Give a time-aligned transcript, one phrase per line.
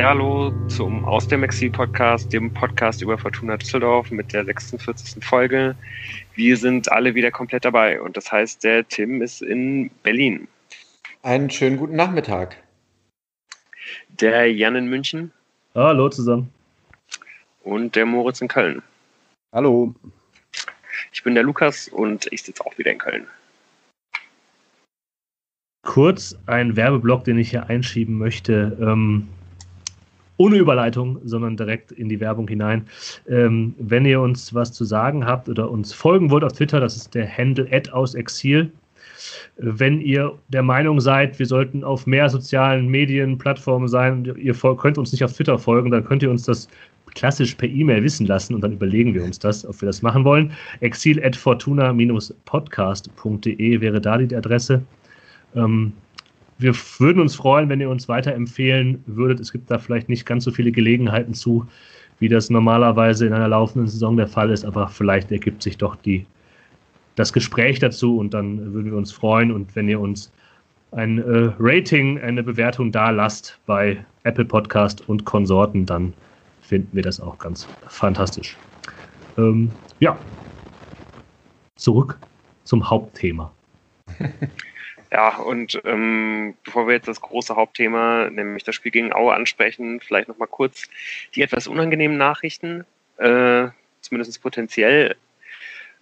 [0.00, 5.22] Ja, hallo zum Aus dem Exil Podcast, dem Podcast über Fortuna Düsseldorf mit der 46.
[5.22, 5.76] Folge.
[6.34, 10.48] Wir sind alle wieder komplett dabei und das heißt, der Tim ist in Berlin.
[11.22, 12.56] Einen schönen guten Nachmittag.
[14.08, 15.32] Der Jan in München.
[15.74, 16.50] Hallo zusammen.
[17.62, 18.82] Und der Moritz in Köln.
[19.52, 19.94] Hallo.
[21.12, 23.26] Ich bin der Lukas und ich sitze auch wieder in Köln.
[25.82, 28.78] Kurz ein Werbeblock, den ich hier einschieben möchte.
[28.80, 29.28] Ähm,
[30.40, 32.86] ohne Überleitung, sondern direkt in die Werbung hinein.
[33.28, 36.96] Ähm, wenn ihr uns was zu sagen habt oder uns folgen wollt auf Twitter, das
[36.96, 38.72] ist der Handle aus Exil.
[39.58, 45.12] Wenn ihr der Meinung seid, wir sollten auf mehr sozialen Medienplattformen sein, ihr könnt uns
[45.12, 46.68] nicht auf Twitter folgen, dann könnt ihr uns das
[47.14, 50.24] klassisch per E-Mail wissen lassen und dann überlegen wir uns das, ob wir das machen
[50.24, 50.52] wollen.
[50.80, 54.80] exil.fortuna-podcast.de wäre da die Adresse.
[55.54, 55.92] Ähm,
[56.60, 59.40] wir würden uns freuen, wenn ihr uns weiterempfehlen würdet.
[59.40, 61.66] Es gibt da vielleicht nicht ganz so viele Gelegenheiten zu,
[62.18, 65.96] wie das normalerweise in einer laufenden Saison der Fall ist, aber vielleicht ergibt sich doch
[65.96, 66.26] die,
[67.14, 69.50] das Gespräch dazu und dann würden wir uns freuen.
[69.50, 70.30] Und wenn ihr uns
[70.92, 76.12] ein äh, Rating, eine Bewertung da lasst bei Apple Podcast und Konsorten, dann
[76.60, 78.56] finden wir das auch ganz fantastisch.
[79.38, 80.18] Ähm, ja,
[81.76, 82.18] zurück
[82.64, 83.50] zum Hauptthema.
[85.12, 90.00] Ja, und ähm, bevor wir jetzt das große Hauptthema, nämlich das Spiel gegen Aue ansprechen,
[90.00, 90.88] vielleicht nochmal kurz
[91.34, 92.84] die etwas unangenehmen Nachrichten,
[93.16, 93.68] äh,
[94.00, 95.16] zumindest potenziell.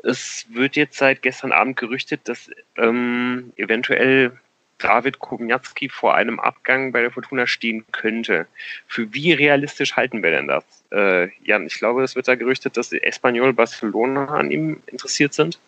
[0.02, 4.38] Es wird jetzt seit gestern Abend gerüchtet, dass ähm, eventuell
[4.76, 8.46] David Kowniatski vor einem Abgang bei der Fortuna stehen könnte.
[8.86, 10.64] Für wie realistisch halten wir denn das?
[10.92, 15.58] Äh, Jan, ich glaube, es wird da gerüchtet, dass Espanyol Barcelona an ihm interessiert sind.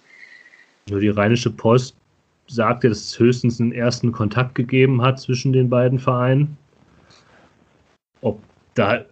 [0.89, 1.97] Nur die Rheinische Post
[2.51, 6.57] sagte, dass es höchstens einen ersten Kontakt gegeben hat zwischen den beiden Vereinen.
[8.21, 8.41] Ob
[8.75, 9.05] da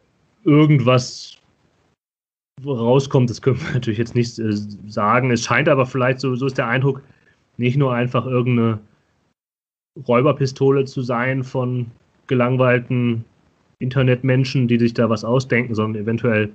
[0.44, 1.38] irgendwas
[2.64, 4.52] rauskommt, das können wir natürlich jetzt nicht äh,
[4.88, 5.30] sagen.
[5.30, 7.02] Es scheint aber vielleicht, so, so ist der Eindruck,
[7.56, 8.78] nicht nur einfach irgendeine
[10.06, 11.86] Räuberpistole zu sein von
[12.28, 13.24] gelangweilten
[13.80, 16.50] Internetmenschen, die sich da was ausdenken, sondern eventuell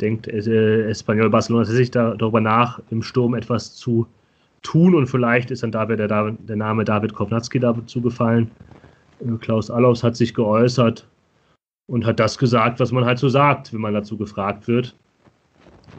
[0.00, 4.06] denkt äh, Espanyol Barcelona sich da, darüber nach, im Sturm etwas zu
[4.62, 8.50] tun und vielleicht ist dann da der, der Name David Kovnatski dazu gefallen.
[9.20, 11.08] Äh, Klaus Allaus hat sich geäußert
[11.86, 14.96] und hat das gesagt, was man halt so sagt, wenn man dazu gefragt wird.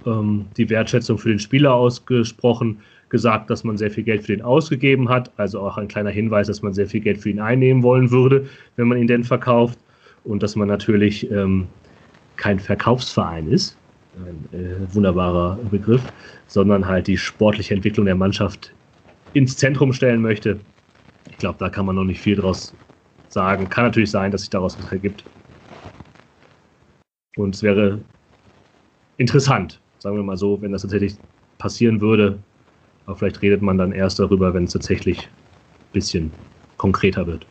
[0.05, 4.41] Ähm, die Wertschätzung für den Spieler ausgesprochen, gesagt, dass man sehr viel Geld für ihn
[4.41, 7.83] ausgegeben hat, also auch ein kleiner Hinweis, dass man sehr viel Geld für ihn einnehmen
[7.83, 9.79] wollen würde, wenn man ihn denn verkauft
[10.23, 11.67] und dass man natürlich ähm,
[12.38, 13.81] kein Verkaufsverein ist
[14.13, 16.09] äh, wunderbarer Begriff,
[16.47, 18.75] sondern halt die sportliche Entwicklung der Mannschaft
[19.33, 20.66] ins Zentrum stellen möchte.
[21.29, 22.77] Ich glaube, da kann man noch nicht viel draus
[23.29, 23.69] sagen.
[23.69, 25.27] Kann natürlich sein, dass sich daraus was ergibt.
[27.35, 28.05] Und es wäre
[29.17, 31.19] interessant, sagen wir mal so, wenn das tatsächlich
[31.57, 32.44] passieren würde.
[33.05, 36.39] Aber vielleicht redet man dann erst darüber, wenn es tatsächlich ein bisschen
[36.77, 37.47] konkreter wird.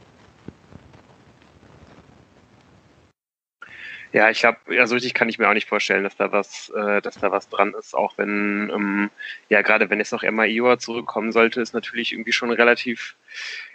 [4.12, 6.70] Ja, ich glaube, ja, so richtig kann ich mir auch nicht vorstellen, dass da was,
[6.70, 9.10] äh, dass da was dran ist, auch wenn, ähm,
[9.48, 13.14] ja, gerade wenn jetzt noch Emma Ioa zurückkommen sollte, ist natürlich irgendwie schon relativ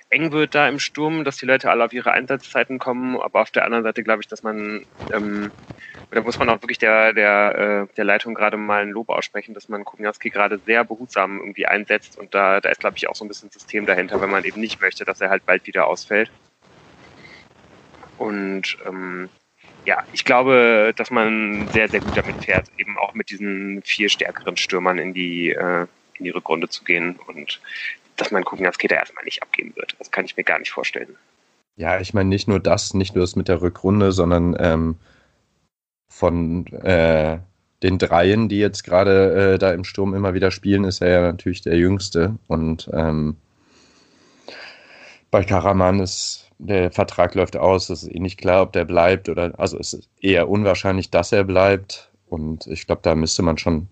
[0.10, 3.52] eng wird da im Sturm, dass die Leute alle auf ihre Einsatzzeiten kommen, aber auf
[3.52, 5.52] der anderen Seite glaube ich, dass man, ähm,
[6.12, 9.54] da muss man auch wirklich der, der, äh, der Leitung gerade mal ein Lob aussprechen,
[9.54, 12.18] dass man Kubniarski gerade sehr behutsam irgendwie einsetzt.
[12.20, 14.60] Und da, da ist glaube ich auch so ein bisschen System dahinter, wenn man eben
[14.62, 16.32] nicht möchte, dass er halt bald wieder ausfällt.
[18.18, 19.30] Und ähm,
[19.86, 24.10] ja, ich glaube, dass man sehr, sehr gut damit fährt, eben auch mit diesen vier
[24.10, 25.86] stärkeren Stürmern in die, äh,
[26.18, 27.62] in die Rückrunde zu gehen und
[28.18, 29.96] dass man Kugnatski erstmal nicht abgeben wird.
[30.00, 31.16] Das kann ich mir gar nicht vorstellen.
[31.76, 34.96] Ja, ich meine nicht nur das, nicht nur das mit der Rückrunde, sondern ähm,
[36.08, 37.38] von äh,
[37.84, 41.22] den Dreien, die jetzt gerade äh, da im Sturm immer wieder spielen, ist er ja
[41.22, 42.36] natürlich der Jüngste.
[42.48, 43.36] Und ähm,
[45.30, 49.30] bei Karaman ist der Vertrag läuft aus, es ist eh nicht klar, ob der bleibt
[49.30, 52.12] oder, also es ist eher unwahrscheinlich, dass er bleibt.
[52.28, 53.88] Und ich glaube, da müsste man schon,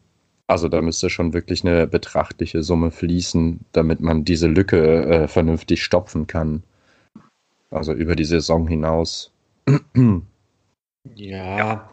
[0.48, 5.84] also da müsste schon wirklich eine betrachtliche Summe fließen, damit man diese Lücke äh, vernünftig
[5.84, 6.64] stopfen kann.
[7.70, 9.32] Also über die Saison hinaus.
[11.16, 11.90] ja,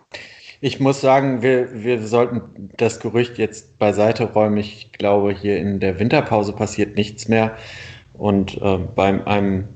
[0.61, 4.59] ich muss sagen, wir, wir sollten das Gerücht jetzt beiseite räumen.
[4.59, 7.57] Ich glaube, hier in der Winterpause passiert nichts mehr.
[8.13, 9.69] Und äh, beim einem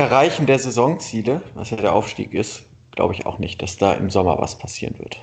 [0.00, 4.10] Erreichen der Saisonziele, was ja der Aufstieg ist, glaube ich auch nicht, dass da im
[4.10, 5.20] Sommer was passieren wird.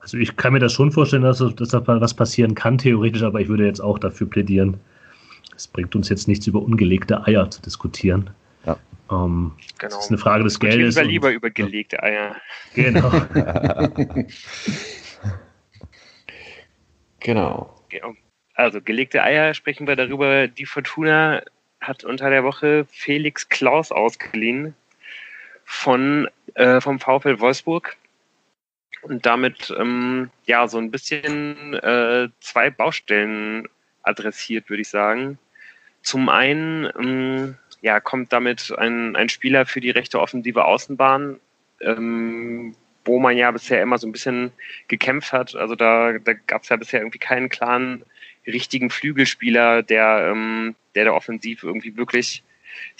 [0.00, 3.40] Also ich kann mir das schon vorstellen, dass, dass da was passieren kann, theoretisch, aber
[3.40, 4.80] ich würde jetzt auch dafür plädieren.
[5.56, 8.30] Es bringt uns jetzt nichts über ungelegte Eier zu diskutieren.
[8.64, 8.76] Ja.
[9.10, 9.94] Ähm, genau.
[9.96, 10.96] Das ist eine Frage des Geldes.
[10.96, 12.36] Ich lieber über gelegte Eier.
[17.20, 17.74] Genau.
[17.88, 18.14] genau.
[18.54, 20.46] Also gelegte Eier sprechen wir darüber.
[20.46, 21.42] Die Fortuna
[21.86, 24.74] hat unter der Woche Felix Klaus ausgeliehen
[25.64, 27.96] von äh, vom VfL Wolfsburg
[29.02, 33.68] und damit ähm, ja so ein bisschen äh, zwei Baustellen
[34.02, 35.38] adressiert, würde ich sagen.
[36.02, 41.38] Zum einen ähm, ja, kommt damit ein, ein Spieler für die rechte offensive Außenbahn,
[41.80, 42.74] ähm,
[43.04, 44.52] wo man ja bisher immer so ein bisschen
[44.88, 45.54] gekämpft hat.
[45.54, 48.04] Also da, da gab es ja bisher irgendwie keinen klaren
[48.46, 52.42] richtigen Flügelspieler, der, ähm, der da offensiv irgendwie wirklich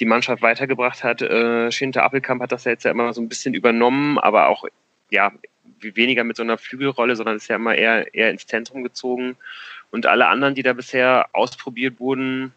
[0.00, 1.22] die Mannschaft weitergebracht hat.
[1.22, 4.64] Äh, Schinter Appelkamp hat das ja jetzt ja immer so ein bisschen übernommen, aber auch
[5.10, 5.32] ja
[5.80, 9.36] weniger mit so einer Flügelrolle, sondern ist ja immer eher, eher ins Zentrum gezogen.
[9.90, 12.52] Und alle anderen, die da bisher ausprobiert wurden,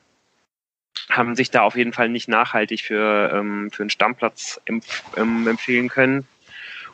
[1.10, 5.48] haben sich da auf jeden Fall nicht nachhaltig für, ähm, für einen Stammplatz empf ähm,
[5.48, 6.28] empfehlen können.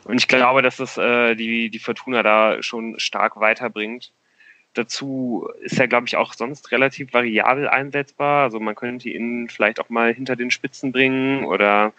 [0.04, 4.12] Und ich glaube, dass das äh, die, die Fortuna da schon stark weiterbringt.
[4.76, 8.44] Dazu ist er, glaube ich, auch sonst relativ variabel einsetzbar.
[8.44, 11.92] Also man könnte ihn vielleicht auch mal hinter den Spitzen bringen oder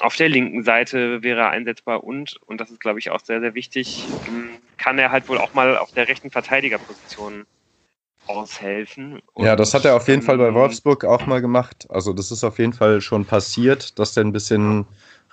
[0.00, 3.40] auf der linken Seite wäre er einsetzbar und, und das ist, glaube ich, auch sehr,
[3.40, 7.46] sehr wichtig, ähm, kann er halt wohl auch mal auf der rechten Verteidigerposition
[8.26, 9.22] aushelfen.
[9.36, 11.86] Ja, das hat er auf jeden ähm, Fall bei Wolfsburg auch mal gemacht.
[11.90, 14.86] Also das ist auf jeden Fall schon passiert, dass der ein bisschen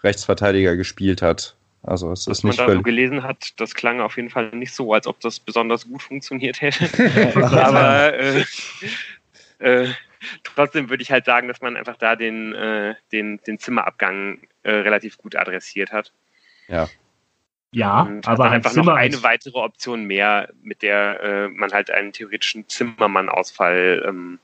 [0.03, 1.55] Rechtsverteidiger gespielt hat.
[1.83, 4.49] Also es Was ist nicht man da so gelesen hat, das klang auf jeden Fall
[4.51, 6.85] nicht so, als ob das besonders gut funktioniert hätte.
[7.35, 8.43] Aber äh,
[9.59, 9.87] äh,
[10.43, 14.71] trotzdem würde ich halt sagen, dass man einfach da den, äh, den, den Zimmerabgang äh,
[14.71, 16.11] relativ gut adressiert hat.
[16.67, 16.87] Ja.
[17.73, 21.89] Ja, und aber halt einfach noch eine weitere Option mehr, mit der äh, man halt
[21.89, 24.39] einen theoretischen Zimmermann-Ausfall ähm,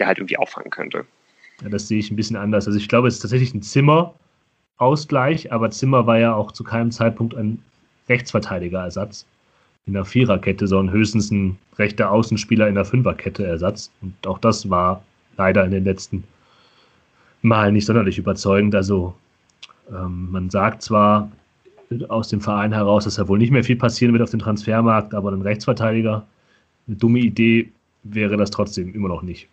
[0.00, 1.06] ja halt irgendwie auffangen könnte.
[1.62, 2.66] Ja, das sehe ich ein bisschen anders.
[2.66, 4.16] Also ich glaube, es ist tatsächlich ein Zimmer,
[4.76, 7.62] Ausgleich, aber Zimmer war ja auch zu keinem Zeitpunkt ein
[8.08, 9.26] Rechtsverteidigerersatz
[9.86, 13.90] in der Viererkette, sondern höchstens ein rechter Außenspieler in der Fünferkette Ersatz.
[14.00, 15.02] Und auch das war
[15.36, 16.24] leider in den letzten
[17.42, 18.74] Malen nicht sonderlich überzeugend.
[18.74, 19.14] Also
[19.90, 21.30] ähm, man sagt zwar
[22.08, 25.14] aus dem Verein heraus, dass da wohl nicht mehr viel passieren wird auf dem Transfermarkt,
[25.14, 26.26] aber ein Rechtsverteidiger,
[26.86, 27.70] eine dumme Idee
[28.02, 29.48] wäre das trotzdem immer noch nicht.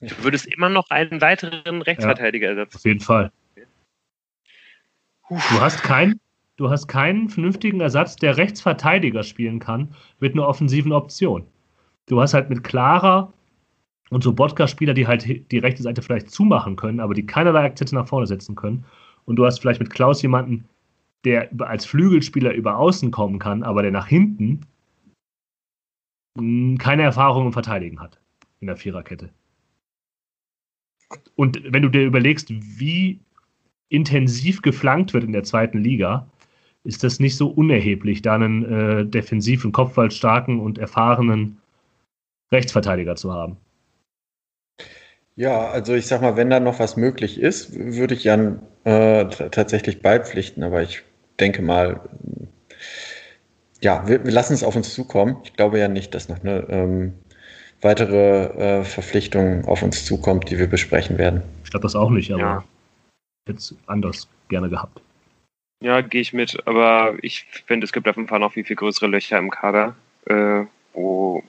[0.00, 2.72] Du würdest immer noch einen weiteren Rechtsverteidiger ersetzen.
[2.72, 3.32] Ja, auf jeden Fall.
[5.28, 6.20] Du hast, kein,
[6.56, 11.46] du hast keinen vernünftigen Ersatz, der Rechtsverteidiger spielen kann, mit einer offensiven Option.
[12.06, 13.32] Du hast halt mit Clara
[14.10, 17.94] und so Bodka-Spieler, die halt die rechte Seite vielleicht zumachen können, aber die keinerlei Akzente
[17.94, 18.84] nach vorne setzen können.
[19.26, 20.66] Und du hast vielleicht mit Klaus jemanden,
[21.24, 24.62] der als Flügelspieler über außen kommen kann, aber der nach hinten
[26.38, 28.18] hm, keine Erfahrung im Verteidigen hat
[28.60, 29.30] in der Viererkette.
[31.34, 33.20] Und wenn du dir überlegst, wie
[33.88, 36.26] intensiv geflankt wird in der zweiten Liga,
[36.84, 41.58] ist das nicht so unerheblich, da einen äh, defensiven, kopfballstarken und erfahrenen
[42.52, 43.56] Rechtsverteidiger zu haben.
[45.36, 49.26] Ja, also ich sag mal, wenn da noch was möglich ist, würde ich Jan äh,
[49.26, 51.02] tatsächlich beipflichten, aber ich
[51.38, 52.00] denke mal,
[53.80, 55.36] ja, wir, wir, lassen es auf uns zukommen.
[55.44, 57.14] Ich glaube ja nicht, dass noch eine ähm,
[57.80, 61.42] weitere äh, Verpflichtung auf uns zukommt, die wir besprechen werden.
[61.62, 62.64] Ich glaube das auch nicht, aber ja
[63.48, 65.00] jetzt anders gerne gehabt.
[65.80, 68.76] Ja, gehe ich mit, aber ich finde, es gibt auf jeden Fall noch viel, viel
[68.76, 69.94] größere Löcher im Kader,
[70.26, 71.42] äh, wo,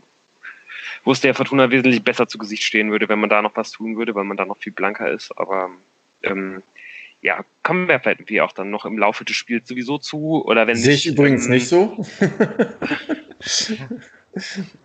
[1.03, 3.71] wo es der Fortuna wesentlich besser zu Gesicht stehen würde, wenn man da noch was
[3.71, 5.31] tun würde, weil man da noch viel blanker ist.
[5.37, 5.71] Aber
[6.21, 6.61] ähm,
[7.21, 10.45] ja, kommen wir vielleicht irgendwie auch dann noch im Laufe des Spiels sowieso zu.
[10.45, 12.05] Oder wenn Sehe ich übrigens ähm, nicht so.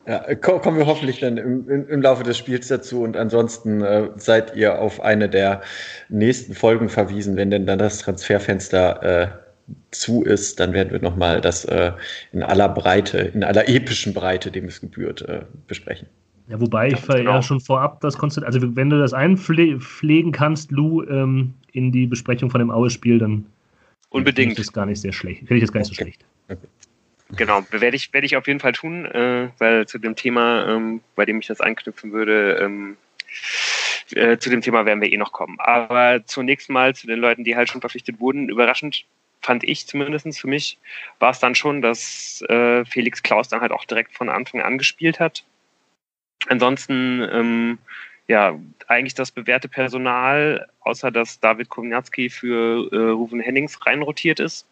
[0.07, 4.55] Ja, kommen wir hoffentlich dann im, im, Laufe des Spiels dazu und ansonsten äh, seid
[4.57, 5.63] ihr auf eine der
[6.09, 9.29] nächsten Folgen verwiesen, wenn denn dann das Transferfenster äh,
[9.91, 11.93] zu ist, dann werden wir nochmal das äh,
[12.33, 16.07] in aller Breite, in aller epischen Breite, dem es gebührt, äh, besprechen.
[16.49, 17.41] Ja, wobei ich ja, genau.
[17.41, 22.51] schon vorab das Konzept, also wenn du das einpflegen kannst, Lou, ähm, in die Besprechung
[22.51, 23.47] von dem Aue-Spiel, dann
[24.11, 24.37] Unbedingt.
[24.37, 25.41] finde ich das gar nicht sehr schlecht.
[25.41, 25.97] Finde ich das gar nicht okay.
[25.97, 26.25] so schlecht.
[26.49, 26.69] Okay.
[27.37, 31.01] Genau, werde ich, werde ich auf jeden Fall tun, äh, weil zu dem Thema, ähm,
[31.17, 32.97] bei dem ich das anknüpfen würde, ähm,
[34.13, 35.59] äh, zu dem Thema werden wir eh noch kommen.
[35.59, 38.49] Aber zunächst mal zu den Leuten, die halt schon verpflichtet wurden.
[38.49, 39.05] Überraschend
[39.41, 40.79] fand ich zumindest für mich,
[41.19, 44.79] war es dann schon, dass äh, Felix Klaus dann halt auch direkt von Anfang an
[44.79, 45.45] gespielt hat.
[46.49, 47.79] Ansonsten, ähm,
[48.29, 54.67] ja, eigentlich das bewährte Personal, außer dass David Kownatski für äh, Ruven Hennings reinrotiert ist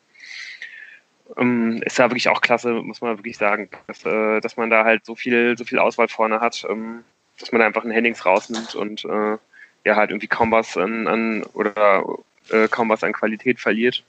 [1.37, 4.85] ähm, ist ja wirklich auch klasse, muss man wirklich sagen, dass, äh, dass man da
[4.85, 7.05] halt so viel, so viel Auswahl vorne hat, ähm,
[7.39, 9.39] dass man da einfach einen Hennings rausnimmt und äh,
[9.85, 12.05] ja halt irgendwie kaum was an, an oder
[12.51, 14.05] äh, kaum was an Qualität verliert.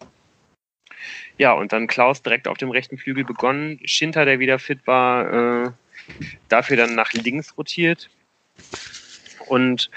[1.37, 3.79] Ja, und dann Klaus direkt auf dem rechten Flügel begonnen.
[3.85, 5.71] Schinter, der wieder fit war, äh,
[6.47, 8.09] dafür dann nach links rotiert.
[9.47, 9.89] Und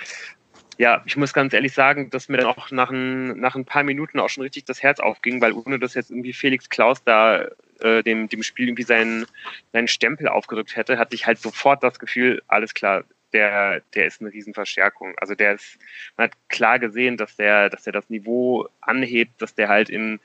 [0.78, 3.82] ja, ich muss ganz ehrlich sagen, dass mir dann auch nach ein, nach ein paar
[3.82, 7.46] Minuten auch schon richtig das Herz aufging, weil ohne dass jetzt irgendwie Felix Klaus da
[7.80, 9.26] äh, dem, dem Spiel irgendwie seinen,
[9.72, 14.20] seinen Stempel aufgedrückt hätte, hatte ich halt sofort das Gefühl, alles klar, der, der ist
[14.20, 15.14] eine Riesenverstärkung.
[15.18, 15.78] Also der ist,
[16.16, 20.20] man hat klar gesehen, dass der, dass der das Niveau anhebt, dass der halt in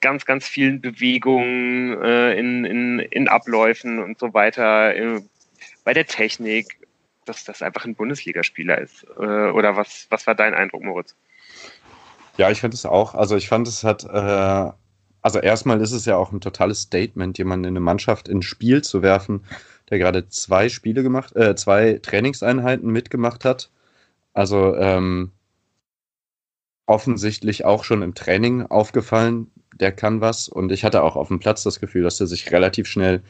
[0.00, 5.20] ganz, ganz vielen Bewegungen, äh, in, in, in Abläufen und so weiter, äh,
[5.84, 6.78] bei der Technik,
[7.28, 9.04] dass das einfach ein Bundesligaspieler ist.
[9.18, 11.14] Äh, oder was, was war dein Eindruck, Moritz?
[12.36, 13.14] Ja, ich finde es auch.
[13.14, 14.72] Also ich fand, es hat, äh,
[15.22, 18.82] also erstmal ist es ja auch ein totales Statement, jemanden in eine Mannschaft ins Spiel
[18.82, 19.44] zu werfen,
[19.90, 23.70] der gerade zwei Spiele gemacht, äh, zwei Trainingseinheiten mitgemacht hat.
[24.34, 25.32] Also ähm,
[26.86, 30.48] offensichtlich auch schon im Training aufgefallen, der kann was.
[30.48, 33.22] Und ich hatte auch auf dem Platz das Gefühl, dass er sich relativ schnell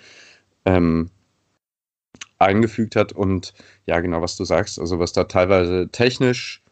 [0.64, 1.10] ähm,
[2.38, 3.12] eingefügt hat.
[3.12, 3.54] Und
[3.86, 6.62] ja, genau, was du sagst, also was da teilweise technisch,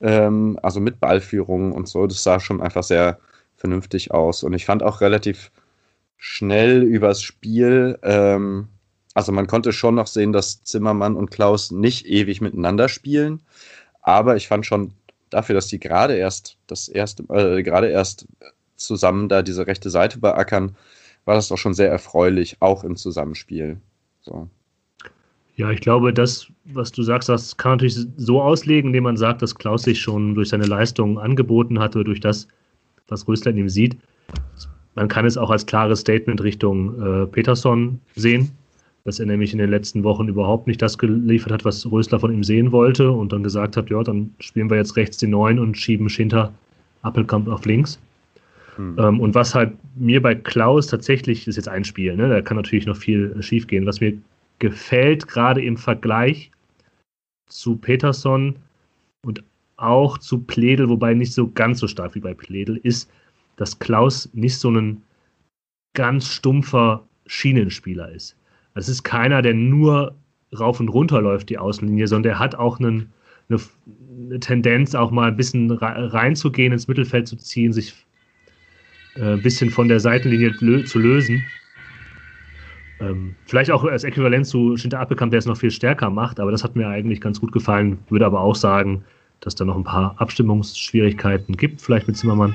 [0.00, 3.18] ähm, also mit Ballführung und so, das sah schon einfach sehr
[3.56, 4.42] vernünftig aus.
[4.42, 5.50] Und ich fand auch relativ
[6.16, 8.68] schnell übers Spiel, ähm,
[9.14, 13.42] also man konnte schon noch sehen, dass Zimmermann und Klaus nicht ewig miteinander spielen.
[14.02, 14.92] Aber ich fand schon
[15.30, 18.26] dafür, dass die gerade erst das erste, äh, gerade erst
[18.76, 20.76] zusammen da diese rechte Seite beackern,
[21.24, 23.80] war das doch schon sehr erfreulich, auch im Zusammenspiel.
[24.20, 24.48] So.
[25.56, 29.16] Ja, ich glaube, das, was du sagst, das kann man natürlich so auslegen, indem man
[29.16, 32.48] sagt, dass Klaus sich schon durch seine Leistung angeboten hatte, durch das,
[33.08, 33.96] was Rösler in ihm sieht.
[34.96, 38.50] Man kann es auch als klares Statement Richtung äh, Peterson sehen,
[39.04, 42.32] dass er nämlich in den letzten Wochen überhaupt nicht das geliefert hat, was Rösler von
[42.32, 45.58] ihm sehen wollte und dann gesagt hat, ja, dann spielen wir jetzt rechts den Neuen
[45.58, 46.52] und schieben Schinter
[47.02, 48.00] Appelkamp auf links.
[48.76, 48.96] Hm.
[48.98, 52.28] Ähm, und was halt mir bei Klaus tatsächlich, ist jetzt ein Spiel, ne?
[52.28, 54.14] da kann natürlich noch viel schief gehen, was mir
[54.58, 56.50] gefällt, gerade im Vergleich
[57.48, 58.56] zu Peterson
[59.24, 59.44] und
[59.76, 63.10] auch zu Pledel, wobei nicht so ganz so stark wie bei Pledel, ist,
[63.56, 65.02] dass Klaus nicht so ein
[65.94, 68.36] ganz stumpfer Schienenspieler ist.
[68.74, 70.14] Es ist keiner, der nur
[70.58, 73.12] rauf und runter läuft, die Außenlinie, sondern der hat auch einen,
[73.48, 73.60] eine,
[74.28, 77.94] eine, Tendenz, auch mal ein bisschen reinzugehen, ins Mittelfeld zu ziehen, sich
[79.16, 81.44] ein äh, bisschen von der Seitenlinie lö zu lösen.
[83.00, 86.50] Ähm, vielleicht auch als Äquivalent zu Schinter Appelkamp, der es noch viel stärker macht, aber
[86.50, 87.98] das hat mir eigentlich ganz gut gefallen.
[88.08, 89.04] Würde aber auch sagen,
[89.40, 92.54] dass da noch ein paar Abstimmungsschwierigkeiten gibt, vielleicht mit Zimmermann.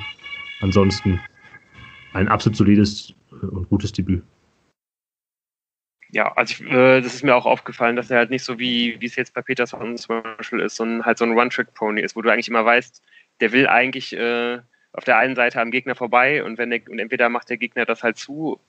[0.61, 1.19] Ansonsten
[2.13, 4.23] ein absolut solides und gutes Debüt.
[6.11, 8.99] Ja, also ich, äh, das ist mir auch aufgefallen, dass er halt nicht so wie,
[8.99, 12.21] wie es jetzt bei Peterson zum Beispiel ist, sondern halt so ein One-Trick-Pony ist, wo
[12.21, 13.03] du eigentlich immer weißt,
[13.41, 14.59] der will eigentlich äh,
[14.91, 17.85] auf der einen Seite am Gegner vorbei und wenn der, und entweder macht der Gegner
[17.85, 18.59] das halt zu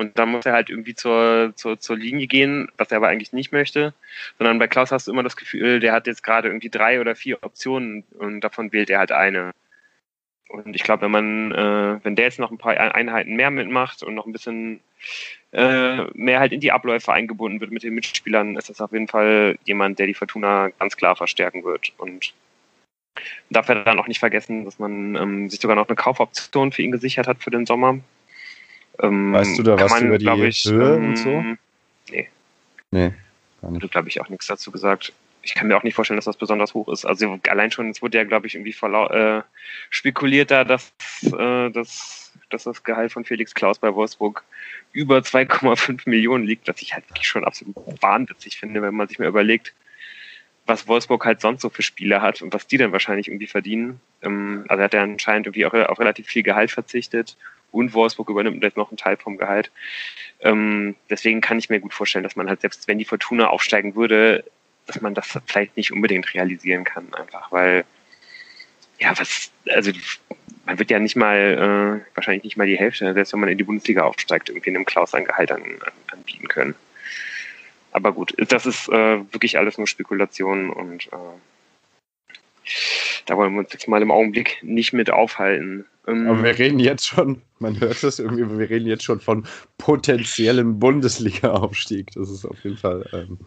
[0.00, 3.34] und dann muss er halt irgendwie zur, zur, zur Linie gehen, was er aber eigentlich
[3.34, 3.92] nicht möchte.
[4.38, 7.14] Sondern bei Klaus hast du immer das Gefühl, der hat jetzt gerade irgendwie drei oder
[7.14, 9.52] vier Optionen und davon wählt er halt eine.
[10.48, 14.02] Und ich glaube, wenn man, äh, wenn der jetzt noch ein paar Einheiten mehr mitmacht
[14.02, 14.80] und noch ein bisschen
[15.52, 19.06] äh, mehr halt in die Abläufe eingebunden wird mit den Mitspielern, ist das auf jeden
[19.06, 21.92] Fall jemand, der die Fortuna ganz klar verstärken wird.
[21.98, 22.32] Und
[23.50, 26.80] darf er dann auch nicht vergessen, dass man ähm, sich sogar noch eine Kaufoption für
[26.80, 27.98] ihn gesichert hat für den Sommer.
[29.02, 31.44] Ähm, weißt du da was man, über die ich, Höhe ähm, und so?
[32.10, 32.28] Nee.
[32.90, 33.12] Nee,
[33.60, 33.84] gar nicht.
[33.84, 35.12] Da glaube ich auch nichts dazu gesagt.
[35.42, 37.06] Ich kann mir auch nicht vorstellen, dass das besonders hoch ist.
[37.06, 39.42] Also allein schon, es wurde ja, glaube ich, irgendwie äh,
[39.88, 40.92] spekuliert da, dass,
[41.22, 44.44] äh, dass, dass das Gehalt von Felix Klaus bei Wolfsburg
[44.92, 49.18] über 2,5 Millionen liegt, was ich halt wirklich schon absolut wahnwitzig finde, wenn man sich
[49.18, 49.72] mal überlegt,
[50.66, 53.98] was Wolfsburg halt sonst so für Spiele hat und was die dann wahrscheinlich irgendwie verdienen.
[54.22, 57.36] Ähm, also hat er anscheinend irgendwie auch auf relativ viel Gehalt verzichtet
[57.72, 59.70] und Wolfsburg übernimmt jetzt noch einen Teil vom Gehalt.
[60.40, 63.94] Ähm, deswegen kann ich mir gut vorstellen, dass man halt selbst wenn die Fortuna aufsteigen
[63.94, 64.44] würde,
[64.86, 67.84] dass man das vielleicht nicht unbedingt realisieren kann, einfach weil
[68.98, 69.92] ja was also
[70.66, 73.58] man wird ja nicht mal äh, wahrscheinlich nicht mal die Hälfte, selbst wenn man in
[73.58, 76.74] die Bundesliga aufsteigt, irgendwie einem Klaus ein Gehalt an, an, anbieten können.
[77.92, 82.70] Aber gut, das ist äh, wirklich alles nur Spekulation und äh,
[83.30, 85.84] da wollen wir uns jetzt mal im Augenblick nicht mit aufhalten.
[86.08, 89.46] Ähm, Aber wir reden jetzt schon, man hört das irgendwie, wir reden jetzt schon von
[89.78, 92.10] potenziellem Bundesliga-Aufstieg.
[92.14, 93.38] Das ist auf jeden Fall, ähm,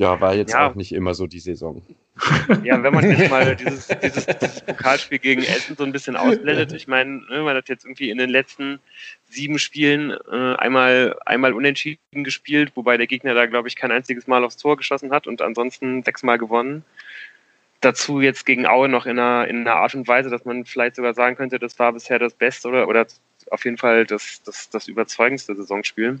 [0.00, 0.68] ja, war jetzt ja.
[0.68, 1.80] auch nicht immer so die Saison.
[2.64, 6.72] Ja, wenn man jetzt mal dieses, dieses, dieses Pokalspiel gegen Essen so ein bisschen ausblendet,
[6.72, 8.80] ich meine, ne, man hat jetzt irgendwie in den letzten
[9.28, 14.26] sieben Spielen äh, einmal, einmal unentschieden gespielt, wobei der Gegner da, glaube ich, kein einziges
[14.26, 16.84] Mal aufs Tor geschossen hat und ansonsten sechsmal gewonnen.
[17.80, 20.96] Dazu jetzt gegen Aue noch in einer, in einer Art und Weise, dass man vielleicht
[20.96, 23.06] sogar sagen könnte, das war bisher das Beste oder, oder
[23.50, 26.20] auf jeden Fall das, das, das überzeugendste Saisonspiel.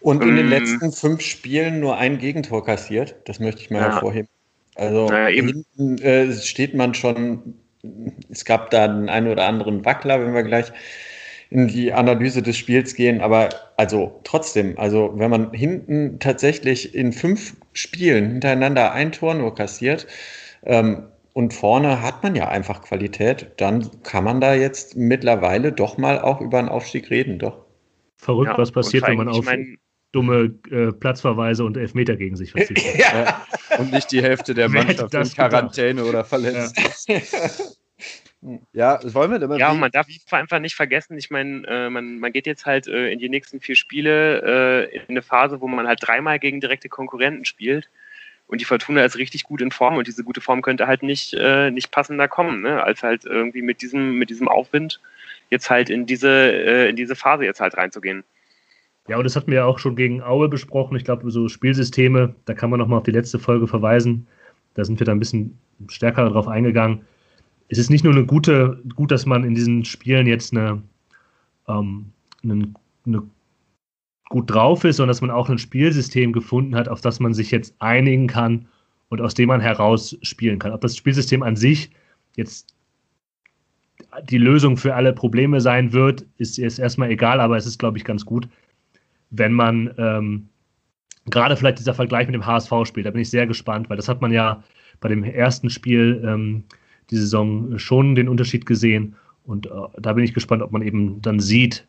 [0.00, 3.16] Und in den ähm, letzten fünf Spielen nur ein Gegentor kassiert.
[3.24, 3.92] Das möchte ich mal ja.
[3.92, 4.28] hervorheben.
[4.74, 7.54] Also naja, hinten äh, steht man schon,
[8.30, 10.70] es gab da einen einen oder anderen Wackler, wenn wir gleich
[11.50, 17.12] in die Analyse des Spiels gehen, aber also trotzdem, also wenn man hinten tatsächlich in
[17.12, 20.06] fünf Spielen hintereinander ein Tor nur kassiert
[21.32, 26.18] und vorne hat man ja einfach Qualität, dann kann man da jetzt mittlerweile doch mal
[26.18, 27.64] auch über einen Aufstieg reden, doch.
[28.16, 29.78] Verrückt, ja, was passiert, wenn man auf, mein,
[30.12, 32.98] dumme äh, Platzverweise und Elfmeter gegen sich versiegt.
[32.98, 33.46] ja.
[33.78, 36.08] Und nicht die Hälfte der Mannschaft in Quarantäne gedacht?
[36.08, 37.20] oder verletzt ja.
[38.72, 39.58] Ja, das wollen wir immer.
[39.58, 42.86] Ja, und man darf einfach nicht vergessen, ich meine, äh, man, man geht jetzt halt
[42.86, 46.60] äh, in die nächsten vier Spiele äh, in eine Phase, wo man halt dreimal gegen
[46.60, 47.88] direkte Konkurrenten spielt.
[48.48, 51.34] Und die Fortuna ist richtig gut in Form und diese gute Form könnte halt nicht,
[51.34, 52.82] äh, nicht passender kommen, ne?
[52.82, 55.00] als halt irgendwie mit diesem, mit diesem Aufwind
[55.50, 58.24] jetzt halt in diese, äh, in diese Phase jetzt halt reinzugehen.
[59.08, 60.96] Ja, und das hatten wir ja auch schon gegen Aue besprochen.
[60.96, 64.26] Ich glaube, so Spielsysteme, da kann man nochmal auf die letzte Folge verweisen.
[64.74, 67.02] Da sind wir da ein bisschen stärker darauf eingegangen.
[67.68, 70.82] Es ist nicht nur eine gute, gut, dass man in diesen Spielen jetzt eine,
[71.68, 72.12] ähm,
[72.42, 72.72] eine,
[73.06, 73.22] eine
[74.28, 77.50] gut drauf ist, sondern dass man auch ein Spielsystem gefunden hat, auf das man sich
[77.50, 78.66] jetzt einigen kann
[79.08, 80.72] und aus dem man heraus spielen kann.
[80.72, 81.90] Ob das Spielsystem an sich
[82.36, 82.74] jetzt
[84.28, 87.98] die Lösung für alle Probleme sein wird, ist jetzt erstmal egal, aber es ist, glaube
[87.98, 88.48] ich, ganz gut,
[89.30, 90.48] wenn man ähm,
[91.26, 93.06] gerade vielleicht dieser Vergleich mit dem HSV spielt.
[93.06, 94.62] Da bin ich sehr gespannt, weil das hat man ja
[95.00, 96.64] bei dem ersten Spiel ähm,
[97.10, 99.14] die Saison schon den Unterschied gesehen.
[99.44, 101.86] Und äh, da bin ich gespannt, ob man eben dann sieht,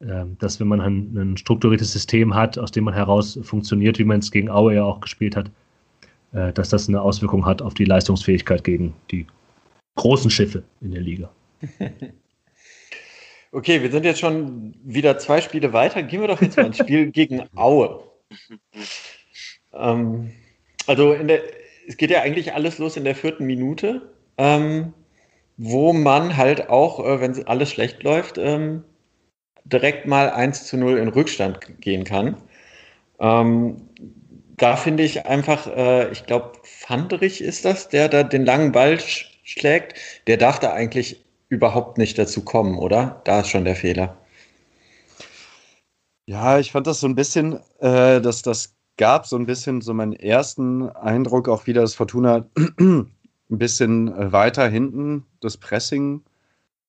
[0.00, 4.20] dass wenn man ein, ein, strukturiertes System hat, aus dem man heraus funktioniert, wie man
[4.20, 5.50] es gegen Aue ja auch gespielt hat,
[6.32, 9.26] äh, dass das eine Auswirkung hat auf die Leistungsfähigkeit gegen die
[9.96, 11.30] großen Schiffe in der Liga.
[13.50, 16.02] Okay, wir sind jetzt schon wieder zwei Spiele weiter.
[16.02, 18.04] Gehen wir doch jetzt mal ins Spiel gegen Aue.
[19.72, 20.32] Ähm,
[20.86, 21.40] also der,
[21.86, 24.02] es geht ja eigentlich alles los in der vierten Minute,
[24.36, 24.92] ähm,
[25.56, 28.84] wo man halt auch, äh, wenn alles schlecht läuft, ähm,
[29.64, 32.36] direkt mal 1 zu 0 in Rückstand gehen kann.
[33.20, 33.88] Ähm,
[34.56, 38.98] da finde ich einfach, äh, ich glaube, Fandrich ist das, der da den langen Ball
[39.00, 39.94] sch schlägt.
[40.26, 43.22] Der darf da eigentlich überhaupt nicht dazu kommen, oder?
[43.24, 44.18] Da ist schon der Fehler.
[46.26, 49.94] Ja, ich fand das so ein bisschen, äh, dass das gab so ein bisschen so
[49.94, 52.46] meinen ersten Eindruck auch wieder, dass Fortuna
[52.78, 53.08] ein
[53.48, 56.22] bisschen weiter hinten das Pressing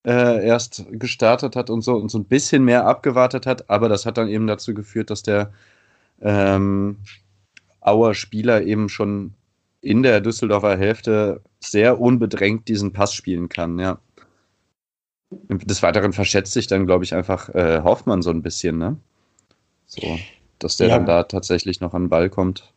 [0.06, 4.06] äh, erst gestartet hat und so und so ein bisschen mehr abgewartet hat, aber das
[4.06, 5.52] hat dann eben dazu geführt, dass der
[6.22, 6.98] ähm,
[7.82, 9.34] Auer Spieler eben schon
[9.82, 14.00] in der Düsseldorfer Hälfte sehr unbedrängt diesen Pass spielen kann, ja.
[15.32, 18.98] Des Weiteren verschätzt sich dann, glaube ich, einfach äh, Hoffmann so ein bisschen, ne?
[19.86, 20.20] So,
[20.58, 20.98] dass der ja.
[20.98, 22.74] dann da tatsächlich noch an den Ball kommt.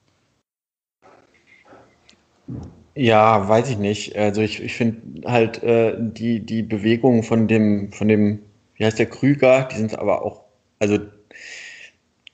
[2.95, 4.17] Ja, weiß ich nicht.
[4.17, 8.43] Also ich, ich finde halt äh, die, die Bewegungen von dem, von dem,
[8.75, 10.43] wie heißt der, Krüger, die sind aber auch,
[10.79, 10.99] also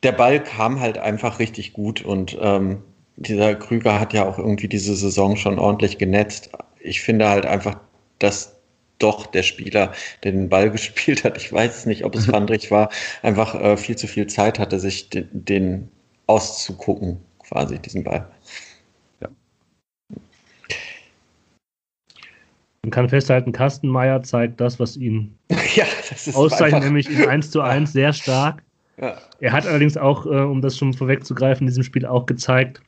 [0.03, 2.83] der Ball kam halt einfach richtig gut und ähm,
[3.17, 6.51] dieser Krüger hat ja auch irgendwie diese Saison schon ordentlich genetzt.
[6.81, 7.81] Ich finde halt einfach,
[8.21, 8.57] dass
[8.99, 9.93] doch der Spieler,
[10.23, 12.91] der den Ball gespielt hat, ich weiß nicht, ob es Fandrich war,
[13.23, 15.89] einfach äh, viel zu viel Zeit hatte, sich den, den
[16.27, 18.29] auszugucken, quasi, diesen Ball.
[22.83, 25.37] Man kann festhalten, Kastenmeier zeigt das, was ihn
[25.75, 28.63] ja, das auszeichnet, nämlich in 1 zu 1 sehr stark.
[29.01, 29.17] Ja.
[29.41, 32.81] Er hat allerdings auch, äh, um das schon vorwegzugreifen, in diesem Spiel auch gezeigt,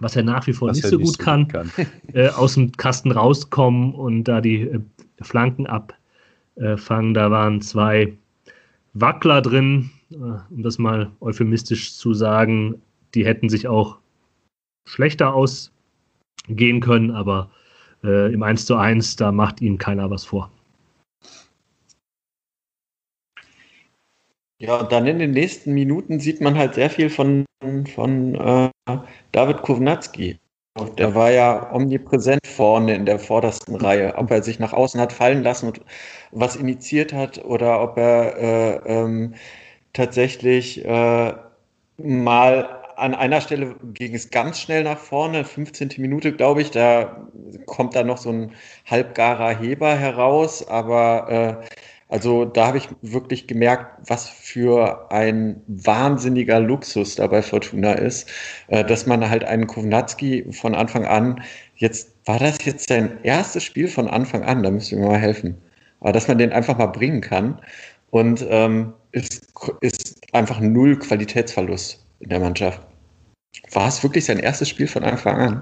[0.00, 1.70] was er nach wie vor was nicht so nicht gut so kann, kann.
[2.12, 4.80] Äh, aus dem Kasten rauskommen und da die äh,
[5.20, 7.14] Flanken abfangen.
[7.14, 8.12] Da waren zwei
[8.94, 12.82] Wackler drin, äh, um das mal euphemistisch zu sagen.
[13.14, 13.98] Die hätten sich auch
[14.84, 17.50] schlechter ausgehen können, aber
[18.04, 20.50] äh, im 1 zu 1, da macht ihnen keiner was vor.
[24.62, 27.44] Ja, dann in den nächsten Minuten sieht man halt sehr viel von,
[27.94, 28.70] von äh,
[29.32, 30.38] David Kovnatski.
[30.96, 34.14] Der war ja omnipräsent vorne in der vordersten Reihe.
[34.16, 35.80] Ob er sich nach außen hat fallen lassen und
[36.30, 39.34] was initiiert hat oder ob er äh, ähm,
[39.92, 41.34] tatsächlich äh,
[41.98, 45.90] mal an einer Stelle ging es ganz schnell nach vorne, 15.
[45.98, 46.70] Minute, glaube ich.
[46.70, 47.26] Da
[47.66, 48.52] kommt dann noch so ein
[48.86, 50.66] halbgarer Heber heraus.
[50.68, 51.66] Aber äh,
[52.08, 58.30] also da habe ich wirklich gemerkt, was für ein wahnsinniger Luxus da bei Fortuna ist,
[58.68, 61.42] äh, dass man halt einen Kovnatski von Anfang an,
[61.76, 65.18] jetzt war das jetzt sein erstes Spiel von Anfang an, da müsst ihr mir mal
[65.18, 65.56] helfen.
[66.00, 67.58] Aber dass man den einfach mal bringen kann
[68.10, 69.46] und ähm, ist,
[69.80, 72.91] ist einfach null Qualitätsverlust in der Mannschaft.
[73.72, 75.56] War es wirklich sein erstes Spiel von Anfang an?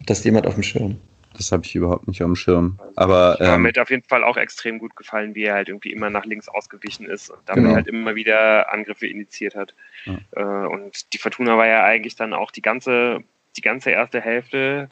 [0.00, 0.98] Hat das jemand auf dem Schirm?
[1.36, 2.78] Das habe ich überhaupt nicht auf dem Schirm.
[2.96, 5.92] Aber ähm, mir hat auf jeden Fall auch extrem gut gefallen, wie er halt irgendwie
[5.92, 7.76] immer nach links ausgewichen ist und damit genau.
[7.76, 9.74] halt immer wieder Angriffe initiiert hat.
[10.06, 10.18] Ja.
[10.32, 13.22] Äh, und die Fortuna war ja eigentlich dann auch die ganze,
[13.56, 14.88] die ganze erste Hälfte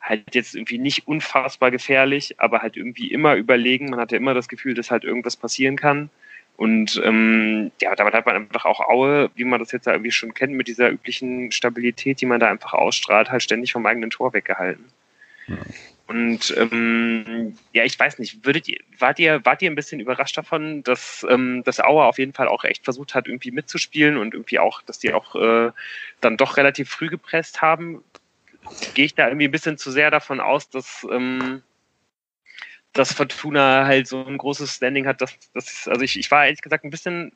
[0.00, 3.90] halt jetzt irgendwie nicht unfassbar gefährlich, aber halt irgendwie immer überlegen.
[3.90, 6.10] Man hatte immer das Gefühl, dass halt irgendwas passieren kann.
[6.62, 10.32] Und ähm, ja, damit hat man einfach auch Aue, wie man das jetzt irgendwie schon
[10.32, 14.32] kennt, mit dieser üblichen Stabilität, die man da einfach ausstrahlt, halt ständig vom eigenen Tor
[14.32, 14.84] weggehalten.
[15.48, 15.56] Ja.
[16.06, 20.38] Und ähm, ja, ich weiß nicht, würdet ihr, wart ihr, wart ihr ein bisschen überrascht
[20.38, 24.32] davon, dass, ähm, dass Auer auf jeden Fall auch echt versucht hat, irgendwie mitzuspielen und
[24.32, 25.72] irgendwie auch, dass die auch äh,
[26.20, 28.04] dann doch relativ früh gepresst haben?
[28.94, 31.62] Gehe ich da irgendwie ein bisschen zu sehr davon aus, dass, ähm,
[32.92, 36.62] dass Fortuna halt so ein großes Standing hat, dass, dass also ich, ich war ehrlich
[36.62, 37.32] gesagt ein bisschen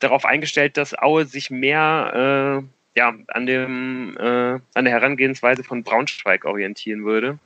[0.00, 5.82] darauf eingestellt, dass Aue sich mehr äh, ja, an, dem, äh, an der Herangehensweise von
[5.82, 7.38] Braunschweig orientieren würde.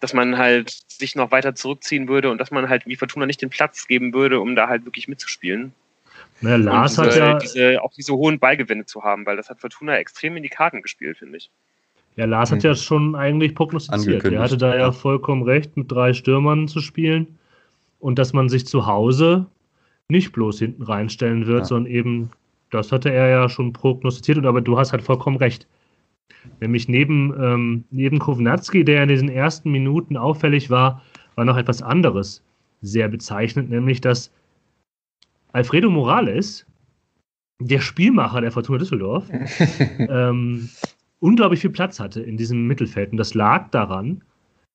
[0.00, 3.42] Dass man halt sich noch weiter zurückziehen würde und dass man halt wie Fortuna nicht
[3.42, 5.72] den Platz geben würde, um da halt wirklich mitzuspielen.
[6.40, 9.60] Naja, Lars diese, hat ja diese, auch diese hohen Ballgewinne zu haben, weil das hat
[9.60, 11.50] Fortuna extrem in die Karten gespielt, finde ich.
[12.18, 14.24] Ja, Lars hat ja schon eigentlich prognostiziert.
[14.24, 17.38] Er hatte da ja vollkommen recht, mit drei Stürmern zu spielen
[18.00, 19.46] und dass man sich zu Hause
[20.08, 21.64] nicht bloß hinten reinstellen wird, ja.
[21.64, 22.30] sondern eben,
[22.70, 25.68] das hatte er ja schon prognostiziert, und aber du hast halt vollkommen recht.
[26.60, 31.02] Nämlich neben, ähm, neben Kovnatski, der in diesen ersten Minuten auffällig war,
[31.36, 32.42] war noch etwas anderes
[32.82, 34.32] sehr bezeichnend, nämlich dass
[35.52, 36.66] Alfredo Morales,
[37.60, 39.30] der Spielmacher der Fortuna Düsseldorf,
[39.98, 40.68] ähm,
[41.20, 43.12] unglaublich viel Platz hatte in diesem Mittelfeld.
[43.12, 44.22] Und das lag daran,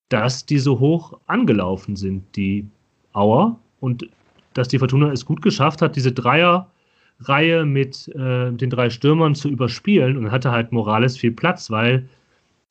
[0.09, 2.67] dass die so hoch angelaufen sind, die
[3.13, 4.09] Auer, und
[4.53, 9.49] dass die Fortuna es gut geschafft hat, diese Dreierreihe mit äh, den drei Stürmern zu
[9.49, 10.17] überspielen.
[10.17, 12.07] Und hatte halt Morales viel Platz, weil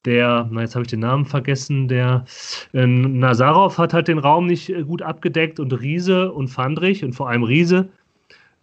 [0.04, 2.24] der, na jetzt habe ich den Namen vergessen, der
[2.72, 7.12] äh, Nazarov hat halt den Raum nicht äh, gut abgedeckt und Riese und Fandrich und
[7.12, 7.88] vor allem Riese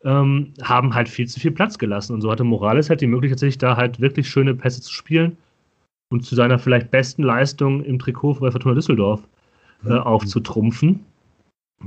[0.03, 2.13] ähm, haben halt viel zu viel Platz gelassen.
[2.13, 5.37] Und so hatte Morales halt die Möglichkeit, sich da halt wirklich schöne Pässe zu spielen
[6.11, 9.21] und zu seiner vielleicht besten Leistung im Trikot bei Fortuna Düsseldorf
[9.85, 9.99] äh, mhm.
[9.99, 11.05] aufzutrumpfen.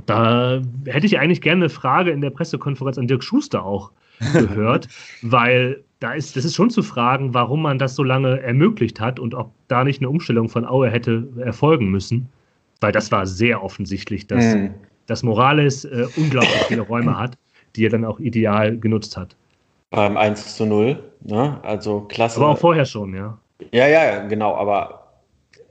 [0.06, 3.90] Da hätte ich eigentlich gerne eine Frage in der Pressekonferenz an Dirk Schuster auch
[4.32, 4.88] gehört,
[5.22, 9.20] weil da ist, das ist schon zu fragen, warum man das so lange ermöglicht hat
[9.20, 12.28] und ob da nicht eine Umstellung von Aue hätte erfolgen müssen.
[12.80, 14.74] Weil das war sehr offensichtlich, dass, mhm.
[15.06, 17.36] dass Morales äh, unglaublich viele Räume hat
[17.76, 19.36] die er dann auch ideal genutzt hat.
[19.90, 21.60] Beim 1 zu 0, ne?
[21.62, 22.40] Also klasse.
[22.40, 23.38] Aber auch vorher schon, ja.
[23.72, 25.02] Ja, ja, genau, aber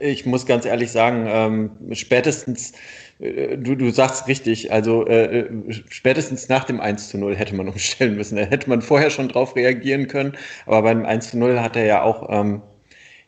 [0.02, 2.74] ich muss ganz ehrlich sagen, ähm, spätestens,
[3.20, 7.56] äh, du, du sagst richtig, also äh, äh spätestens nach dem 1 zu 0 hätte
[7.56, 8.36] man umstellen müssen.
[8.36, 10.34] Da hätte man vorher schon drauf reagieren können,
[10.66, 12.62] aber beim 1 zu 0 hat er ja auch, ähm,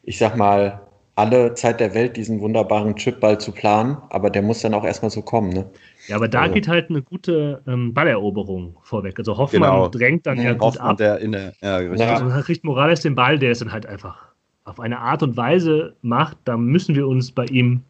[0.03, 0.81] ich sag mal,
[1.15, 5.11] alle Zeit der Welt, diesen wunderbaren Chipball zu planen, aber der muss dann auch erstmal
[5.11, 5.69] so kommen, ne?
[6.07, 9.17] Ja, aber da also, geht halt eine gute ähm, Balleroberung vorweg.
[9.19, 9.87] Also Hoffmann genau.
[9.87, 10.97] drängt dann ja, ja gut ab.
[10.97, 11.91] Der in der, ja, ja.
[11.91, 14.33] Also dann kriegt Morales den Ball, der es dann halt einfach
[14.65, 17.81] auf eine Art und Weise macht, da müssen wir uns bei ihm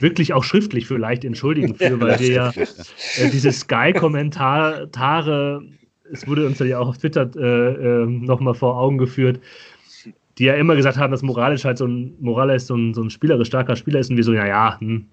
[0.00, 2.50] wirklich auch schriftlich vielleicht entschuldigen für, weil wir ja
[3.18, 5.62] äh, diese Sky-Kommentare,
[6.10, 9.40] es wurde uns ja auch auf Twitter äh, äh, nochmal vor Augen geführt,
[10.38, 13.10] die ja immer gesagt haben, dass Morales halt so ein, Morales so ein, so ein
[13.10, 15.06] spielerisch starker Spieler ist und wir so, ja, ja, hm,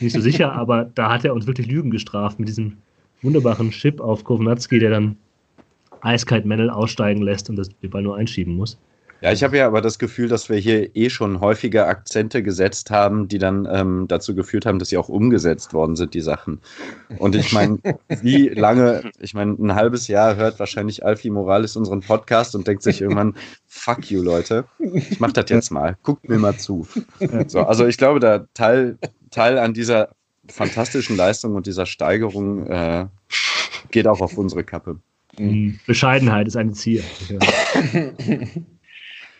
[0.00, 2.76] nicht so sicher, aber da hat er uns wirklich Lügen gestraft mit diesem
[3.22, 5.16] wunderbaren Chip auf Kovnatski, der dann
[6.00, 8.78] eiskalt Mendel aussteigen lässt und das den Ball nur einschieben muss.
[9.20, 12.92] Ja, ich habe ja aber das Gefühl, dass wir hier eh schon häufiger Akzente gesetzt
[12.92, 16.60] haben, die dann ähm, dazu geführt haben, dass sie auch umgesetzt worden sind, die Sachen.
[17.18, 17.78] Und ich meine,
[18.22, 22.84] wie lange, ich meine, ein halbes Jahr hört wahrscheinlich Alfie Morales unseren Podcast und denkt
[22.84, 23.34] sich irgendwann,
[23.66, 26.86] fuck you, Leute, ich mach das jetzt mal, guckt mir mal zu.
[27.48, 28.98] So, also ich glaube, der Teil,
[29.30, 30.14] Teil an dieser
[30.48, 33.06] fantastischen Leistung und dieser Steigerung äh,
[33.90, 34.98] geht auch auf unsere Kappe.
[35.86, 37.04] Bescheidenheit ist ein Ziel.
[37.28, 37.38] Ja.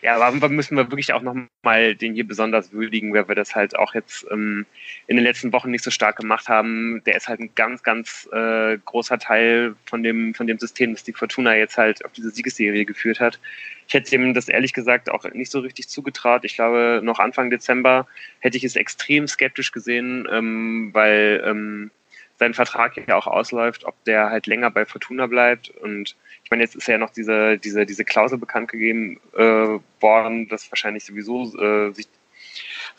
[0.01, 3.77] Ja, aber müssen wir wirklich auch nochmal den hier besonders würdigen, weil wir das halt
[3.77, 4.65] auch jetzt ähm,
[5.07, 7.01] in den letzten Wochen nicht so stark gemacht haben.
[7.05, 11.03] Der ist halt ein ganz, ganz äh, großer Teil von dem, von dem System, das
[11.03, 13.39] die Fortuna jetzt halt auf diese Siegesserie geführt hat.
[13.87, 16.45] Ich hätte ihm das ehrlich gesagt auch nicht so richtig zugetraut.
[16.45, 18.07] Ich glaube, noch Anfang Dezember
[18.39, 21.91] hätte ich es extrem skeptisch gesehen, ähm, weil ähm,
[22.39, 25.69] sein Vertrag ja auch ausläuft, ob der halt länger bei Fortuna bleibt.
[25.69, 30.47] Und ich meine, jetzt ist ja noch diese, diese, diese Klausel bekannt gegeben äh, worden,
[30.47, 32.07] dass wahrscheinlich sowieso äh, sich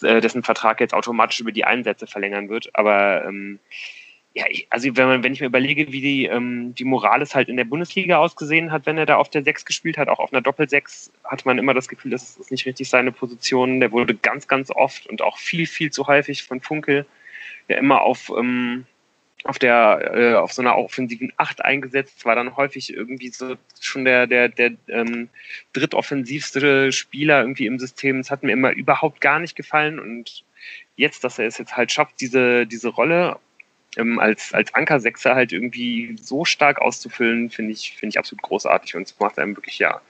[0.03, 2.71] äh, dessen Vertrag jetzt automatisch über die Einsätze verlängern wird.
[2.75, 3.59] Aber ähm,
[4.35, 7.49] ja, ich, also wenn, man, wenn ich mir überlege, wie die, ähm, die Morales halt
[7.49, 10.33] in der Bundesliga ausgesehen hat, wenn er da auf der 6 gespielt hat, auch auf
[10.33, 13.81] einer Doppel-6, hatte man immer das Gefühl, das ist nicht richtig seine Position.
[13.81, 17.07] Der wurde ganz, ganz oft und auch viel, viel zu häufig von Funkel
[17.69, 18.85] ja immer auf, ähm,
[19.45, 24.05] auf der äh, auf so einer offensiven Acht eingesetzt, war dann häufig irgendwie so schon
[24.05, 25.29] der der der ähm,
[25.73, 28.19] drittoffensivste Spieler irgendwie im System.
[28.19, 30.45] Das hat mir immer überhaupt gar nicht gefallen und
[30.97, 33.39] jetzt, dass er es jetzt halt schafft, diese diese Rolle
[33.97, 38.95] ähm, als als Ankersechser halt irgendwie so stark auszufüllen, finde ich finde ich absolut großartig
[38.97, 40.01] und es macht einem wirklich ja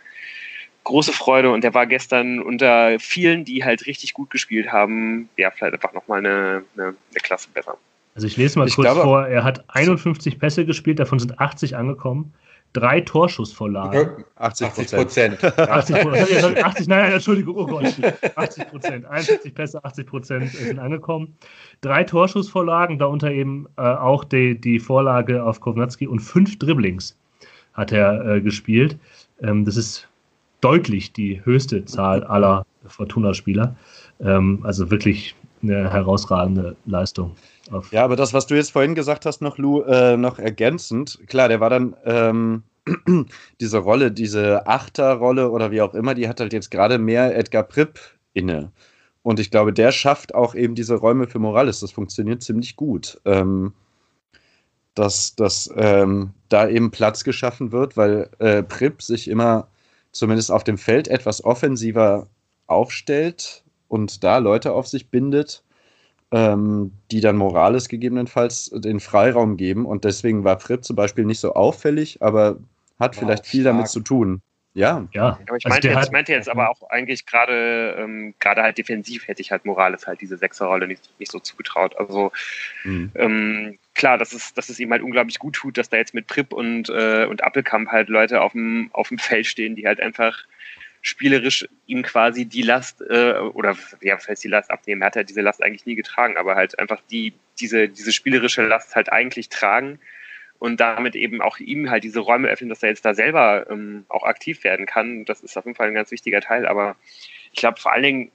[0.85, 5.51] große Freude und der war gestern unter vielen, die halt richtig gut gespielt haben, ja
[5.51, 7.79] vielleicht einfach noch mal eine, eine, eine Klasse besser.
[8.15, 11.39] Also ich lese mal ich kurz glaube, vor, er hat 51 Pässe gespielt, davon sind
[11.39, 12.33] 80 angekommen.
[12.73, 14.25] Drei Torschussvorlagen.
[14.37, 15.45] 80 Prozent.
[15.45, 17.85] 80, 80, 80, nein, Entschuldigung, oh Gott.
[18.37, 19.07] 80 Prozent.
[19.07, 21.37] 61 Pässe, 80 Prozent sind angekommen.
[21.81, 27.17] Drei Torschussvorlagen, darunter eben äh, auch die, die Vorlage auf Kovnatski und fünf Dribblings
[27.73, 28.97] hat er äh, gespielt.
[29.43, 30.09] Ähm, das ist
[30.61, 33.75] deutlich die höchste Zahl aller Fortuna-Spieler.
[34.21, 37.37] Ähm, also wirklich eine herausragende Leistung.
[37.93, 41.49] Ja, aber das, was du jetzt vorhin gesagt hast, noch, Lou, äh, noch ergänzend, klar,
[41.49, 42.63] der war dann ähm,
[43.61, 47.63] diese Rolle, diese Achterrolle oder wie auch immer, die hat halt jetzt gerade mehr Edgar
[47.63, 48.01] Pripp
[48.33, 48.73] inne.
[49.23, 51.81] Und ich glaube, der schafft auch eben diese Räume für Morales.
[51.81, 53.21] Das funktioniert ziemlich gut.
[53.25, 53.75] Ähm,
[54.95, 59.69] dass, dass ähm, da eben Platz geschaffen wird, weil äh, Pripp sich immer
[60.13, 62.27] zumindest auf dem Feld etwas offensiver
[62.67, 65.63] aufstellt und da Leute auf sich bindet
[66.33, 69.85] ähm, die dann Morales gegebenenfalls den Freiraum geben.
[69.87, 72.59] Und deswegen war Fripp zum Beispiel nicht so auffällig, aber
[72.99, 73.75] hat wow, vielleicht viel stark.
[73.75, 74.43] damit zu tun.
[74.73, 75.09] Ja.
[75.13, 75.41] ja.
[75.49, 79.27] Aber ich also meinte, jetzt, meinte jetzt aber auch eigentlich gerade ähm, gerade halt defensiv
[79.27, 81.97] hätte ich halt Morales halt diese Sechserrolle nicht, nicht so zugetraut.
[81.99, 82.31] Also
[82.85, 83.11] mhm.
[83.17, 86.29] ähm, klar, dass es, dass es ihm halt unglaublich gut tut, dass da jetzt mit
[86.29, 89.99] Pripp und, äh, und Appelkamp halt Leute auf dem, auf dem Feld stehen, die halt
[89.99, 90.45] einfach
[91.03, 95.03] spielerisch ihm quasi die Last äh, oder ja, heißt die Last abnehmen?
[95.03, 98.63] Er hat ja diese Last eigentlich nie getragen, aber halt einfach die diese diese spielerische
[98.63, 99.99] Last halt eigentlich tragen
[100.61, 104.05] und damit eben auch ihm halt diese Räume öffnen, dass er jetzt da selber ähm,
[104.09, 105.25] auch aktiv werden kann.
[105.25, 106.67] Das ist auf jeden Fall ein ganz wichtiger Teil.
[106.67, 106.97] Aber
[107.53, 108.33] ich glaube vor allen Dingen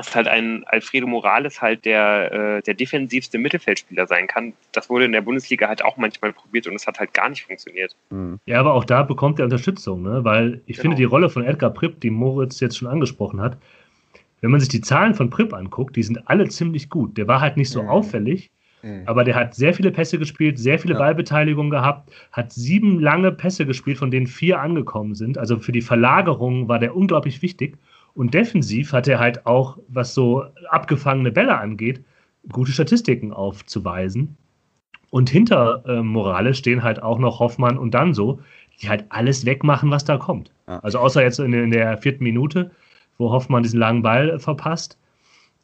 [0.00, 4.54] dass halt ein Alfredo Morales halt der, äh, der defensivste Mittelfeldspieler sein kann.
[4.72, 7.44] Das wurde in der Bundesliga halt auch manchmal probiert und es hat halt gar nicht
[7.44, 7.94] funktioniert.
[8.08, 8.38] Mhm.
[8.46, 10.24] Ja, aber auch da bekommt er Unterstützung, ne?
[10.24, 10.82] weil ich genau.
[10.82, 13.58] finde die Rolle von Edgar Pripp, die Moritz jetzt schon angesprochen hat,
[14.40, 17.18] wenn man sich die Zahlen von Pripp anguckt, die sind alle ziemlich gut.
[17.18, 17.90] Der war halt nicht so mhm.
[17.90, 18.50] auffällig,
[18.82, 19.02] mhm.
[19.04, 20.98] aber der hat sehr viele Pässe gespielt, sehr viele ja.
[20.98, 25.36] Ballbeteiligungen gehabt, hat sieben lange Pässe gespielt, von denen vier angekommen sind.
[25.36, 27.76] Also für die Verlagerung war der unglaublich wichtig.
[28.20, 32.04] Und defensiv hat er halt auch, was so abgefangene Bälle angeht,
[32.52, 34.36] gute Statistiken aufzuweisen.
[35.08, 38.38] Und hinter äh, Morales stehen halt auch noch Hoffmann und dann so,
[38.78, 40.52] die halt alles wegmachen, was da kommt.
[40.66, 42.72] Also außer jetzt in, in, der vierten Minute,
[43.16, 44.98] wo Hoffmann diesen langen Ball verpasst.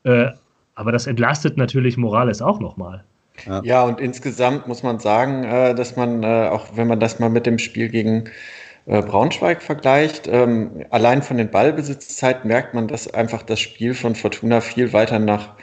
[0.05, 0.31] Äh,
[0.77, 3.05] aber das entlastet natürlich Morales auch nochmal.
[3.45, 3.61] Ja.
[3.64, 7.29] ja, und insgesamt muss man sagen, äh, dass man, äh, auch wenn man das mal
[7.29, 8.31] mit dem Spiel gegen
[8.87, 14.14] äh, Braunschweig vergleicht, ähm, allein von den Ballbesitzzeiten merkt man, dass einfach das Spiel von
[14.14, 15.57] Fortuna viel weiter nach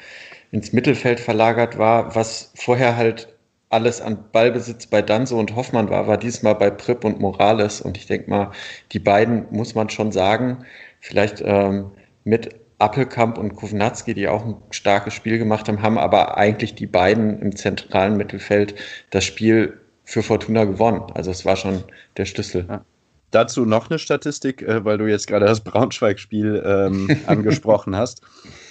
[0.51, 3.33] ins Mittelfeld verlagert war, was vorher halt
[3.69, 7.81] alles an Ballbesitz bei Danso und Hoffmann war, war diesmal bei Pripp und Morales.
[7.81, 8.51] Und ich denke mal,
[8.91, 10.65] die beiden muss man schon sagen,
[10.99, 11.91] vielleicht ähm,
[12.23, 16.85] mit Appelkamp und Kovnatski, die auch ein starkes Spiel gemacht haben, haben aber eigentlich die
[16.85, 18.75] beiden im zentralen Mittelfeld
[19.09, 21.03] das Spiel für Fortuna gewonnen.
[21.15, 21.83] Also es war schon
[22.17, 22.67] der Schlüssel.
[22.69, 22.85] Ja.
[23.33, 28.21] Dazu noch eine Statistik, äh, weil du jetzt gerade das Braunschweig-Spiel ähm, angesprochen hast.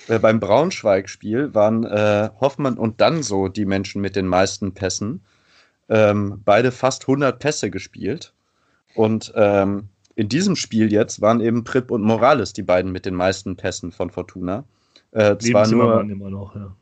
[0.07, 5.23] Äh, beim Braunschweig-Spiel waren äh, Hoffmann und Danso die Menschen mit den meisten Pässen.
[5.89, 8.33] Ähm, beide fast 100 Pässe gespielt.
[8.95, 13.15] Und ähm, in diesem Spiel jetzt waren eben Pripp und Morales die beiden mit den
[13.15, 14.65] meisten Pässen von Fortuna.
[15.11, 16.77] Äh, zwar nur immer noch, ja.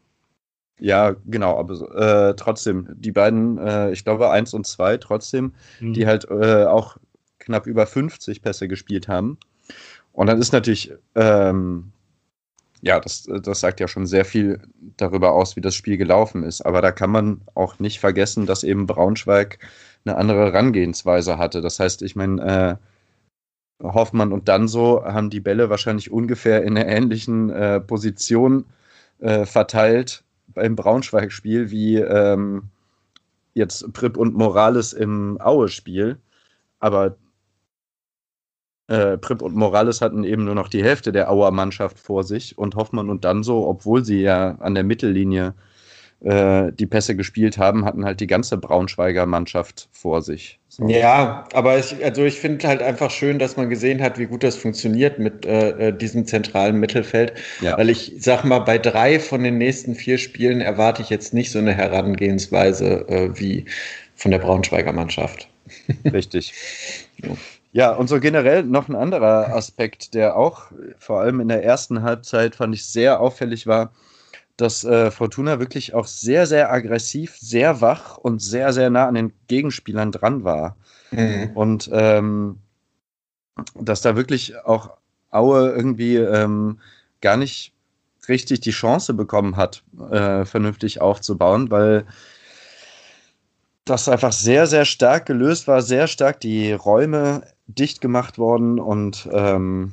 [0.79, 5.93] Ja, genau, aber äh, trotzdem, die beiden, äh, ich glaube, eins und zwei, trotzdem, mhm.
[5.93, 6.97] die halt äh, auch
[7.51, 9.39] knapp über 50 Pässe gespielt haben.
[10.13, 11.93] Und dann ist natürlich, ähm,
[12.81, 14.61] ja, das, das sagt ja schon sehr viel
[14.97, 16.63] darüber aus, wie das Spiel gelaufen ist.
[16.63, 19.59] Aber da kann man auch nicht vergessen, dass eben Braunschweig
[20.05, 21.61] eine andere Herangehensweise hatte.
[21.61, 22.79] Das heißt, ich meine,
[23.81, 28.67] äh, Hoffmann und Danso haben die Bälle wahrscheinlich ungefähr in einer ähnlichen äh, Position
[29.19, 32.71] äh, verteilt beim Braunschweig-Spiel wie ähm,
[33.55, 36.19] jetzt Prip und Morales im Aue-Spiel.
[36.79, 37.17] Aber
[38.91, 42.59] äh, Prip und Morales hatten eben nur noch die Hälfte der Auer Mannschaft vor sich
[42.59, 45.55] und Hoffmann und Danso, obwohl sie ja an der Mittellinie
[46.23, 50.59] äh, die Pässe gespielt haben, hatten halt die ganze Braunschweiger Mannschaft vor sich.
[50.69, 50.89] So.
[50.89, 54.43] Ja, aber ich, also ich finde halt einfach schön, dass man gesehen hat, wie gut
[54.43, 57.35] das funktioniert mit äh, äh, diesem zentralen Mittelfeld.
[57.61, 57.79] Ja.
[57.79, 61.53] Weil ich sag mal, bei drei von den nächsten vier Spielen erwarte ich jetzt nicht
[61.53, 63.67] so eine Herangehensweise äh, wie
[64.17, 65.49] von der Braunschweiger Mannschaft.
[66.13, 66.53] Richtig.
[67.73, 72.03] Ja, und so generell noch ein anderer Aspekt, der auch vor allem in der ersten
[72.03, 73.93] Halbzeit fand ich sehr auffällig war
[74.61, 79.15] dass äh, Fortuna wirklich auch sehr, sehr aggressiv, sehr wach und sehr, sehr nah an
[79.15, 80.77] den Gegenspielern dran war.
[81.11, 81.51] Mhm.
[81.55, 82.59] Und ähm,
[83.75, 84.97] dass da wirklich auch
[85.31, 86.81] Aue irgendwie ähm,
[87.21, 87.73] gar nicht
[88.29, 92.05] richtig die Chance bekommen hat, äh, vernünftig aufzubauen, weil
[93.85, 97.43] das einfach sehr, sehr stark gelöst war, sehr stark die Räume
[97.75, 99.93] dicht gemacht worden und ähm,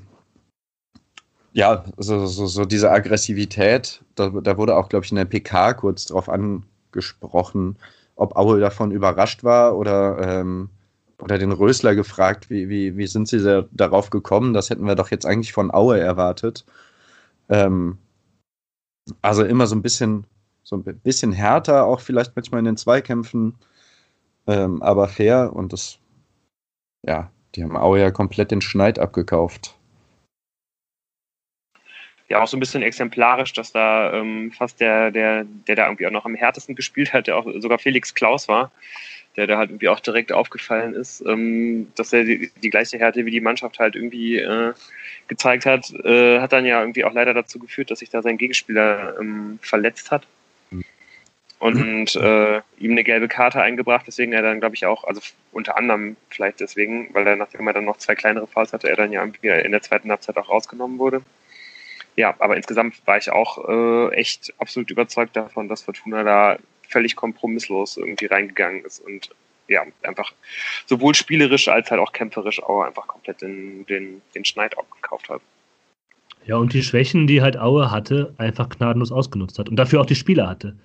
[1.53, 5.73] ja, so, so, so diese Aggressivität, da, da wurde auch, glaube ich, in der PK
[5.73, 7.77] kurz drauf angesprochen,
[8.15, 10.69] ob Aue davon überrascht war oder, ähm,
[11.19, 14.53] oder den Rösler gefragt, wie, wie, wie sind sie da, darauf gekommen?
[14.53, 16.63] Das hätten wir doch jetzt eigentlich von Aue erwartet.
[17.49, 17.97] Ähm,
[19.23, 20.25] also immer so ein bisschen,
[20.63, 23.55] so ein bisschen härter, auch vielleicht manchmal in den Zweikämpfen,
[24.45, 25.97] ähm, aber fair und das,
[27.03, 29.73] ja, die haben Aue ja komplett den Schneid abgekauft.
[32.29, 36.05] Ja auch so ein bisschen exemplarisch, dass da ähm, fast der, der, der da irgendwie
[36.07, 38.71] auch noch am härtesten gespielt hat, der auch sogar Felix Klaus war,
[39.37, 43.25] der da halt irgendwie auch direkt aufgefallen ist, ähm, dass er die, die, gleiche Härte
[43.25, 44.73] wie die Mannschaft halt irgendwie äh,
[45.27, 48.37] gezeigt hat, äh, hat dann ja irgendwie auch leider dazu geführt, dass sich da sein
[48.37, 50.27] Gegenspieler ähm, verletzt hat
[51.59, 55.77] und äh, ihm eine gelbe Karte eingebracht, deswegen er dann, glaube ich, auch, also unter
[55.77, 59.11] anderem vielleicht deswegen, weil er nachdem er dann noch zwei kleinere Fouls hatte, er dann
[59.11, 61.21] ja in der zweiten Halbzeit auch rausgenommen wurde
[62.17, 66.57] ja, aber insgesamt war ich auch äh, echt absolut überzeugt davon, dass Fortuna da
[66.89, 69.29] völlig kompromisslos irgendwie reingegangen ist und
[69.67, 70.33] ja, einfach
[70.87, 75.41] sowohl spielerisch als halt auch kämpferisch auch einfach komplett den, den, den Schneid abgekauft hat.
[76.45, 80.05] Ja, und die Schwächen, die halt Aue hatte, einfach gnadenlos ausgenutzt hat und dafür auch
[80.05, 80.75] die Spieler hatte.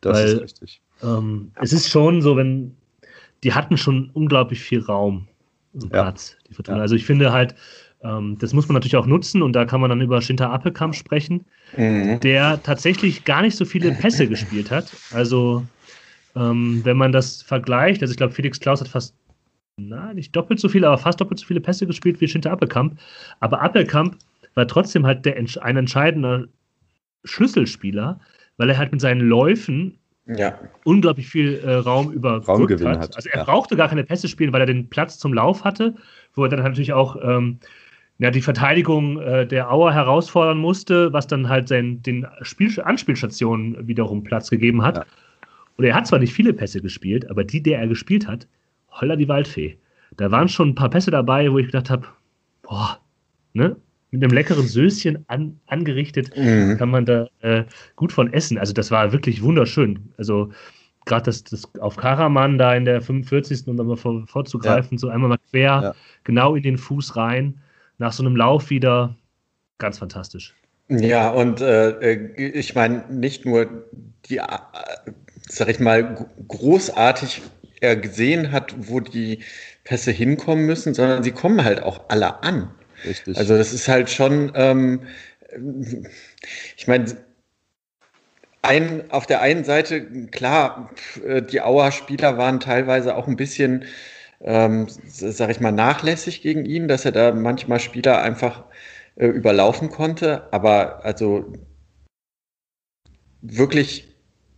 [0.00, 0.80] Das Weil, ist richtig.
[1.02, 2.74] Ähm, es ist schon so, wenn
[3.42, 5.28] die hatten schon unglaublich viel Raum
[5.72, 6.44] und Platz, ja.
[6.48, 6.78] die Fortuna.
[6.78, 6.82] Ja.
[6.82, 7.54] Also ich finde halt,
[8.02, 10.94] ähm, das muss man natürlich auch nutzen und da kann man dann über Shinta Appelkamp
[10.94, 11.44] sprechen,
[11.76, 12.20] mhm.
[12.20, 14.92] der tatsächlich gar nicht so viele Pässe gespielt hat.
[15.12, 15.64] Also,
[16.34, 19.14] ähm, wenn man das vergleicht, also ich glaube, Felix Klaus hat fast,
[19.76, 22.98] na, nicht doppelt so viele, aber fast doppelt so viele Pässe gespielt wie Shinta Appelkamp.
[23.40, 24.16] Aber Appelkamp
[24.54, 26.46] war trotzdem halt der, ein entscheidender
[27.24, 28.20] Schlüsselspieler,
[28.60, 29.96] weil er halt mit seinen Läufen
[30.26, 30.58] ja.
[30.84, 32.98] unglaublich viel äh, Raum überbrückt hat.
[32.98, 33.16] hat.
[33.16, 33.44] Also er ja.
[33.44, 35.94] brauchte gar keine Pässe spielen, weil er den Platz zum Lauf hatte,
[36.34, 37.58] wo er dann natürlich auch ähm,
[38.18, 43.88] ja, die Verteidigung äh, der Auer herausfordern musste, was dann halt sein, den Spiel Anspielstationen
[43.88, 44.98] wiederum Platz gegeben hat.
[44.98, 45.06] Ja.
[45.78, 48.46] Und er hat zwar nicht viele Pässe gespielt, aber die, der er gespielt hat,
[48.90, 49.78] holla die Waldfee.
[50.18, 52.06] Da waren schon ein paar Pässe dabei, wo ich gedacht habe,
[52.60, 53.00] boah,
[53.54, 53.76] ne?
[54.10, 56.76] Mit einem leckeren Söschen an, angerichtet mhm.
[56.78, 57.64] kann man da äh,
[57.96, 58.58] gut von essen.
[58.58, 60.12] Also das war wirklich wunderschön.
[60.16, 60.50] Also
[61.06, 63.66] gerade das, das auf Karaman da in der 45.
[63.68, 64.98] um da mal vor, vorzugreifen, ja.
[64.98, 65.94] so einmal mal quer, ja.
[66.24, 67.60] genau in den Fuß rein
[67.98, 69.16] nach so einem Lauf wieder
[69.78, 70.54] ganz fantastisch.
[70.88, 73.86] Ja, und äh, ich meine, nicht nur
[74.26, 74.46] die, äh,
[75.48, 77.42] sag ich mal, großartig
[77.80, 79.42] er gesehen hat, wo die
[79.84, 82.70] Pässe hinkommen müssen, sondern sie kommen halt auch alle an.
[83.04, 83.36] Richtig.
[83.36, 85.06] Also das ist halt schon, ähm,
[86.76, 87.16] ich meine,
[88.62, 90.90] ein, auf der einen Seite, klar,
[91.26, 93.84] äh, die Auer-Spieler waren teilweise auch ein bisschen
[94.40, 98.64] ähm, sag ich mal, nachlässig gegen ihn, dass er da manchmal Spieler einfach
[99.16, 100.48] äh, überlaufen konnte.
[100.52, 101.52] Aber also
[103.42, 104.14] wirklich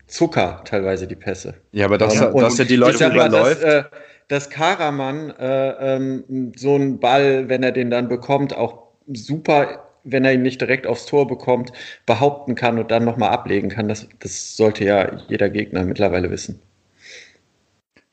[0.06, 1.54] Zucker teilweise die Pässe.
[1.72, 3.62] Ja, aber dass, er, dass er die Leute überläuft.
[3.62, 3.84] Dass, äh,
[4.32, 10.24] dass Karaman äh, ähm, so einen Ball, wenn er den dann bekommt, auch super, wenn
[10.24, 11.70] er ihn nicht direkt aufs Tor bekommt,
[12.06, 13.88] behaupten kann und dann nochmal ablegen kann.
[13.88, 16.62] Das, das sollte ja jeder Gegner mittlerweile wissen.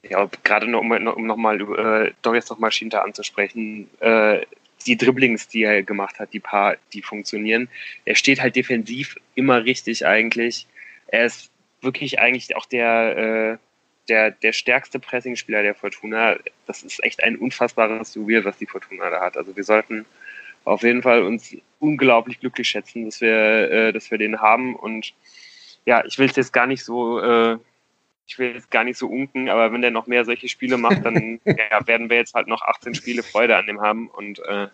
[0.10, 4.42] Ja, gerade noch, um, um nochmal äh, doch jetzt nochmal Shinta anzusprechen, äh,
[4.86, 7.70] die Dribblings, die er gemacht hat, die paar, die funktionieren.
[8.04, 10.68] Er steht halt defensiv immer richtig eigentlich.
[11.08, 11.50] Er ist
[11.82, 13.69] wirklich eigentlich auch der, äh,
[14.10, 16.38] der, der stärkste Pressingspieler der Fortuna.
[16.66, 19.38] Das ist echt ein unfassbares Juwel, was die Fortuna da hat.
[19.38, 20.06] Also wir sollten
[20.66, 24.76] auf jeden Fall uns unglaublich glücklich schätzen, dass wir, äh, dass wir den haben.
[24.76, 25.14] Und
[25.86, 27.58] ja, ich will es jetzt gar nicht so, äh,
[28.28, 31.04] ich will jetzt gar nicht so unken, aber wenn der noch mehr solche Spiele macht,
[31.04, 34.08] dann ja, werden wir jetzt halt noch 18 Spiele Freude an dem haben.
[34.10, 34.68] Und äh,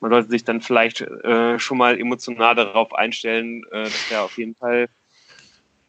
[0.00, 4.38] man sollte sich dann vielleicht äh, schon mal emotional darauf einstellen, äh, dass er auf
[4.38, 4.88] jeden Fall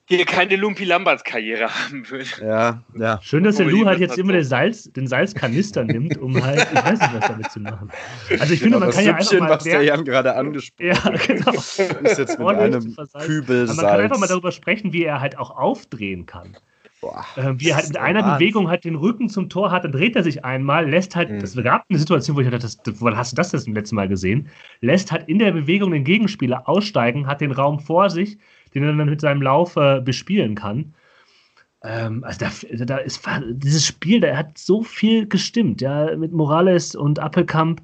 [0.08, 2.26] hier keine Lumpi Lamberts Karriere haben will.
[2.42, 3.20] Ja, ja.
[3.24, 6.84] Schön, dass der Lou halt jetzt immer den, Salz, den Salzkanister nimmt, um halt, ich
[6.84, 7.90] weiß nicht, was damit zu machen.
[8.40, 9.50] Also ich genau, finde, man kann ja einfach mal...
[9.50, 11.52] was der Jan gerade angesprochen Ja, genau.
[11.52, 11.80] ist
[12.20, 13.78] jetzt mit einem Kübel Salz.
[13.78, 16.56] Man kann einfach mal darüber sprechen, wie er halt auch aufdrehen kann.
[17.02, 18.38] Boah, äh, wie er halt mit einer Wahnsinn.
[18.38, 21.40] Bewegung halt den Rücken zum Tor hat, dann dreht er sich einmal, lässt halt, mhm.
[21.40, 24.08] das gab eine Situation, wo ich dachte, das, wann hast du das das letzte Mal
[24.08, 24.50] gesehen?
[24.82, 28.38] Lässt halt in der Bewegung den Gegenspieler aussteigen, hat den Raum vor sich,
[28.76, 30.94] den er dann mit seinem Lauf äh, bespielen kann.
[31.84, 36.96] Ähm, also da, da ist dieses Spiel, da hat so viel gestimmt, ja, mit Morales
[36.96, 37.82] und Appelkamp.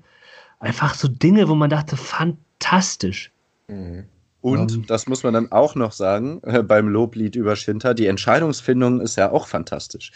[0.59, 3.31] Einfach so Dinge, wo man dachte, fantastisch.
[3.67, 4.05] Mhm.
[4.41, 8.07] Und um, das muss man dann auch noch sagen, äh, beim Loblied über Schinter, die
[8.07, 10.11] Entscheidungsfindung ist ja auch fantastisch.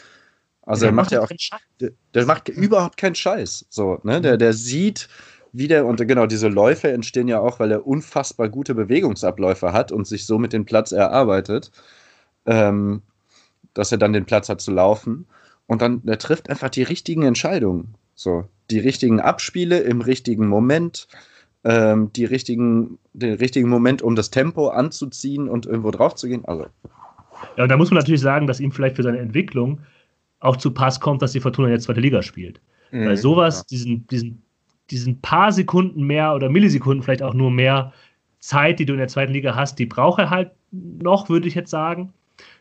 [0.64, 1.30] Also der er macht ja auch,
[1.80, 3.68] der, der, macht überhaupt keinen Scheiß.
[3.70, 4.20] So, ne?
[4.22, 5.08] Der, der sieht,
[5.58, 10.06] wieder, und genau, diese Läufe entstehen ja auch, weil er unfassbar gute Bewegungsabläufe hat und
[10.08, 11.72] sich somit den Platz erarbeitet,
[12.46, 13.02] ähm,
[13.74, 15.28] dass er dann den Platz hat zu laufen.
[15.68, 17.96] Und dann, er trifft einfach die richtigen Entscheidungen.
[18.16, 21.08] So, die richtigen Abspiele im richtigen Moment,
[21.64, 26.46] ähm, die richtigen, den richtigen Moment, um das Tempo anzuziehen und irgendwo drauf zu gehen.
[26.46, 26.68] Also.
[27.58, 29.82] Ja, und da muss man natürlich sagen, dass ihm vielleicht für seine Entwicklung
[30.40, 32.62] auch zu Pass kommt, dass die Fortuna jetzt zweite Liga spielt.
[32.92, 33.64] Mhm, Weil sowas, ja.
[33.72, 34.45] diesen, diesen
[34.92, 37.94] diesen paar Sekunden mehr oder Millisekunden vielleicht auch nur mehr
[38.40, 41.56] Zeit, die du in der zweiten Liga hast, die braucht er halt noch, würde ich
[41.56, 42.14] jetzt sagen.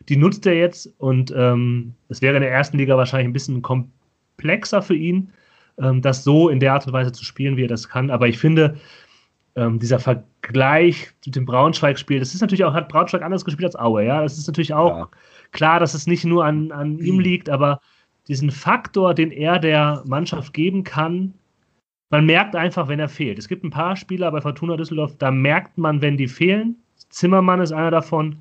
[0.09, 3.63] Die nutzt er jetzt und ähm, es wäre in der ersten Liga wahrscheinlich ein bisschen
[3.63, 5.33] komplexer für ihn,
[5.79, 8.11] ähm, das so in der Art und Weise zu spielen, wie er das kann.
[8.11, 8.77] Aber ich finde,
[9.57, 13.77] ähm, dieser Vergleich mit dem Braunschweig-Spiel, das ist natürlich auch, hat Braunschweig anders gespielt als
[13.77, 14.23] Aue, ja.
[14.23, 15.09] Das ist natürlich auch ja.
[15.53, 17.81] klar, dass es nicht nur an, an ihm liegt, aber
[18.29, 21.35] diesen Faktor, den er der Mannschaft geben kann,
[22.11, 23.39] man merkt einfach, wenn er fehlt.
[23.39, 26.77] Es gibt ein paar Spieler bei Fortuna Düsseldorf, da merkt man, wenn die fehlen.
[27.09, 28.37] Zimmermann ist einer davon,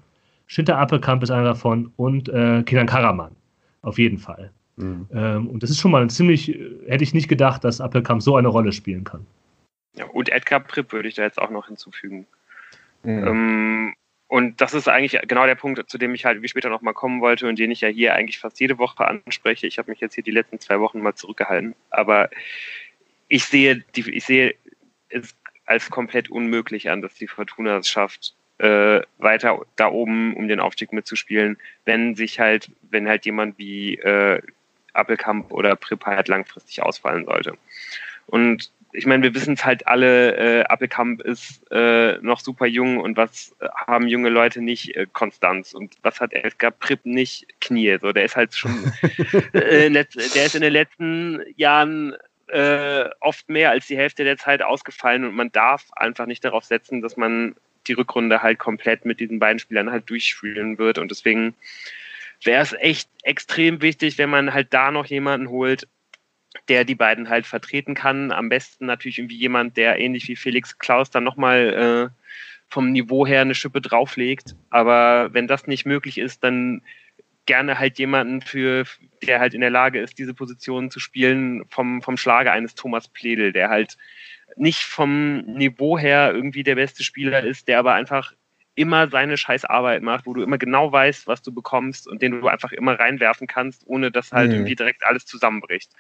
[0.48, 3.36] Schinter Appelkamp ist einer davon und äh, Kenan Karaman.
[3.82, 4.52] Auf jeden Fall.
[4.76, 5.08] Mhm.
[5.14, 6.48] Ähm, und das ist schon mal ein ziemlich,
[6.88, 9.26] hätte ich nicht gedacht, dass Appelkamp so eine Rolle spielen kann.
[9.96, 12.26] Ja, und Edgar Pripp würde ich da jetzt auch noch hinzufügen.
[13.04, 13.28] Mhm.
[13.28, 13.94] Ähm,
[14.28, 17.22] und das ist eigentlich genau der Punkt, zu dem ich halt wie später nochmal kommen
[17.22, 19.68] wollte und den ich ja hier eigentlich fast jede Woche anspreche.
[19.68, 21.76] Ich habe mich jetzt hier die letzten zwei Wochen mal zurückgehalten.
[21.92, 22.32] Aber
[23.28, 24.56] ich sehe, die, ich sehe
[25.10, 30.48] es als komplett unmöglich an, dass die Fortuna es schafft, äh, weiter da oben um
[30.48, 34.42] den Aufstieg mitzuspielen, wenn sich halt, wenn halt jemand wie äh,
[34.94, 37.58] Appelkamp oder Pripp halt langfristig ausfallen sollte.
[38.28, 43.00] Und ich meine, wir wissen es halt alle, äh, Appelkamp ist äh, noch super jung
[43.00, 43.56] und was
[43.88, 44.96] haben junge Leute nicht?
[44.96, 45.74] Äh, Konstanz.
[45.74, 47.48] Und was hat Edgar Pripp nicht?
[47.60, 47.98] Knie.
[48.00, 48.94] So, der ist halt schon,
[49.54, 52.16] äh, der ist in den letzten Jahren
[52.48, 56.66] äh, oft mehr als die Hälfte der Zeit ausgefallen und man darf einfach nicht darauf
[56.66, 57.56] setzen, dass man
[57.88, 61.56] die Rückrunde halt komplett mit diesen beiden Spielern halt durchspielen wird und deswegen
[62.44, 65.88] wäre es echt extrem wichtig, wenn man halt da noch jemanden holt,
[66.68, 68.32] der die beiden halt vertreten kann.
[68.32, 72.24] Am besten natürlich irgendwie jemand, der ähnlich wie Felix Klaus dann nochmal äh,
[72.70, 74.56] vom Niveau her eine Schippe drauflegt.
[74.70, 76.82] Aber wenn das nicht möglich ist, dann
[77.46, 78.86] gerne halt jemanden für,
[79.26, 83.08] der halt in der Lage ist, diese Position zu spielen vom, vom Schlage eines Thomas
[83.08, 83.98] Pledel, der halt
[84.56, 88.34] nicht vom Niveau her irgendwie der beste Spieler ist, der aber einfach
[88.76, 92.42] immer seine scheiß Arbeit macht, wo du immer genau weißt, was du bekommst und den
[92.42, 94.56] du einfach immer reinwerfen kannst, ohne dass halt mhm.
[94.56, 95.92] irgendwie direkt alles zusammenbricht.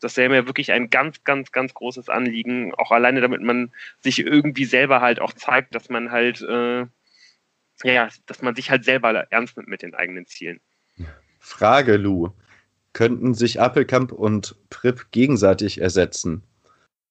[0.00, 4.20] Das wäre mir wirklich ein ganz, ganz, ganz großes Anliegen, auch alleine damit man sich
[4.20, 6.86] irgendwie selber halt auch zeigt, dass man halt, äh,
[7.82, 10.60] ja, dass man sich halt selber ernst nimmt mit den eigenen Zielen.
[11.40, 12.30] Frage, Lou.
[12.92, 16.42] Könnten sich Appelkamp und Pripp gegenseitig ersetzen?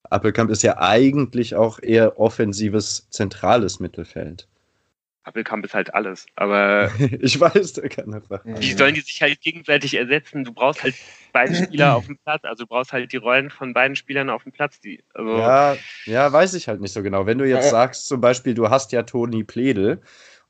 [0.09, 4.47] Appelkamp ist ja eigentlich auch eher offensives, zentrales Mittelfeld.
[5.23, 6.91] Appelkamp ist halt alles, aber.
[7.19, 8.41] ich weiß, der kann einfach.
[8.45, 10.43] Wie sollen die sich halt gegenseitig ersetzen?
[10.43, 10.95] Du brauchst halt
[11.33, 14.43] beide Spieler auf dem Platz, also du brauchst halt die Rollen von beiden Spielern auf
[14.43, 14.79] dem Platz.
[14.79, 17.25] Die, also ja, ja, weiß ich halt nicht so genau.
[17.25, 20.01] Wenn du jetzt sagst, zum Beispiel, du hast ja Toni Pledel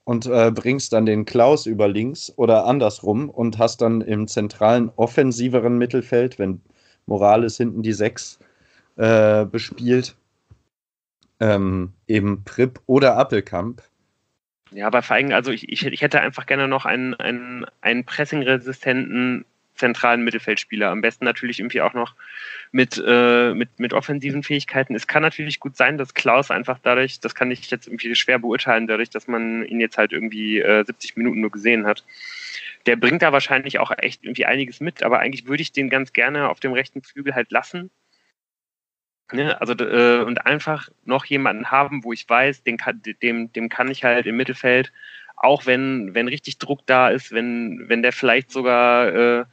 [0.09, 4.89] und äh, bringst dann den Klaus über links oder andersrum und hast dann im zentralen
[4.95, 6.61] offensiveren Mittelfeld, wenn
[7.05, 8.39] Morales hinten die Sechs
[8.95, 10.15] äh, bespielt.
[11.39, 13.83] Ähm, eben Prip oder Appelkamp.
[14.71, 18.03] Ja, aber vor allem, also ich, ich, ich hätte einfach gerne noch einen, einen, einen
[18.03, 19.45] pressingresistenten
[19.79, 20.89] zentralen Mittelfeldspieler.
[20.89, 22.13] Am besten natürlich irgendwie auch noch
[22.71, 24.93] mit, äh, mit, mit offensiven Fähigkeiten.
[24.93, 28.37] Es kann natürlich gut sein, dass Klaus einfach dadurch, das kann ich jetzt irgendwie schwer
[28.37, 32.05] beurteilen, dadurch, dass man ihn jetzt halt irgendwie äh, 70 Minuten nur gesehen hat.
[32.85, 36.13] Der bringt da wahrscheinlich auch echt irgendwie einiges mit, aber eigentlich würde ich den ganz
[36.13, 37.89] gerne auf dem rechten Flügel halt lassen.
[39.31, 39.59] Ne?
[39.61, 43.89] Also äh, und einfach noch jemanden haben, wo ich weiß, den kann, dem, dem kann
[43.89, 44.91] ich halt im Mittelfeld
[45.39, 49.45] auch wenn, wenn richtig Druck da ist, wenn, wenn der vielleicht sogar äh,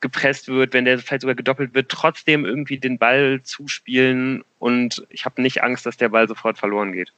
[0.00, 5.24] gepresst wird, wenn der vielleicht sogar gedoppelt wird, trotzdem irgendwie den Ball zuspielen und ich
[5.24, 7.12] habe nicht Angst, dass der Ball sofort verloren geht.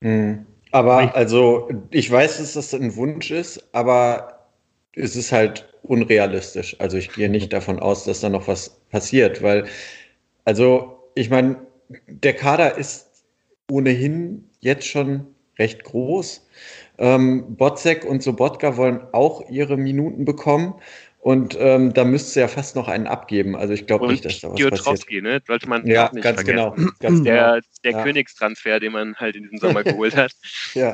[0.00, 0.46] Mhm.
[0.70, 4.48] Aber also, ich weiß, dass das ein Wunsch ist, aber
[4.92, 6.74] es ist halt unrealistisch.
[6.80, 9.66] Also ich gehe nicht davon aus, dass da noch was passiert, weil,
[10.44, 11.58] also, ich meine,
[12.08, 13.24] der Kader ist
[13.70, 16.46] ohnehin jetzt schon recht groß.
[16.98, 20.74] Ähm, Botzek und Sobotka wollen auch ihre Minuten bekommen.
[21.20, 23.56] Und ähm, da müsste ja fast noch einen abgeben.
[23.56, 25.22] Also ich glaube nicht, dass da was Piotrowski, passiert.
[25.22, 25.42] ne?
[25.46, 26.74] Sollte man ja, nicht ganz vergessen.
[26.76, 26.92] genau.
[27.00, 27.66] Ganz der genau.
[27.82, 28.02] der Ja.
[28.02, 30.32] Königstransfer, den man halt in diesem Sommer geholt hat.
[30.74, 30.92] Ja.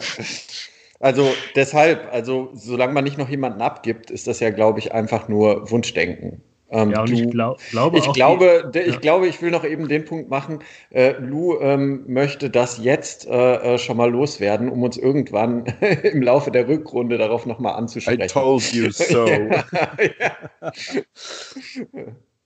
[1.00, 5.26] Also deshalb, also solange man nicht noch jemanden abgibt, ist das ja, glaube ich, einfach
[5.28, 6.42] nur Wunschdenken.
[6.72, 8.14] Ähm, Ja, und du- ich glaub, glaube ich auch.
[8.14, 9.00] glaube, der- ich ja.
[9.00, 10.60] glaube, ich will noch eben den Punkt machen.
[10.90, 15.64] Äh, Lou ähm, möchte das jetzt äh, äh, schon mal loswerden, um uns irgendwann
[16.04, 18.28] im Laufe der Rückrunde darauf nochmal I anzusprechen.
[18.28, 19.16] told you so.
[20.20, 20.36] ja.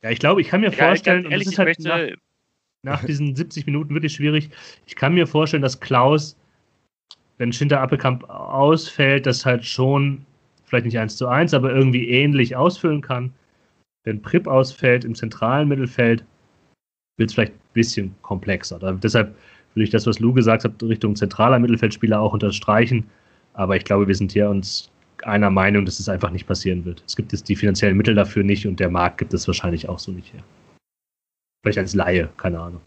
[0.02, 2.16] ja, ich glaube, ich kann mir Ja, vorstellen, ganz und ehrlich, das ist halt möchte,
[2.82, 4.50] nach, nach diesen 70 Minuten wirklich schwierig.
[4.86, 6.36] Ich kann mir vorstellen, dass Klaus,
[7.38, 10.24] wenn Schinter Appelkamp ausfällt, das halt schon,
[10.64, 13.32] vielleicht nicht eins zu eins, aber irgendwie ähnlich ausfüllen kann.
[14.04, 16.24] Wenn Prip ausfällt im zentralen Mittelfeld,
[17.18, 18.78] wird es vielleicht ein bisschen komplexer.
[18.78, 19.34] Da, deshalb
[19.74, 23.08] würde ich das, was Lou gesagt hat, Richtung zentraler Mittelfeldspieler auch unterstreichen.
[23.54, 24.90] Aber ich glaube, wir sind hier uns
[25.22, 27.02] einer Meinung, dass es einfach nicht passieren wird.
[27.06, 29.98] Es gibt jetzt die finanziellen Mittel dafür nicht und der Markt gibt es wahrscheinlich auch
[29.98, 30.42] so nicht her.
[31.62, 32.80] Vielleicht als Laie, keine Ahnung.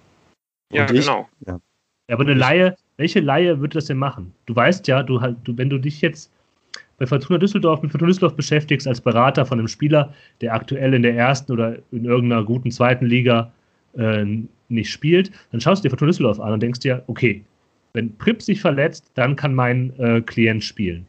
[0.72, 1.28] ja, Und ich- genau.
[1.46, 1.60] Ja,
[2.12, 4.34] aber eine Laie, welche Laie würde das denn machen?
[4.46, 6.32] Du weißt ja, du, halt- du, wenn du dich jetzt
[6.98, 11.04] bei Fortuna Düsseldorf mit Fortuna Düsseldorf beschäftigst als Berater von einem Spieler, der aktuell in
[11.04, 13.52] der ersten oder in irgendeiner guten zweiten Liga
[13.98, 14.26] äh,
[14.70, 17.44] nicht spielt, dann schaust du dir Fortuna Düsseldorf an und denkst dir, okay,
[17.94, 21.06] wenn Pripp sich verletzt, dann kann mein äh, Klient spielen.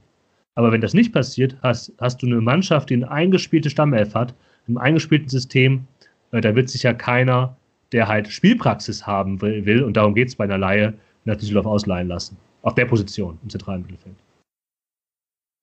[0.55, 4.34] Aber wenn das nicht passiert, hast, hast du eine Mannschaft, die eine eingespielte Stammelf hat,
[4.66, 5.86] im eingespielten System,
[6.32, 7.57] äh, da wird sich ja keiner,
[7.93, 11.66] der halt Spielpraxis haben will, will und darum geht es bei einer Laie, nach Düsseldorf
[11.66, 12.36] ausleihen lassen.
[12.62, 14.16] Auf der Position im zentralen Mittelfeld.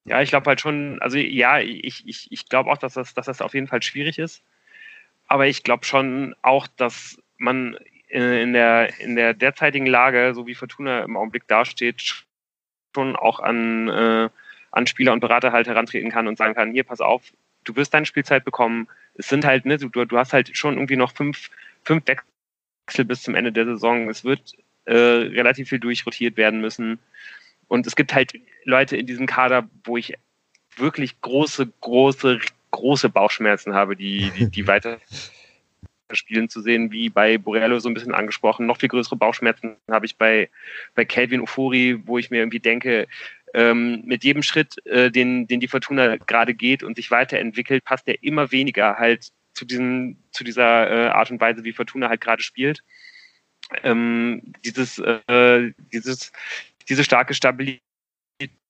[0.07, 3.25] Ja, ich glaube halt schon, also ja, ich, ich, ich glaube auch, dass das, dass
[3.25, 4.43] das auf jeden Fall schwierig ist.
[5.27, 7.77] Aber ich glaube schon auch, dass man
[8.09, 12.25] in der, in der derzeitigen Lage, so wie Fortuna im Augenblick dasteht,
[12.93, 14.29] schon auch an, äh,
[14.71, 17.23] an Spieler und Berater halt herantreten kann und sagen kann, hier, pass auf,
[17.63, 18.87] du wirst deine Spielzeit bekommen.
[19.15, 21.49] Es sind halt, ne, du, du hast halt schon irgendwie noch fünf,
[21.83, 24.07] fünf Wechsel bis zum Ende der Saison.
[24.09, 24.53] Es wird
[24.85, 26.99] äh, relativ viel durchrotiert werden müssen.
[27.67, 30.13] Und es gibt halt Leute in diesem Kader, wo ich
[30.77, 32.39] wirklich große, große,
[32.71, 34.99] große Bauchschmerzen habe, die, die, die weiter
[36.11, 38.65] spielen zu sehen, wie bei Borello so ein bisschen angesprochen.
[38.65, 40.49] Noch viel größere Bauchschmerzen habe ich bei,
[40.93, 43.07] bei Calvin Ofori, wo ich mir irgendwie denke,
[43.53, 48.07] ähm, mit jedem Schritt, äh, den, den die Fortuna gerade geht und sich weiterentwickelt, passt
[48.07, 52.21] er immer weniger halt zu, diesen, zu dieser äh, Art und Weise, wie Fortuna halt
[52.21, 52.83] gerade spielt.
[53.83, 56.31] Ähm, dieses, äh, dieses,
[56.89, 57.81] diese starke Stabilität,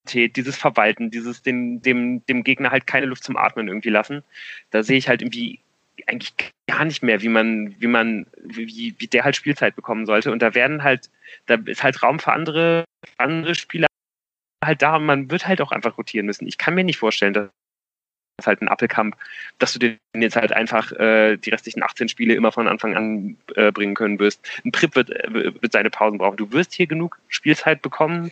[0.08, 4.24] dieses Verwalten, dieses dem, dem, dem Gegner halt keine Luft zum Atmen irgendwie lassen,
[4.72, 5.60] da sehe ich halt irgendwie
[6.08, 6.34] eigentlich
[6.68, 10.32] gar nicht mehr, wie man, wie man, wie, wie der halt Spielzeit bekommen sollte.
[10.32, 11.10] Und da werden halt,
[11.46, 12.86] da ist halt Raum für andere,
[13.18, 13.88] andere Spieler
[14.64, 16.48] halt da und man wird halt auch einfach rotieren müssen.
[16.48, 17.50] Ich kann mir nicht vorstellen, dass
[18.44, 19.16] halt ein Appelkamp,
[19.60, 23.38] dass du den jetzt halt einfach äh, die restlichen 18 Spiele immer von Anfang an
[23.56, 24.46] äh, bringen können wirst.
[24.66, 26.38] Ein Prip wird, äh, wird seine Pausen brauchen.
[26.38, 28.32] Du wirst hier genug Spielzeit bekommen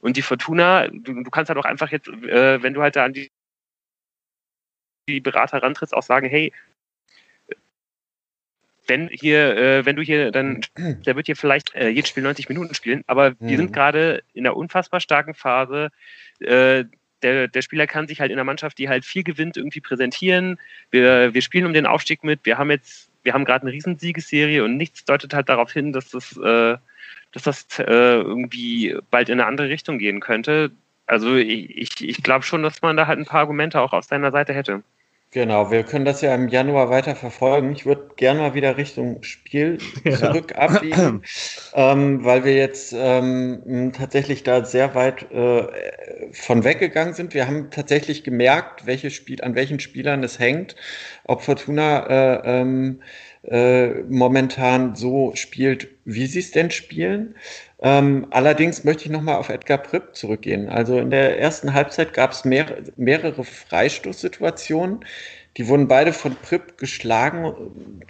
[0.00, 3.04] und die Fortuna, du, du kannst halt auch einfach jetzt, äh, wenn du halt da
[3.04, 3.28] an die,
[5.08, 6.52] die Berater rantrittst, auch sagen, hey,
[8.88, 12.48] wenn hier, äh, wenn du hier dann, der wird hier vielleicht äh, jedes Spiel 90
[12.48, 13.56] Minuten spielen, aber wir Mhm.
[13.56, 15.90] sind gerade in einer unfassbar starken Phase.
[16.40, 16.84] Äh,
[17.32, 20.58] der, der Spieler kann sich halt in einer Mannschaft, die halt viel gewinnt, irgendwie präsentieren.
[20.90, 22.40] Wir, wir spielen um den Aufstieg mit.
[22.44, 25.92] Wir haben jetzt, wir haben gerade eine riesen Siegesserie und nichts deutet halt darauf hin,
[25.92, 26.76] dass das, äh,
[27.32, 30.70] dass das äh, irgendwie bald in eine andere Richtung gehen könnte.
[31.06, 34.04] Also ich, ich, ich glaube schon, dass man da halt ein paar Argumente auch auf
[34.04, 34.82] seiner Seite hätte.
[35.32, 37.72] Genau, wir können das ja im Januar weiter verfolgen.
[37.72, 40.16] Ich würde gerne mal wieder Richtung Spiel ja.
[40.16, 41.22] zurück abbiegen,
[41.74, 45.66] ähm, weil wir jetzt ähm, tatsächlich da sehr weit äh,
[46.32, 47.34] von weggegangen sind.
[47.34, 50.76] Wir haben tatsächlich gemerkt, welche Spiel, an welchen Spielern es hängt,
[51.24, 53.02] ob Fortuna äh, ähm,
[53.48, 57.34] äh, momentan so spielt, wie sie es denn spielen.
[57.80, 60.68] Ähm, allerdings möchte ich nochmal auf Edgar Pripp zurückgehen.
[60.68, 62.66] Also in der ersten Halbzeit gab es mehr,
[62.96, 65.04] mehrere Freistoßsituationen.
[65.56, 67.54] Die wurden beide von Pripp geschlagen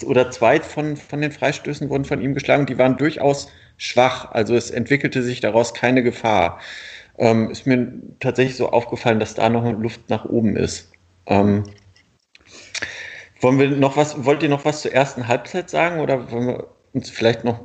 [0.05, 2.67] oder zwei von, von den Freistößen wurden von ihm geschlagen.
[2.67, 4.33] Die waren durchaus schwach.
[4.33, 6.61] Also es entwickelte sich daraus keine Gefahr.
[7.19, 10.91] Ähm, ist mir tatsächlich so aufgefallen, dass da noch Luft nach oben ist.
[11.27, 11.65] Ähm,
[13.41, 16.67] wollen wir noch was, wollt ihr noch was zur ersten Halbzeit sagen oder wollen wir
[16.93, 17.61] uns vielleicht noch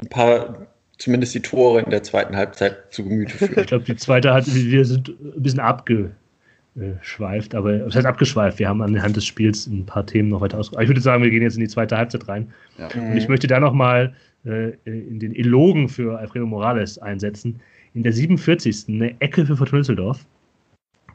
[0.00, 0.66] ein paar
[0.98, 3.58] zumindest die Tore in der zweiten Halbzeit zu Gemüte führen.
[3.58, 8.58] Ich glaube, die zweite hat, wir sind ein bisschen abgeschweift, aber was heißt abgeschweift?
[8.58, 10.84] Wir haben anhand des Spiels ein paar Themen noch weiter ausgesprochen.
[10.84, 12.52] Ich würde sagen, wir gehen jetzt in die zweite Halbzeit rein.
[12.78, 12.88] Ja.
[12.94, 14.14] Und ich möchte da nochmal
[14.44, 17.60] äh, in den Elogen für Alfredo Morales einsetzen.
[17.94, 18.84] In der 47.
[18.88, 20.24] eine Ecke für Fortuna Düsseldorf.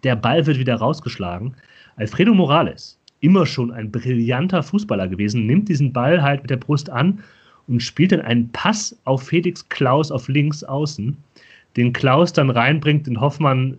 [0.03, 1.55] Der Ball wird wieder rausgeschlagen.
[1.97, 6.90] Alfredo Morales, immer schon ein brillanter Fußballer gewesen, nimmt diesen Ball halt mit der Brust
[6.90, 7.24] an
[7.68, 11.16] und spielt dann einen Pass auf Felix Klaus auf links außen,
[11.78, 13.78] den Klaus dann reinbringt, den Hoffmann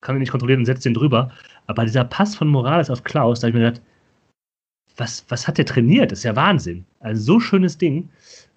[0.00, 1.30] kann er nicht kontrollieren und setzt den drüber.
[1.66, 3.82] Aber dieser Pass von Morales auf Klaus, da habe ich mir gedacht,
[4.96, 6.12] was, was hat der trainiert?
[6.12, 6.84] Das ist ja Wahnsinn.
[7.00, 8.08] Ein so schönes Ding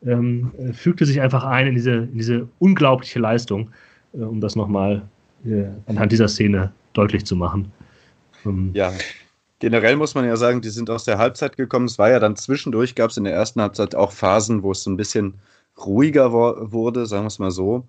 [0.05, 3.69] ähm, fügte sich einfach ein in diese, in diese unglaubliche Leistung,
[4.13, 5.03] äh, um das nochmal
[5.45, 7.71] äh, anhand dieser Szene deutlich zu machen.
[8.45, 8.91] Ähm, ja,
[9.63, 11.85] generell muss man ja sagen, die sind aus der Halbzeit gekommen.
[11.85, 14.83] Es war ja dann zwischendurch, gab es in der ersten Halbzeit auch Phasen, wo es
[14.83, 15.35] so ein bisschen
[15.77, 17.87] ruhiger wurde, sagen wir es mal so.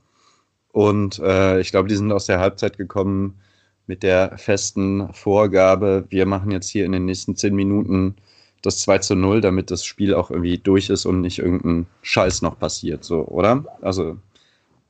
[0.70, 3.40] Und äh, ich glaube, die sind aus der Halbzeit gekommen
[3.88, 8.14] mit der festen Vorgabe, wir machen jetzt hier in den nächsten zehn Minuten
[8.62, 12.40] das 2 zu 0, damit das Spiel auch irgendwie durch ist und nicht irgendein Scheiß
[12.42, 13.64] noch passiert, so, oder?
[13.82, 14.16] Also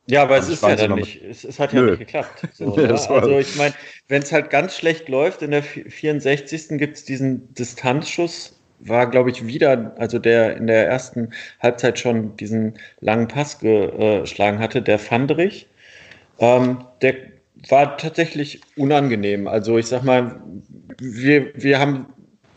[0.07, 1.90] ja, aber es ist ja dann nicht, es, es, hat ja Nö.
[1.90, 2.48] nicht geklappt.
[2.55, 3.74] So, ja, also ich meine,
[4.09, 6.78] wenn es halt ganz schlecht läuft, in der 64.
[6.78, 11.30] gibt es diesen Distanzschuss, war, glaube ich, wieder, also der in der ersten
[11.61, 15.68] Halbzeit schon diesen langen Pass geschlagen hatte, der Fandrich.
[16.38, 17.14] Ähm, der
[17.68, 19.48] war tatsächlich unangenehm.
[19.48, 20.40] Also ich sag mal,
[20.98, 22.07] wir, wir haben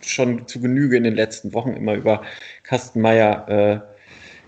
[0.02, 2.24] schon zu Genüge in den letzten Wochen immer über
[2.64, 3.98] Kastenmeier äh,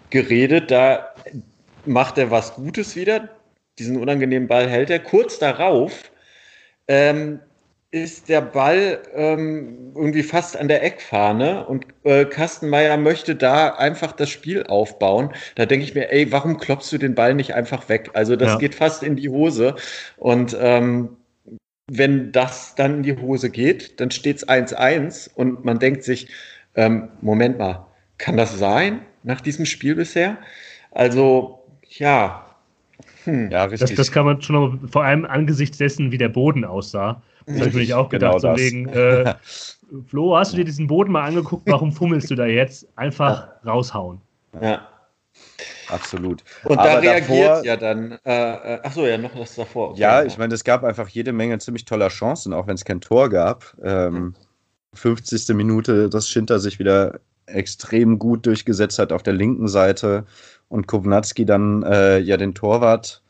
[0.09, 0.71] geredet.
[0.71, 1.08] Da
[1.85, 3.29] macht er was Gutes wieder.
[3.77, 4.99] Diesen unangenehmen Ball hält er.
[4.99, 6.11] Kurz darauf
[6.87, 7.39] ähm,
[7.91, 14.11] ist der Ball ähm, irgendwie fast an der Eckfahne und äh, Kastenmeier möchte da einfach
[14.11, 15.33] das Spiel aufbauen.
[15.55, 18.11] Da denke ich mir, ey, warum klopfst du den Ball nicht einfach weg?
[18.13, 18.57] Also das ja.
[18.57, 19.75] geht fast in die Hose.
[20.17, 21.17] Und ähm,
[21.87, 26.27] wenn das dann in die Hose geht, dann steht es 1-1 und man denkt sich,
[26.75, 27.87] ähm, Moment mal,
[28.19, 30.37] kann das sein nach diesem Spiel bisher?
[30.91, 31.58] Also
[31.89, 32.45] ja.
[33.23, 33.49] Hm.
[33.51, 37.21] ja das, das, kann man schon vor allem angesichts dessen, wie der Boden aussah.
[37.45, 39.33] Das habe ich auch gedacht, genau so wegen, äh,
[40.07, 41.63] Flo, hast du dir diesen Boden mal angeguckt?
[41.67, 42.87] Warum fummelst du da jetzt?
[42.95, 43.71] Einfach ja.
[43.71, 44.21] raushauen.
[44.61, 44.87] Ja.
[45.87, 46.43] Absolut.
[46.65, 49.91] Und Aber da reagiert davor, ja dann, äh, äh achso, ja, noch das davor.
[49.91, 50.01] Okay.
[50.01, 53.01] Ja, ich meine, es gab einfach jede Menge ziemlich toller Chancen, auch wenn es kein
[53.01, 53.75] Tor gab.
[53.83, 54.35] Ähm,
[54.93, 55.55] 50.
[55.55, 60.25] Minute, dass Schinter sich wieder extrem gut durchgesetzt hat auf der linken Seite
[60.69, 63.21] und Kovnatski dann äh, ja den Torwart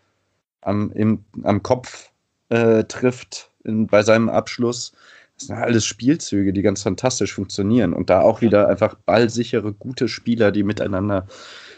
[0.62, 2.12] am, im, am Kopf
[2.50, 4.94] äh, trifft in, bei seinem Abschluss.
[5.38, 10.10] Das sind alles Spielzüge, die ganz fantastisch funktionieren und da auch wieder einfach ballsichere, gute
[10.10, 11.28] Spieler, die miteinander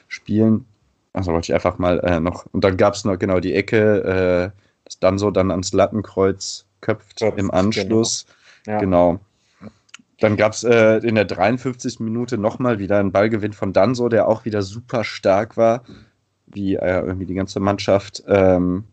[0.07, 0.65] spielen.
[1.13, 2.47] Also wollte ich einfach mal äh, noch.
[2.51, 6.65] Und dann gab es noch genau die Ecke, äh, das dann so dann ans Lattenkreuz
[6.81, 8.25] köpft Köpft, im Anschluss.
[8.65, 8.75] Genau.
[8.75, 8.79] Ja.
[8.79, 9.19] genau.
[10.21, 11.99] Dann gab es äh, in der 53.
[11.99, 15.83] Minute nochmal wieder einen Ballgewinn von Danso, der auch wieder super stark war,
[16.45, 18.23] wie äh, irgendwie die ganze Mannschaft.
[18.27, 18.85] Ähm,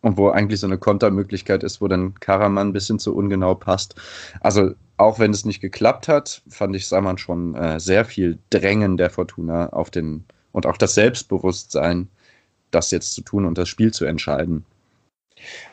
[0.00, 3.94] und wo eigentlich so eine Kontermöglichkeit ist, wo dann Karaman ein bisschen zu ungenau passt.
[4.40, 8.40] Also auch wenn es nicht geklappt hat, fand ich, sah man schon äh, sehr viel
[8.50, 12.08] Drängen der Fortuna auf den und auch das Selbstbewusstsein,
[12.72, 14.64] das jetzt zu tun und das Spiel zu entscheiden.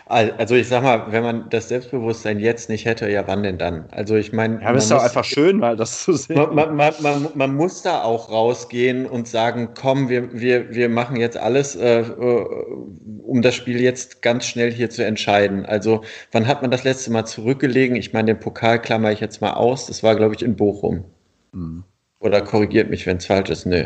[0.10, 3.86] Also ich sag mal, wenn man das Selbstbewusstsein jetzt nicht hätte, ja wann denn dann?
[3.92, 4.60] Also ich meine...
[4.60, 6.36] Ja, aber es ist doch einfach schön, mal das zu sehen.
[6.36, 11.16] Man, man, man, man, muss da auch rausgehen und sagen, komm, wir, wir, wir machen
[11.16, 12.46] jetzt alles, äh, äh,
[13.22, 15.68] um das Spiel jetzt ganz schnell hier zu entscheiden.
[15.68, 17.96] Also wann hat man das letzte Mal zurückgelegen?
[17.96, 19.86] Ich meine, den Pokal klammer ich jetzt mal aus.
[19.86, 21.06] Das war, glaube ich, in Bochum.
[21.52, 21.84] Mhm.
[22.20, 23.68] Oder korrigiert mich, wenn es falsch ist.
[23.68, 23.86] Nö.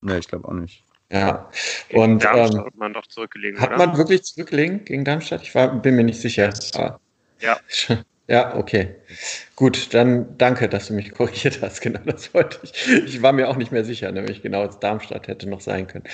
[0.00, 0.84] Nee, ich glaube auch nicht.
[1.14, 1.48] Ja.
[1.88, 3.60] Gegen und Darmstadt ähm, hat man doch zurückgelegen.
[3.60, 3.78] Hat oder?
[3.78, 5.42] man wirklich zurückgelegen gegen Darmstadt?
[5.42, 6.52] Ich war, bin mir nicht sicher.
[6.74, 7.00] Aber
[7.40, 7.56] ja.
[8.26, 8.94] Ja, okay.
[9.54, 11.82] Gut, dann danke, dass du mich korrigiert hast.
[11.82, 12.88] Genau, das wollte ich.
[13.04, 16.04] Ich war mir auch nicht mehr sicher, nämlich genau als Darmstadt hätte noch sein können.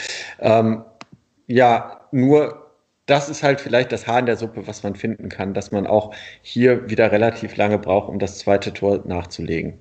[0.41, 0.85] Ähm,
[1.47, 2.75] ja, nur
[3.07, 5.87] das ist halt vielleicht das Haar in der Suppe, was man finden kann, dass man
[5.87, 9.79] auch hier wieder relativ lange braucht, um das zweite Tor nachzulegen.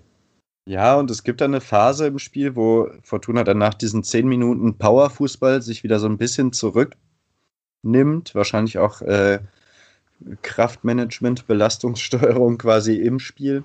[0.69, 4.27] Ja, und es gibt dann eine Phase im Spiel, wo Fortuna dann nach diesen zehn
[4.27, 8.35] Minuten Powerfußball sich wieder so ein bisschen zurücknimmt.
[8.35, 9.39] Wahrscheinlich auch äh,
[10.43, 13.63] Kraftmanagement, Belastungssteuerung quasi im Spiel.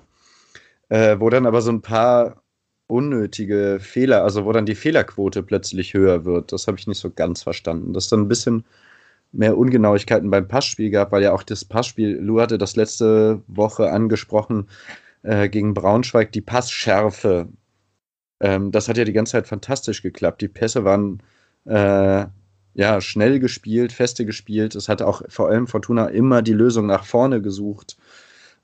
[0.89, 2.41] Äh, wo dann aber so ein paar
[2.87, 6.51] unnötige Fehler, also wo dann die Fehlerquote plötzlich höher wird.
[6.53, 7.93] Das habe ich nicht so ganz verstanden.
[7.93, 8.65] Dass dann ein bisschen
[9.31, 13.91] mehr Ungenauigkeiten beim Passspiel gab, weil ja auch das Passspiel, Lou hatte das letzte Woche
[13.91, 14.69] angesprochen,
[15.25, 17.49] äh, gegen Braunschweig, die Passschärfe.
[18.39, 20.41] Ähm, das hat ja die ganze Zeit fantastisch geklappt.
[20.41, 21.21] Die Pässe waren
[21.65, 22.25] äh,
[22.73, 24.75] ja schnell gespielt, feste gespielt.
[24.75, 27.97] Es hat auch vor allem Fortuna immer die Lösung nach vorne gesucht.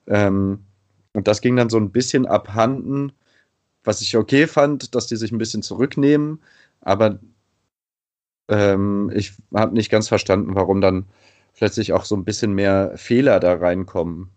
[0.08, 0.66] Ähm,
[1.14, 3.14] und das ging dann so ein bisschen abhanden,
[3.84, 6.42] was ich okay fand, dass die sich ein bisschen zurücknehmen,
[6.82, 7.20] aber
[8.50, 11.06] ähm, ich habe nicht ganz verstanden, warum dann
[11.54, 14.30] plötzlich auch so ein bisschen mehr Fehler da reinkommen.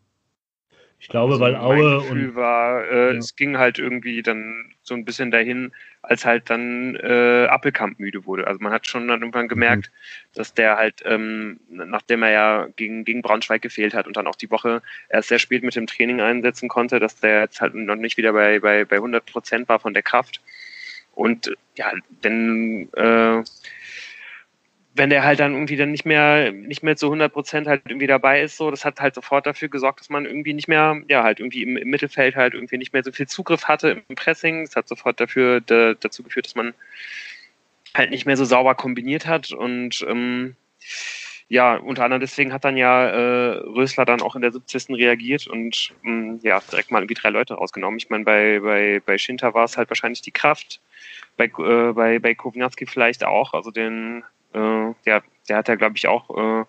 [1.05, 3.18] Ich glaube, also weil Aue und war, äh, ja.
[3.18, 8.24] es ging halt irgendwie dann so ein bisschen dahin, als halt dann äh, Appelkamp müde
[8.24, 8.46] wurde.
[8.46, 10.38] Also man hat schon dann irgendwann gemerkt, mhm.
[10.38, 14.34] dass der halt, ähm, nachdem er ja gegen, gegen Braunschweig gefehlt hat und dann auch
[14.34, 14.80] die Woche
[15.11, 18.32] erst sehr spät mit dem Training einsetzen konnte, dass der jetzt halt noch nicht wieder
[18.32, 20.40] bei, bei, bei 100 Prozent war von der Kraft.
[21.14, 21.92] Und ja,
[22.24, 23.42] denn äh,
[24.95, 28.07] wenn der halt dann irgendwie dann nicht mehr, nicht mehr zu 100 Prozent halt irgendwie
[28.07, 31.24] dabei ist, so, das hat halt sofort dafür gesorgt, dass man irgendwie nicht mehr, ja,
[31.24, 34.64] halt irgendwie im, im Mittelfeld halt irgendwie nicht mehr so viel Zugriff hatte im Pressing.
[34.64, 36.74] Das hat sofort dafür, da, dazu geführt, dass man
[37.95, 40.55] halt nicht mehr so sauber kombiniert hat und, ähm,
[41.49, 44.90] ja, unter anderem deswegen hat dann ja äh, Rösler dann auch in der 70.
[44.90, 47.99] reagiert und mh, mm, ja, direkt mal irgendwie drei Leute rausgenommen.
[47.99, 50.80] Ich meine, bei, bei, bei Schinter war es halt wahrscheinlich die Kraft,
[51.36, 54.24] bei, äh, bei, bei Kovnatski vielleicht auch, also den
[54.55, 56.64] äh, der, der hat ja, glaube ich, auch äh,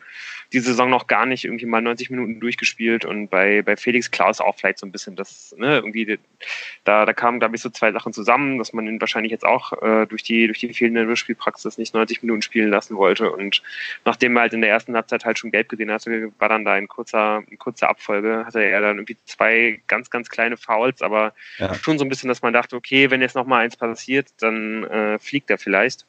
[0.54, 4.42] die Saison noch gar nicht irgendwie mal 90 Minuten durchgespielt und bei, bei Felix Klaus
[4.42, 6.20] auch vielleicht so ein bisschen das, ne, irgendwie,
[6.84, 9.74] da, da kamen, glaube ich, so zwei Sachen zusammen, dass man ihn wahrscheinlich jetzt auch
[9.82, 13.62] äh, durch die, durch die fehlende Spielpraxis nicht 90 Minuten spielen lassen wollte und
[14.04, 16.74] nachdem er halt in der ersten Halbzeit halt schon gelb gesehen hatte, war dann da
[16.74, 21.34] ein kurzer, ein kurzer Abfolge, hatte er dann irgendwie zwei ganz, ganz kleine Fouls, aber
[21.58, 21.74] ja.
[21.76, 24.84] schon so ein bisschen, dass man dachte, okay, wenn jetzt noch mal eins passiert, dann
[24.86, 26.06] äh, fliegt er vielleicht.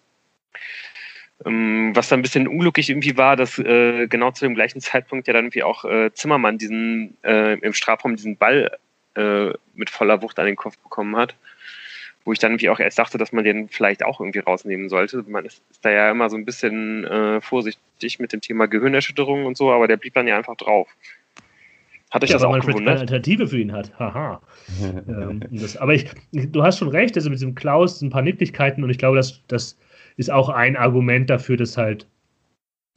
[1.45, 5.27] Ähm, was dann ein bisschen unglücklich irgendwie war, dass äh, genau zu dem gleichen Zeitpunkt
[5.29, 8.71] ja dann irgendwie auch äh, Zimmermann diesen äh, im Strafraum diesen Ball
[9.17, 11.35] äh, mit voller Wucht an den Kopf bekommen hat.
[12.25, 15.25] Wo ich dann irgendwie auch erst dachte, dass man den vielleicht auch irgendwie rausnehmen sollte.
[15.29, 19.45] Man ist, ist da ja immer so ein bisschen äh, vorsichtig mit dem Thema Gehirnerschütterung
[19.45, 20.89] und so, aber der blieb dann ja einfach drauf.
[22.11, 22.89] Hat euch ja, das auch gewundert?
[22.89, 23.97] Eine Alternative für ihn hat.
[23.99, 24.41] Haha.
[24.83, 28.83] ähm, das, aber ich, du hast schon recht, also mit diesem Klaus ein paar Nicklichkeiten
[28.83, 29.77] und ich glaube, dass, dass
[30.17, 32.07] ist auch ein Argument dafür, dass halt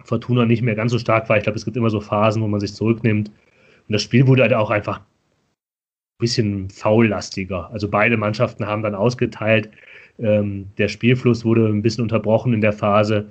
[0.04, 1.38] Fortuna nicht mehr ganz so stark war.
[1.38, 3.30] Ich glaube, es gibt immer so Phasen, wo man sich zurücknimmt.
[3.30, 7.70] Und das Spiel wurde halt auch einfach ein bisschen faullastiger.
[7.72, 9.70] Also beide Mannschaften haben dann ausgeteilt.
[10.18, 13.28] Ähm, der Spielfluss wurde ein bisschen unterbrochen in der Phase.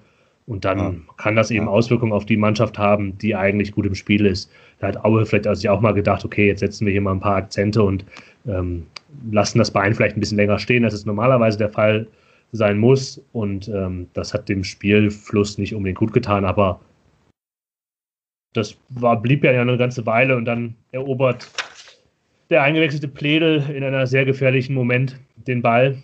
[0.47, 0.95] Und dann ja.
[1.18, 1.70] kann das eben ja.
[1.70, 4.51] Auswirkungen auf die Mannschaft haben, die eigentlich gut im Spiel ist.
[4.78, 7.12] Da hat Aue vielleicht also sich auch mal gedacht, okay, jetzt setzen wir hier mal
[7.12, 8.05] ein paar Akzente und
[8.47, 8.86] ähm,
[9.30, 12.07] lassen das Bein vielleicht ein bisschen länger stehen, als es normalerweise der Fall
[12.53, 13.22] sein muss.
[13.32, 16.80] Und ähm, das hat dem Spielfluss nicht unbedingt gut getan, aber
[18.55, 21.51] das war, blieb ja eine ganze Weile und dann erobert
[22.51, 26.03] der eingewechselte Pledel in einer sehr gefährlichen Moment den Ball.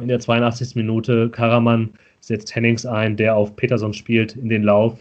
[0.00, 0.74] In der 82.
[0.74, 1.90] Minute Karaman
[2.20, 4.98] setzt Hennings ein, der auf Peterson spielt in den Lauf.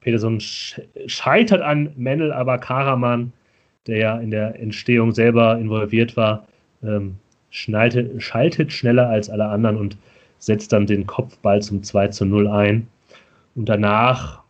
[0.00, 3.32] Peterson scheitert an Mendel, aber Karaman,
[3.86, 6.46] der ja in der Entstehung selber involviert war,
[6.82, 7.16] ähm,
[7.52, 9.96] schnalte, schaltet schneller als alle anderen und
[10.38, 12.88] setzt dann den Kopfball zum 2 zu 0 ein.
[13.54, 14.42] Und danach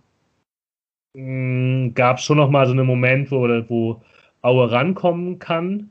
[1.14, 4.00] hm, gab es schon noch mal so einen Moment, wo, wo
[4.40, 5.90] Aue rankommen kann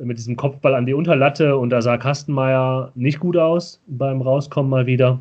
[0.00, 4.70] mit diesem Kopfball an die Unterlatte und da sah Kastenmeier nicht gut aus beim Rauskommen
[4.70, 5.20] mal wieder.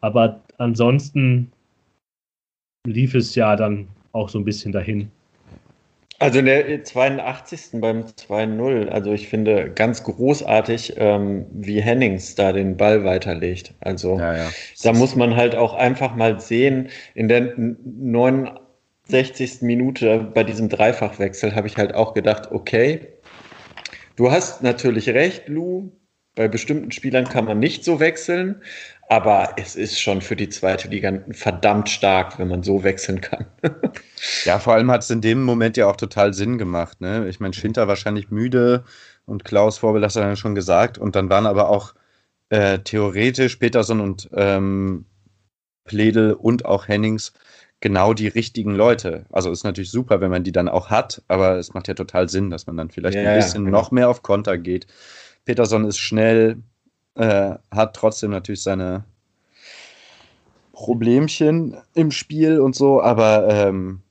[0.00, 1.50] Aber ansonsten
[2.86, 5.10] lief es ja dann auch so ein bisschen dahin.
[6.18, 7.80] Also in der 82.
[7.80, 13.74] beim 2-0, also ich finde ganz großartig, ähm, wie Hennings da den Ball weiterlegt.
[13.80, 14.48] Also ja, ja.
[14.82, 19.60] da muss man halt auch einfach mal sehen, in der 69.
[19.60, 23.08] Minute bei diesem Dreifachwechsel habe ich halt auch gedacht, okay,
[24.16, 25.90] du hast natürlich recht, Lou,
[26.34, 28.62] Bei bestimmten Spielern kann man nicht so wechseln,
[29.08, 33.46] aber es ist schon für die zweite Liga verdammt stark, wenn man so wechseln kann.
[34.44, 37.00] ja, vor allem hat es in dem Moment ja auch total Sinn gemacht.
[37.00, 37.28] Ne?
[37.28, 38.84] Ich meine, Schinter wahrscheinlich müde
[39.24, 40.98] und Klaus Vorbild hat er schon gesagt.
[40.98, 41.94] Und dann waren aber auch
[42.48, 45.04] äh, theoretisch Peterson und ähm,
[45.84, 47.32] Pledel und auch Hennings
[47.80, 49.26] genau die richtigen Leute.
[49.30, 52.28] Also ist natürlich super, wenn man die dann auch hat, aber es macht ja total
[52.28, 53.78] Sinn, dass man dann vielleicht ja, ein bisschen ja, genau.
[53.78, 54.86] noch mehr auf Konter geht.
[55.44, 56.62] Peterson ist schnell,
[57.16, 59.04] äh, hat trotzdem natürlich seine
[60.72, 64.02] Problemchen im Spiel und so, aber ähm,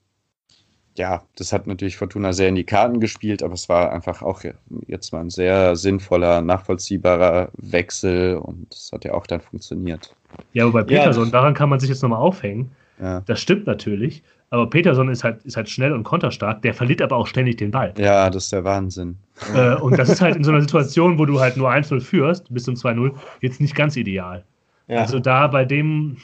[0.98, 4.42] ja, das hat natürlich Fortuna sehr in die Karten gespielt, aber es war einfach auch
[4.88, 10.16] jetzt mal ein sehr sinnvoller, nachvollziehbarer Wechsel und es hat ja auch dann funktioniert.
[10.54, 11.32] Ja, aber bei Peterson, ja.
[11.32, 12.72] daran kann man sich jetzt nochmal aufhängen.
[13.00, 13.22] Ja.
[13.22, 17.16] Das stimmt natürlich, aber Peterson ist halt, ist halt schnell und konterstark, der verliert aber
[17.16, 17.94] auch ständig den Ball.
[17.98, 19.18] Ja, das ist der Wahnsinn.
[19.54, 22.54] Äh, und das ist halt in so einer Situation, wo du halt nur 1-0 führst,
[22.54, 24.44] bis zum 2-0, jetzt nicht ganz ideal.
[24.88, 25.00] Ja.
[25.00, 26.18] Also da bei dem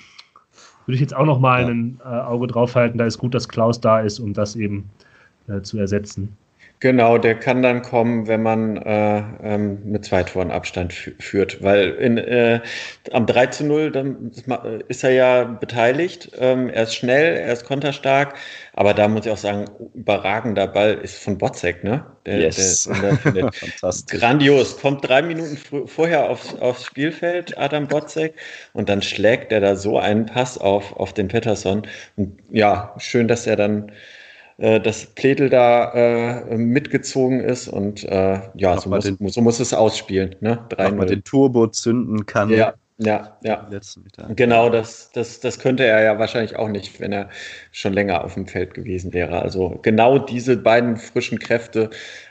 [0.86, 1.68] würde ich jetzt auch nochmal ja.
[1.70, 4.90] ein äh, Auge drauf halten, da ist gut, dass Klaus da ist, um das eben
[5.48, 6.38] äh, zu ersetzen.
[6.82, 11.92] Genau, der kann dann kommen, wenn man äh, ähm, mit zwei Toren Abstand führt, weil
[11.92, 12.60] in, äh,
[13.12, 14.32] am 3 zu 0 dann
[14.88, 16.32] ist er ja beteiligt.
[16.40, 18.34] Ähm, er ist schnell, er ist konterstark,
[18.74, 22.04] aber da muss ich auch sagen, überragender Ball ist von Botzek, ne?
[22.26, 22.90] Der, yes.
[23.00, 24.20] Der, der Fantastisch.
[24.20, 24.80] Grandios.
[24.80, 28.34] Kommt drei Minuten vorher aufs, aufs Spielfeld, Adam Botzek,
[28.74, 31.84] und dann schlägt er da so einen Pass auf, auf den Pettersson.
[32.16, 33.92] Und ja, schön, dass er dann
[34.62, 39.60] äh, dass Pledel da äh, mitgezogen ist und äh, ja, so muss, den, so muss,
[39.60, 40.36] es ausspielen.
[40.40, 40.64] Ne?
[40.98, 42.52] man den Turbo zünden kann.
[42.52, 43.68] Ja, ja, ja.
[44.36, 47.30] Genau, das, das, das könnte er ja wahrscheinlich auch nicht, wenn er
[47.72, 49.42] schon länger auf dem Feld gewesen wäre.
[49.42, 51.90] Also genau diese beiden frischen Kräfte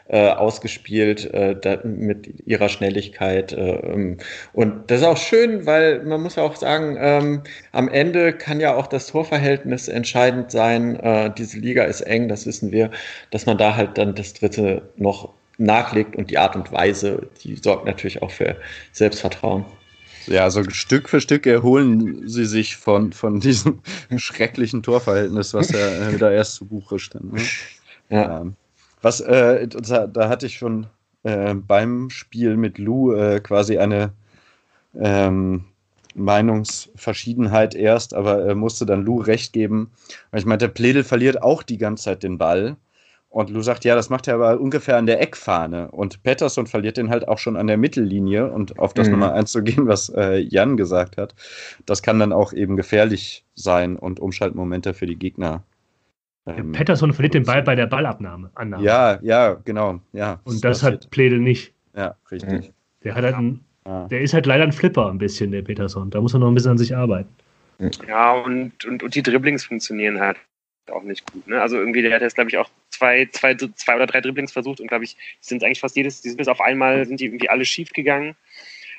[0.08, 3.52] äh, ausgespielt äh, da, mit ihrer Schnelligkeit.
[3.52, 4.18] Äh, ähm,
[4.52, 7.42] und das ist auch schön, weil man muss ja auch sagen, ähm,
[7.72, 10.94] am Ende kann ja auch das Torverhältnis entscheidend sein.
[11.00, 12.92] Äh, diese Liga ist eng, das wissen wir,
[13.32, 17.56] dass man da halt dann das dritte noch nachlegt und die Art und Weise, die
[17.56, 18.56] sorgt natürlich auch für
[18.92, 19.64] Selbstvertrauen.
[20.30, 23.80] Ja, also Stück für Stück erholen sie sich von, von diesem
[24.16, 27.32] schrecklichen Torverhältnis, was ja wieder erst zu Buche stand.
[27.32, 27.42] Ne?
[28.10, 28.46] Ja.
[29.02, 30.86] Was, äh, da, da, hatte ich schon
[31.24, 34.12] äh, beim Spiel mit Lou äh, quasi eine
[34.94, 35.64] ähm,
[36.14, 39.90] Meinungsverschiedenheit erst, aber äh, musste dann Lou recht geben.
[40.30, 42.76] Weil ich meinte, Pledel verliert auch die ganze Zeit den Ball.
[43.30, 45.90] Und Lou sagt, ja, das macht er aber ungefähr an der Eckfahne.
[45.92, 48.50] Und Pettersson verliert den halt auch schon an der Mittellinie.
[48.50, 49.12] Und auf das mhm.
[49.12, 51.34] nochmal einzugehen, was äh, Jan gesagt hat,
[51.86, 55.62] das kann dann auch eben gefährlich sein und Umschaltmomente für die Gegner
[56.46, 58.50] ähm, Patterson verliert den Ball bei der Ballabnahme.
[58.54, 58.84] Annahme.
[58.84, 60.00] Ja, ja, genau.
[60.12, 61.72] Ja, Und das, das hat Pledel nicht.
[61.94, 62.72] Ja, richtig.
[63.04, 64.08] Der, hat halt ein, ja.
[64.08, 66.10] der ist halt leider ein Flipper ein bisschen, der Peterson.
[66.10, 67.28] Da muss er noch ein bisschen an sich arbeiten.
[68.06, 70.36] Ja, und, und, und die Dribblings funktionieren halt
[70.90, 71.46] auch nicht gut.
[71.46, 71.60] Ne?
[71.60, 74.80] Also irgendwie, der hat jetzt, glaube ich, auch zwei, zwei, zwei oder drei Dribblings versucht
[74.80, 77.48] und glaube ich, sind eigentlich fast jedes, die sind bis auf einmal, sind die irgendwie
[77.48, 78.36] alle schief gegangen.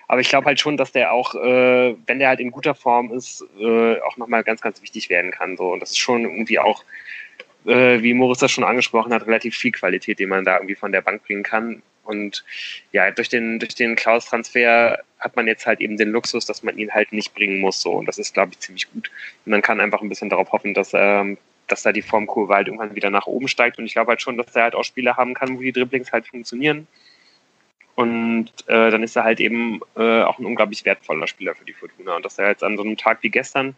[0.08, 3.14] Aber ich glaube halt schon, dass der auch, äh, wenn der halt in guter Form
[3.14, 5.56] ist, äh, auch nochmal ganz, ganz wichtig werden kann.
[5.56, 5.72] So.
[5.72, 6.84] Und das ist schon irgendwie auch
[7.66, 10.92] äh, wie Moritz das schon angesprochen hat, relativ viel Qualität, die man da irgendwie von
[10.92, 11.82] der Bank bringen kann.
[12.04, 12.44] Und
[12.92, 16.78] ja, durch den, durch den Klaus-Transfer hat man jetzt halt eben den Luxus, dass man
[16.78, 17.82] ihn halt nicht bringen muss.
[17.82, 17.92] So.
[17.92, 19.12] Und das ist, glaube ich, ziemlich gut.
[19.46, 21.38] Und man kann einfach ein bisschen darauf hoffen, dass, ähm,
[21.72, 23.78] dass da die Formkurve halt irgendwann wieder nach oben steigt.
[23.78, 26.12] Und ich glaube halt schon, dass er halt auch Spiele haben kann, wo die Dribblings
[26.12, 26.88] halt funktionieren.
[27.96, 31.74] Und äh, dann ist er halt eben äh, auch ein unglaublich wertvoller Spieler für die
[31.74, 32.16] Fortuna.
[32.16, 33.76] Und dass er jetzt an so einem Tag wie gestern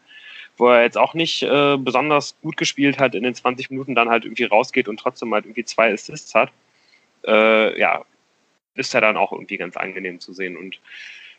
[0.57, 4.09] wo er jetzt auch nicht äh, besonders gut gespielt hat, in den 20 Minuten dann
[4.09, 6.51] halt irgendwie rausgeht und trotzdem halt irgendwie zwei Assists hat,
[7.25, 8.05] äh, ja,
[8.75, 10.57] ist er dann auch irgendwie ganz angenehm zu sehen.
[10.57, 10.79] Und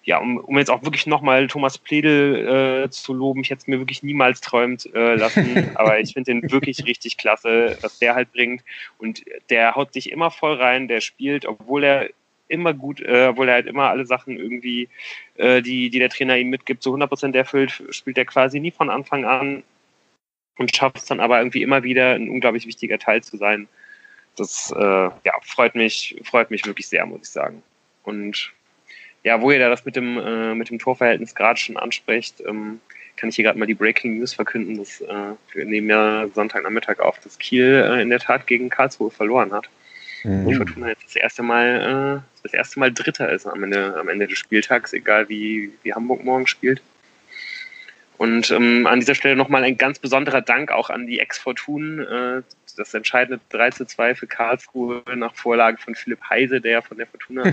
[0.05, 3.67] ja, um, um jetzt auch wirklich nochmal Thomas Pledel äh, zu loben, ich hätte es
[3.67, 8.15] mir wirklich niemals träumt äh, lassen, aber ich finde den wirklich richtig klasse, was der
[8.15, 8.63] halt bringt.
[8.99, 12.11] Und der haut sich immer voll rein, der spielt, obwohl er
[12.49, 14.89] immer gut, äh, obwohl er halt immer alle Sachen irgendwie,
[15.37, 18.91] äh, die, die der Trainer ihm mitgibt, zu 100% erfüllt, spielt er quasi nie von
[18.91, 19.63] Anfang an
[20.59, 23.69] und schafft es dann aber irgendwie immer wieder ein unglaublich wichtiger Teil zu sein.
[24.37, 27.63] Das äh, ja, freut mich, freut mich wirklich sehr, muss ich sagen.
[28.03, 28.53] Und
[29.25, 32.81] ja, wo ihr da das mit dem, äh, mit dem Torverhältnis gerade schon ansprecht, ähm,
[33.17, 37.01] kann ich hier gerade mal die Breaking News verkünden, dass äh, wir nehmen ja Sonntagnachmittag
[37.01, 39.69] auf, dass Kiel äh, in der Tat gegen Karlsruhe verloren hat.
[40.25, 40.49] Mhm.
[40.49, 44.09] Die Fortuna jetzt das erste Mal, äh, das erste Mal Dritter ist am Ende, am
[44.09, 46.83] Ende des Spieltags, egal wie, wie Hamburg morgen spielt.
[48.17, 52.01] Und ähm, an dieser Stelle nochmal ein ganz besonderer Dank auch an die Ex-Fortun.
[52.01, 52.43] Äh,
[52.77, 57.07] das entscheidende 3 zu 2 für Karlsruhe nach Vorlage von Philipp Heise, der von der
[57.07, 57.45] Fortuna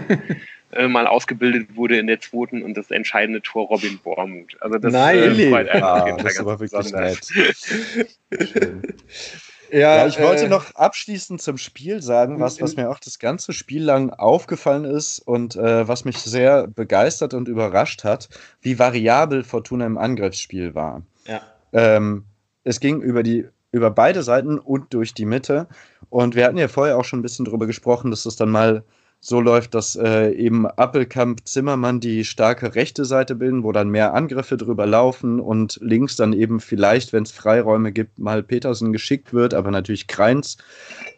[0.74, 4.58] äh, mal ausgebildet wurde in der zweiten und das entscheidende Tor Robin Bormuth.
[4.62, 7.30] Also das, Nein, äh, ah, das war wirklich besonders.
[7.36, 8.08] nett.
[9.72, 13.20] Ja, ja, ich äh, wollte noch abschließend zum Spiel sagen, was, was mir auch das
[13.20, 18.28] ganze Spiel lang aufgefallen ist und äh, was mich sehr begeistert und überrascht hat,
[18.60, 21.04] wie variabel Fortuna im Angriffsspiel war.
[21.26, 21.42] Ja.
[21.72, 22.26] Ähm,
[22.66, 25.68] es ging über die über beide Seiten und durch die Mitte.
[26.10, 28.84] Und wir hatten ja vorher auch schon ein bisschen darüber gesprochen, dass das dann mal
[29.24, 34.16] so läuft, dass äh, eben Appelkamp, Zimmermann die starke rechte Seite bilden, wo dann mehr
[34.16, 39.32] Angriffe drüber laufen und links dann eben vielleicht, wenn es Freiräume gibt, mal Petersen geschickt
[39.32, 40.58] wird, aber natürlich Kreins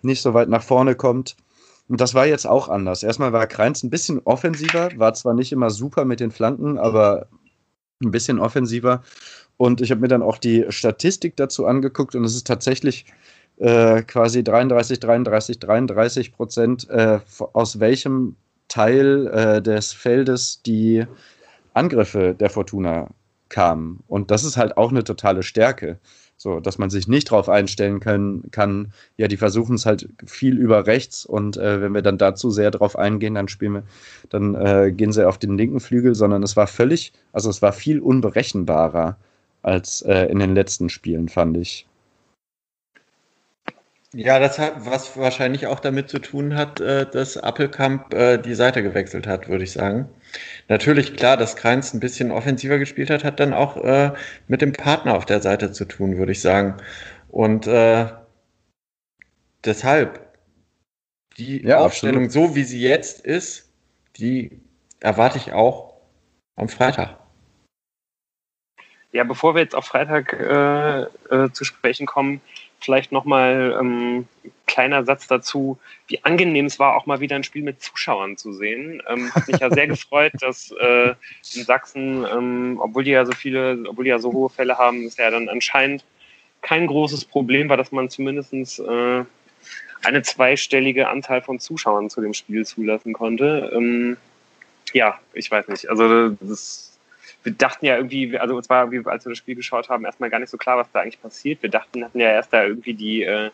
[0.01, 1.37] nicht so weit nach vorne kommt.
[1.87, 3.03] Und das war jetzt auch anders.
[3.03, 7.27] Erstmal war Kreins ein bisschen offensiver, war zwar nicht immer super mit den Flanken, aber
[8.03, 9.01] ein bisschen offensiver.
[9.55, 13.05] Und ich habe mir dann auch die Statistik dazu angeguckt und es ist tatsächlich
[13.57, 17.19] äh, quasi 33, 33, 33 Prozent, äh,
[17.53, 18.35] aus welchem
[18.67, 21.05] Teil äh, des Feldes die
[21.73, 23.09] Angriffe der Fortuna
[23.49, 24.03] kamen.
[24.07, 25.99] Und das ist halt auch eine totale Stärke.
[26.35, 30.57] So, dass man sich nicht darauf einstellen können, kann, ja, die versuchen es halt viel
[30.57, 33.83] über rechts und äh, wenn wir dann dazu sehr drauf eingehen, dann spielen wir,
[34.29, 37.71] dann äh, gehen sie auf den linken Flügel, sondern es war völlig, also es war
[37.71, 39.15] viel unberechenbarer
[39.61, 41.87] als äh, in den letzten Spielen, fand ich.
[44.15, 48.53] Ja, das hat was wahrscheinlich auch damit zu tun hat, äh, dass Appelkamp äh, die
[48.53, 50.07] Seite gewechselt hat, würde ich sagen.
[50.67, 54.11] Natürlich, klar, dass Kreins ein bisschen offensiver gespielt hat, hat dann auch äh,
[54.47, 56.77] mit dem Partner auf der Seite zu tun, würde ich sagen.
[57.29, 58.05] Und äh,
[59.65, 60.21] deshalb,
[61.37, 62.49] die ja, Aufstellung, absolut.
[62.51, 63.71] so wie sie jetzt ist,
[64.17, 64.61] die
[64.99, 65.95] erwarte ich auch
[66.55, 67.17] am Freitag.
[69.11, 72.41] Ja, bevor wir jetzt auf Freitag äh, äh, zu sprechen kommen,
[72.83, 74.27] vielleicht nochmal ähm,
[74.65, 75.77] kleiner Satz dazu,
[76.07, 79.01] wie angenehm es war, auch mal wieder ein Spiel mit Zuschauern zu sehen.
[79.07, 81.13] Ähm, hat mich ja sehr gefreut, dass äh,
[81.55, 85.05] in Sachsen, ähm, obwohl die ja so viele, obwohl die ja so hohe Fälle haben,
[85.05, 86.03] ist ja dann anscheinend
[86.61, 89.23] kein großes Problem war, dass man zumindest äh,
[90.03, 93.71] eine zweistellige Anzahl von Zuschauern zu dem Spiel zulassen konnte.
[93.73, 94.17] Ähm,
[94.93, 95.89] ja, ich weiß nicht.
[95.89, 96.92] Also das
[97.43, 100.39] wir dachten ja irgendwie, also es war, als wir das Spiel geschaut haben, erstmal gar
[100.39, 101.61] nicht so klar, was da eigentlich passiert.
[101.61, 103.51] Wir dachten, hatten ja erst da irgendwie die, äh,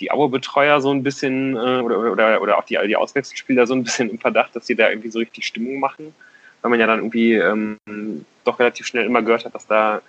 [0.00, 3.84] die Aue-Betreuer so ein bisschen äh, oder, oder, oder auch die, die Auswechselspieler so ein
[3.84, 6.14] bisschen im Verdacht, dass sie da irgendwie so richtig Stimmung machen.
[6.62, 7.78] Weil man ja dann irgendwie ähm,
[8.44, 10.02] doch relativ schnell immer gehört hat, dass da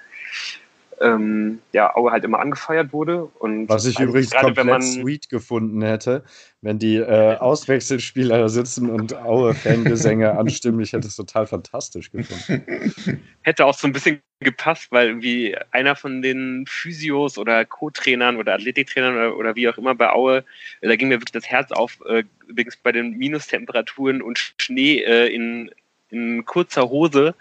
[1.02, 3.26] ähm, ja, Aue halt immer angefeuert wurde.
[3.26, 6.24] Und Was ich übrigens grade, komplett man, sweet gefunden hätte,
[6.62, 10.80] wenn die äh, Auswechselspieler da sitzen und Aue-Fangesänge anstimmen.
[10.82, 13.22] Ich hätte es total fantastisch gefunden.
[13.41, 18.54] Hätte auch so ein bisschen gepasst, weil irgendwie einer von den Physios oder Co-Trainern oder
[18.54, 20.43] Athletiktrainern oder, oder, wie auch immer bei Aue,
[20.82, 25.28] da ging mir wirklich das Herz auf, äh, übrigens bei den Minustemperaturen und Schnee äh,
[25.34, 25.72] in
[26.12, 27.36] in kurzer Hose.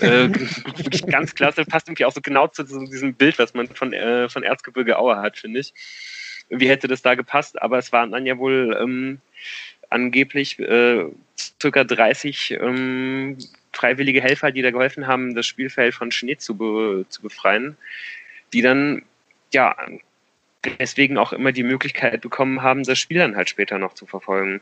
[0.00, 1.64] Äh, wirklich ganz klasse.
[1.64, 5.16] Passt irgendwie auch so genau zu diesem Bild, was man von, äh, von Erzgebirge Aue
[5.16, 5.72] hat, finde ich.
[6.48, 7.60] Wie hätte das da gepasst?
[7.60, 9.20] Aber es waren dann ja wohl ähm,
[9.90, 11.04] angeblich äh,
[11.60, 13.38] circa 30 ähm,
[13.72, 17.76] freiwillige Helfer, die da geholfen haben, das Spielfeld von Schnee zu, be zu befreien,
[18.52, 19.02] die dann
[19.52, 19.76] ja
[20.78, 24.60] deswegen auch immer die Möglichkeit bekommen haben, das Spiel dann halt später noch zu verfolgen.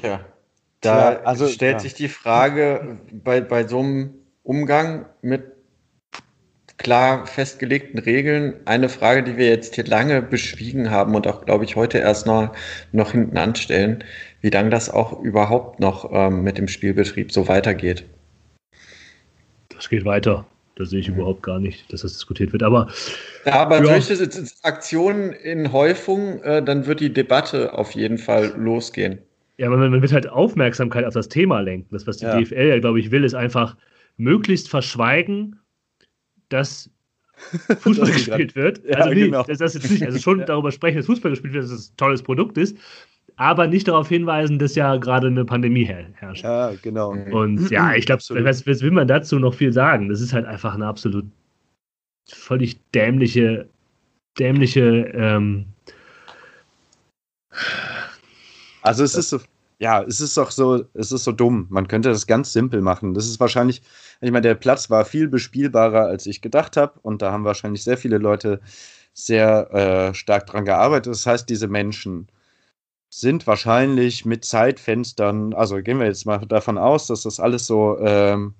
[0.00, 0.20] Tja,
[0.80, 1.78] da ja, also, stellt ja.
[1.78, 5.44] sich die Frage bei, bei so einem Umgang mit
[6.76, 11.64] klar festgelegten Regeln eine Frage, die wir jetzt hier lange beschwiegen haben und auch, glaube
[11.64, 12.52] ich, heute erst noch,
[12.92, 14.04] noch hinten anstellen,
[14.40, 18.04] wie lange das auch überhaupt noch ähm, mit dem Spielbetrieb so weitergeht.
[19.68, 20.44] Das geht weiter.
[20.76, 22.64] Da sehe ich überhaupt gar nicht, dass das diskutiert wird.
[22.64, 22.88] Aber,
[23.46, 23.82] ja, aber ja.
[23.82, 24.28] durch diese
[24.62, 29.20] Aktionen in Häufung, äh, dann wird die Debatte auf jeden Fall losgehen.
[29.56, 31.88] Ja, man, man wird halt Aufmerksamkeit auf das Thema lenken.
[31.92, 32.40] Das, was die ja.
[32.40, 33.76] DFL ja, glaube ich, will, ist einfach
[34.16, 35.60] möglichst verschweigen,
[36.48, 36.90] dass
[37.80, 38.82] Fußball gespielt wird.
[38.84, 39.42] Ja, also, nee, genau.
[39.42, 41.96] das, das jetzt nicht, also schon darüber sprechen, dass Fußball gespielt wird, dass es ein
[41.96, 42.76] tolles Produkt ist,
[43.36, 46.44] aber nicht darauf hinweisen, dass ja gerade eine Pandemie herrscht.
[46.44, 47.10] Ja, genau.
[47.10, 50.08] Und ja, ich glaube, was, was will man dazu noch viel sagen?
[50.08, 51.26] Das ist halt einfach eine absolut
[52.28, 53.68] völlig dämliche,
[54.38, 55.66] dämliche ähm,
[58.84, 59.40] also es ist so,
[59.78, 61.66] ja, es ist doch so, es ist so dumm.
[61.70, 63.14] Man könnte das ganz simpel machen.
[63.14, 63.82] Das ist wahrscheinlich,
[64.20, 67.00] ich meine, der Platz war viel bespielbarer, als ich gedacht habe.
[67.02, 68.60] Und da haben wahrscheinlich sehr viele Leute
[69.14, 71.12] sehr äh, stark dran gearbeitet.
[71.12, 72.28] Das heißt, diese Menschen
[73.10, 77.98] sind wahrscheinlich mit Zeitfenstern, also gehen wir jetzt mal davon aus, dass das alles so
[78.00, 78.54] ähm,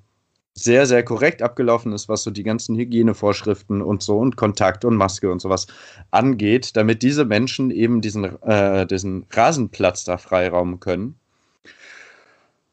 [0.55, 4.97] sehr, sehr korrekt abgelaufen ist, was so die ganzen Hygienevorschriften und so und Kontakt und
[4.97, 5.67] Maske und sowas
[6.13, 11.17] angeht, damit diese Menschen eben diesen, äh, diesen Rasenplatz da freiraumen können.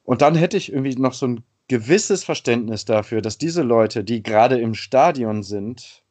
[0.03, 4.21] Und dann hätte ich irgendwie noch so ein gewisses Verständnis dafür, dass diese Leute, die
[4.21, 6.03] gerade im Stadion sind,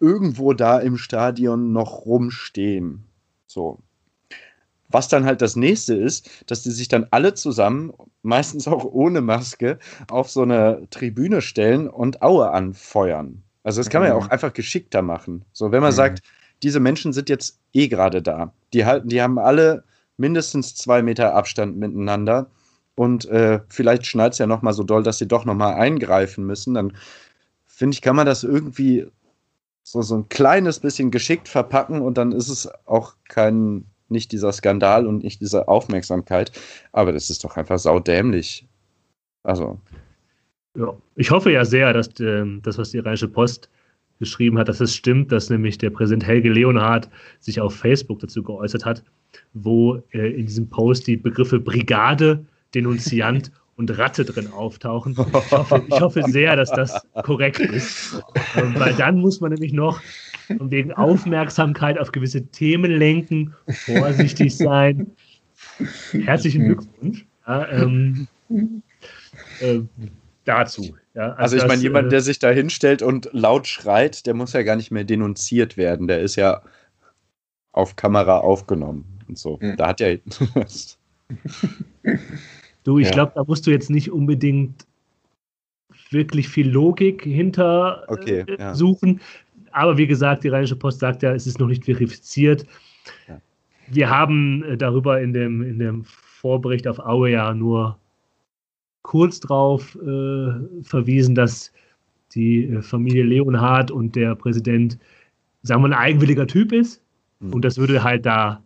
[0.00, 3.04] irgendwo da im Stadion noch rumstehen.
[3.46, 3.80] So.
[4.90, 9.20] Was dann halt das nächste ist, dass die sich dann alle zusammen, meistens auch ohne
[9.20, 9.78] Maske,
[10.10, 13.42] auf so eine Tribüne stellen und Aue anfeuern.
[13.64, 14.16] Also das kann man mhm.
[14.16, 15.44] ja auch einfach geschickter machen.
[15.52, 15.96] So, wenn man mhm.
[15.96, 16.22] sagt,
[16.62, 18.52] diese Menschen sind jetzt eh gerade da.
[18.72, 19.84] Die halten, die haben alle
[20.16, 22.50] mindestens zwei Meter Abstand miteinander
[22.96, 26.74] und äh, vielleicht schneit es ja nochmal so doll, dass sie doch nochmal eingreifen müssen.
[26.74, 26.96] Dann
[27.66, 29.06] finde ich, kann man das irgendwie
[29.84, 34.52] so, so ein kleines bisschen geschickt verpacken und dann ist es auch kein nicht dieser
[34.52, 36.52] Skandal und nicht diese Aufmerksamkeit.
[36.92, 38.66] Aber das ist doch einfach saudämlich.
[39.42, 39.78] Also.
[40.76, 43.68] Ja, ich hoffe ja sehr, dass äh, das, was die Rheinische Post
[44.18, 47.08] geschrieben hat, dass es stimmt, dass nämlich der Präsident Helge Leonhardt
[47.40, 49.02] sich auf Facebook dazu geäußert hat,
[49.54, 52.44] wo äh, in diesem Post die Begriffe Brigade,
[52.74, 55.12] Denunziant und Ratte drin auftauchen.
[55.12, 58.20] Ich hoffe, ich hoffe sehr, dass das korrekt ist,
[58.56, 60.00] ähm, weil dann muss man nämlich noch
[60.58, 65.10] und wegen Aufmerksamkeit auf gewisse Themen lenken, vorsichtig sein.
[66.12, 68.28] Herzlichen Glückwunsch ja, ähm,
[69.60, 69.80] äh,
[70.44, 70.96] dazu.
[71.14, 74.34] Ja, also, also ich meine, jemand, äh, der sich da hinstellt und laut schreit, der
[74.34, 76.06] muss ja gar nicht mehr denunziert werden.
[76.06, 76.62] Der ist ja
[77.72, 79.58] auf Kamera aufgenommen und so.
[79.60, 79.76] Mhm.
[79.76, 80.14] Da hat ja.
[82.84, 83.12] du, ich ja.
[83.12, 84.86] glaube, da musst du jetzt nicht unbedingt
[86.10, 88.74] wirklich viel Logik hinter okay, äh, ja.
[88.74, 89.20] suchen
[89.78, 92.66] aber wie gesagt, die Rheinische Post sagt ja, es ist noch nicht verifiziert.
[93.28, 93.40] Ja.
[93.88, 97.98] Wir haben äh, darüber in dem, in dem Vorbericht auf Aue ja nur
[99.02, 101.72] kurz darauf äh, verwiesen, dass
[102.34, 104.98] die äh, Familie Leonhardt und der Präsident,
[105.62, 107.02] sagen wir, ein eigenwilliger Typ ist.
[107.40, 107.54] Mhm.
[107.54, 108.62] Und das würde halt da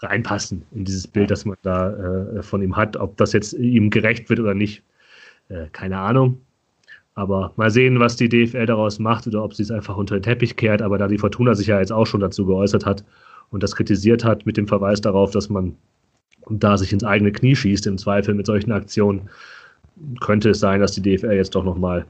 [0.00, 2.96] reinpassen in dieses Bild, das man da äh, von ihm hat.
[2.96, 4.82] Ob das jetzt ihm gerecht wird oder nicht,
[5.48, 6.40] äh, keine Ahnung.
[7.14, 10.22] Aber mal sehen, was die DFL daraus macht oder ob sie es einfach unter den
[10.22, 10.82] Teppich kehrt.
[10.82, 13.04] Aber da die Fortuna sich ja jetzt auch schon dazu geäußert hat
[13.50, 15.76] und das kritisiert hat mit dem Verweis darauf, dass man
[16.50, 19.30] da sich ins eigene Knie schießt, im Zweifel mit solchen Aktionen,
[20.20, 22.04] könnte es sein, dass die DFL jetzt doch nochmal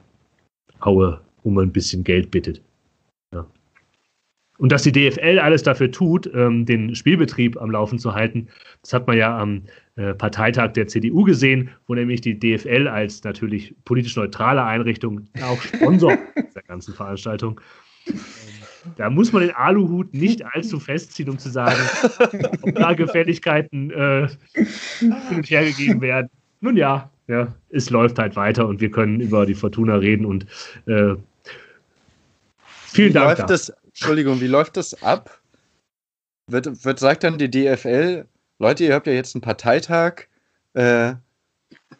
[0.80, 2.62] Aue um ein bisschen Geld bittet.
[4.58, 8.48] Und dass die DFL alles dafür tut, ähm, den Spielbetrieb am Laufen zu halten,
[8.82, 9.62] das hat man ja am
[9.96, 15.60] äh, Parteitag der CDU gesehen, wo nämlich die DFL als natürlich politisch neutrale Einrichtung auch
[15.60, 16.16] Sponsor
[16.54, 17.60] der ganzen Veranstaltung.
[18.06, 18.16] Ähm,
[18.96, 21.80] da muss man den Aluhut nicht allzu festziehen, um zu sagen,
[22.62, 24.28] ob da Gefälligkeiten äh,
[24.98, 26.28] hin und her gegeben werden.
[26.60, 30.44] Nun ja, ja, es läuft halt weiter und wir können über die Fortuna reden und
[30.86, 31.14] äh,
[32.64, 33.38] vielen Wie Dank.
[33.38, 35.40] Läuft das, Entschuldigung, wie läuft das ab?
[36.50, 38.26] Wird, wird, sagt dann die DFL,
[38.58, 40.24] Leute, ihr habt ja jetzt einen Parteitag,
[40.74, 41.14] äh,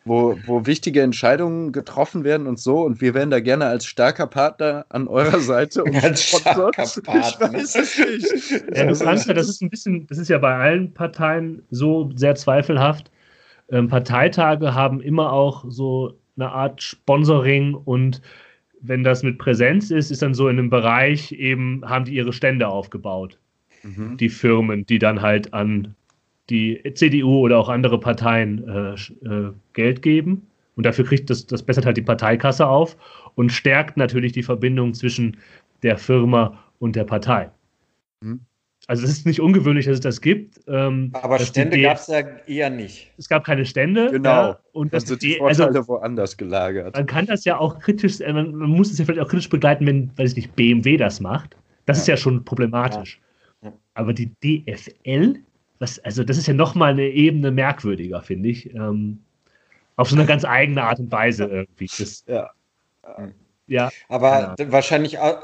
[0.05, 4.27] wo, wo wichtige Entscheidungen getroffen werden und so, und wir wären da gerne als starker
[4.27, 5.85] Partner an eurer Seite.
[5.85, 7.55] Und als starker Partner.
[7.55, 8.77] Ich weiß es nicht.
[8.77, 12.35] Ja, das, Ansgar, das ist ein bisschen, das ist ja bei allen Parteien so sehr
[12.35, 13.11] zweifelhaft.
[13.71, 18.21] Ähm, Parteitage haben immer auch so eine Art Sponsoring und
[18.87, 22.33] wenn das mit Präsenz ist, ist dann so in einem Bereich eben, haben die ihre
[22.33, 23.39] Stände aufgebaut.
[23.83, 24.17] Mhm.
[24.19, 25.95] Die Firmen, die dann halt an
[26.51, 28.95] die CDU oder auch andere Parteien äh,
[29.27, 30.47] äh, Geld geben.
[30.77, 32.97] Und dafür kriegt das, das bessert halt die Parteikasse auf
[33.37, 35.39] und stärkt natürlich die Verbindung zwischen
[35.83, 37.51] der Firma und der Partei.
[38.21, 38.41] Mhm.
[38.87, 40.61] Also es ist nicht ungewöhnlich, dass es das gibt.
[40.67, 43.11] Ähm, Aber Stände gab es ja eher nicht.
[43.17, 44.11] Es gab keine Stände.
[44.11, 44.29] Genau.
[44.29, 46.95] Ja, und das sind die Vorteile also, woanders gelagert.
[46.95, 49.49] Man kann das ja auch kritisch, äh, man, man, muss es ja vielleicht auch kritisch
[49.49, 51.57] begleiten, wenn, weiß ich nicht, BMW das macht.
[51.87, 52.03] Das ja.
[52.03, 53.21] ist ja schon problematisch.
[53.63, 53.73] Ja.
[53.95, 55.37] Aber die DFL,
[55.79, 58.75] was, also das ist ja nochmal eine Ebene merkwürdiger, finde ich.
[58.75, 59.21] Ähm,
[59.97, 61.87] auf so eine ganz eigene Art und Weise irgendwie.
[61.87, 62.51] Das, ja.
[63.67, 63.91] Ja.
[64.09, 65.35] Aber wahrscheinlich äh,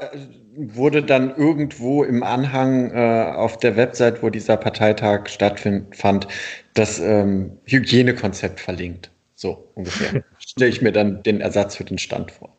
[0.55, 6.27] wurde dann irgendwo im Anhang äh, auf der Website, wo dieser Parteitag stattfand,
[6.73, 9.11] das ähm, Hygienekonzept verlinkt.
[9.35, 10.23] So ungefähr.
[10.37, 12.55] Stelle ich mir dann den Ersatz für den Stand vor.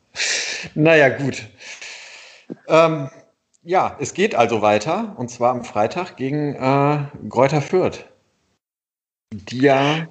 [0.74, 1.44] Naja, gut.
[2.68, 3.08] Ähm,
[3.62, 8.04] ja, es geht also weiter und zwar am Freitag gegen äh, Gräuter Fürth,
[9.32, 10.08] die ja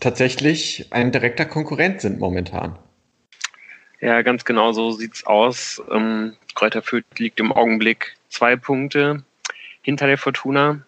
[0.00, 2.78] tatsächlich ein direkter Konkurrent sind momentan.
[4.02, 5.80] Ja, ganz genau so sieht's aus.
[5.88, 9.22] Ähm, Kräuter Fürth liegt im Augenblick zwei Punkte
[9.80, 10.84] hinter der Fortuna.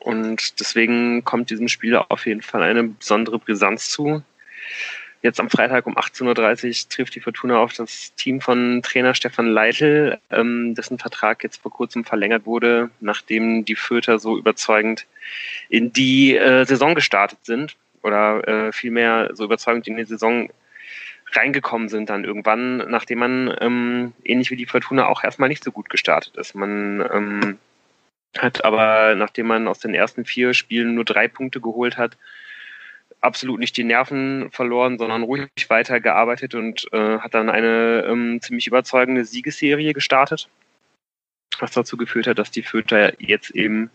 [0.00, 4.24] Und deswegen kommt diesem Spiel auf jeden Fall eine besondere Brisanz zu.
[5.22, 9.46] jetzt am Freitag um 18.30 Uhr trifft die Fortuna auf das Team von Trainer Stefan
[9.46, 15.06] Leitl, ähm, dessen Vertrag jetzt vor kurzem verlängert wurde, nachdem die Fürther so überzeugend
[15.68, 20.50] in die äh, Saison gestartet sind oder äh, vielmehr so überzeugend in die Saison
[21.36, 25.72] reingekommen sind dann irgendwann, nachdem man ähm, ähnlich wie die Fortuna auch erstmal nicht so
[25.72, 26.54] gut gestartet ist.
[26.54, 27.58] Man ähm,
[28.38, 32.16] hat aber, nachdem man aus den ersten vier Spielen nur drei Punkte geholt hat,
[33.20, 38.66] absolut nicht die Nerven verloren, sondern ruhig weitergearbeitet und äh, hat dann eine ähm, ziemlich
[38.66, 40.48] überzeugende Siegesserie gestartet,
[41.58, 43.90] was dazu geführt hat, dass die Föter jetzt eben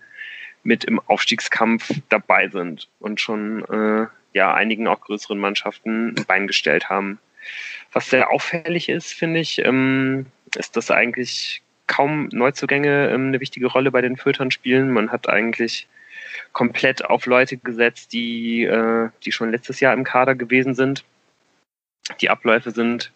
[0.63, 6.47] mit im Aufstiegskampf dabei sind und schon äh, ja einigen auch größeren Mannschaften ein Bein
[6.47, 7.19] gestellt haben.
[7.91, 13.67] Was sehr auffällig ist, finde ich, ähm, ist, dass eigentlich kaum Neuzugänge ähm, eine wichtige
[13.67, 14.91] Rolle bei den Fötern spielen.
[14.91, 15.87] Man hat eigentlich
[16.53, 21.03] komplett auf Leute gesetzt, die, äh, die schon letztes Jahr im Kader gewesen sind.
[22.21, 23.11] Die Abläufe sind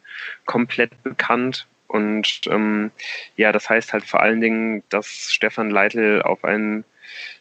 [0.45, 1.67] komplett bekannt.
[1.87, 2.91] Und ähm,
[3.35, 6.83] ja, das heißt halt vor allen Dingen, dass Stefan Leitl auf ein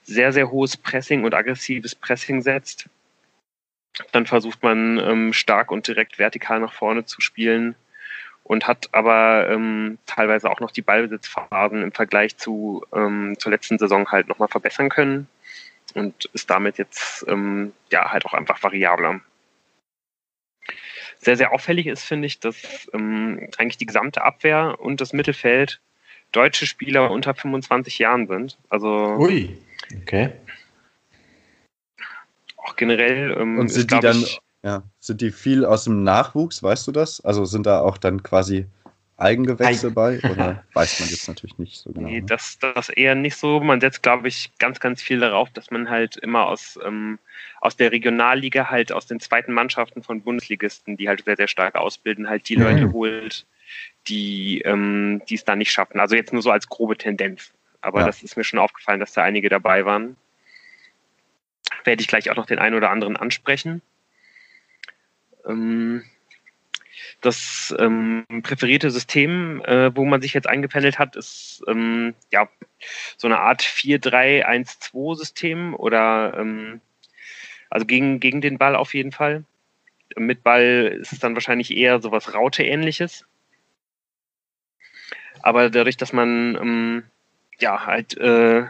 [0.03, 2.89] sehr, sehr hohes Pressing und aggressives Pressing setzt.
[4.13, 7.75] Dann versucht man ähm, stark und direkt vertikal nach vorne zu spielen
[8.45, 13.79] und hat aber ähm, teilweise auch noch die Ballbesitzphasen im Vergleich zu ähm, zur letzten
[13.79, 15.29] Saison halt nochmal verbessern können
[15.95, 19.21] und ist damit jetzt ähm, ja halt auch einfach variabler.
[21.19, 25.81] Sehr, sehr auffällig ist, finde ich, dass ähm, eigentlich die gesamte Abwehr und das Mittelfeld
[26.33, 28.59] deutsche Spieler unter 25 Jahren sind.
[28.69, 29.57] Also Ui,
[30.01, 30.33] okay.
[32.63, 33.37] Auch generell.
[33.39, 36.93] Ähm, und sind die dann, ich, ja, sind die viel aus dem Nachwuchs, weißt du
[36.93, 37.21] das?
[37.21, 38.67] Also sind da auch dann quasi
[39.17, 40.19] Eigengewächse Eig bei?
[40.31, 42.09] Oder weiß man jetzt natürlich nicht so genau?
[42.09, 42.27] Nee, ne?
[42.27, 43.61] das, das eher nicht so.
[43.61, 47.19] Man setzt, glaube ich, ganz, ganz viel darauf, dass man halt immer aus, ähm,
[47.61, 51.75] aus der Regionalliga, halt aus den zweiten Mannschaften von Bundesligisten, die halt sehr, sehr stark
[51.77, 52.63] ausbilden, halt die mhm.
[52.63, 53.47] Leute holt,
[54.07, 56.01] die ähm, es da nicht schaffen.
[56.01, 57.53] Also jetzt nur so als grobe Tendenz.
[57.81, 58.07] Aber ja.
[58.07, 60.17] das ist mir schon aufgefallen, dass da einige dabei waren.
[61.85, 63.83] Werde ich gleich auch noch den einen oder anderen ansprechen.
[65.47, 66.03] Ähm,
[67.21, 72.49] das ähm, präferierte System, äh, wo man sich jetzt eingependelt hat, ist ähm, ja
[73.17, 76.81] so eine Art 4-3-1-2-System oder ähm,
[77.71, 79.45] also gegen, gegen den Ball auf jeden Fall.
[80.17, 83.25] Mit Ball ist es dann wahrscheinlich eher sowas Raute-ähnliches.
[85.43, 87.05] Aber dadurch, dass man ähm,
[87.59, 88.67] ja halt äh,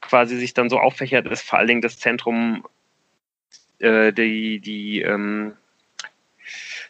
[0.00, 2.64] quasi sich dann so auffächert, ist vor allen Dingen das Zentrum
[3.78, 5.56] äh, die, die ähm,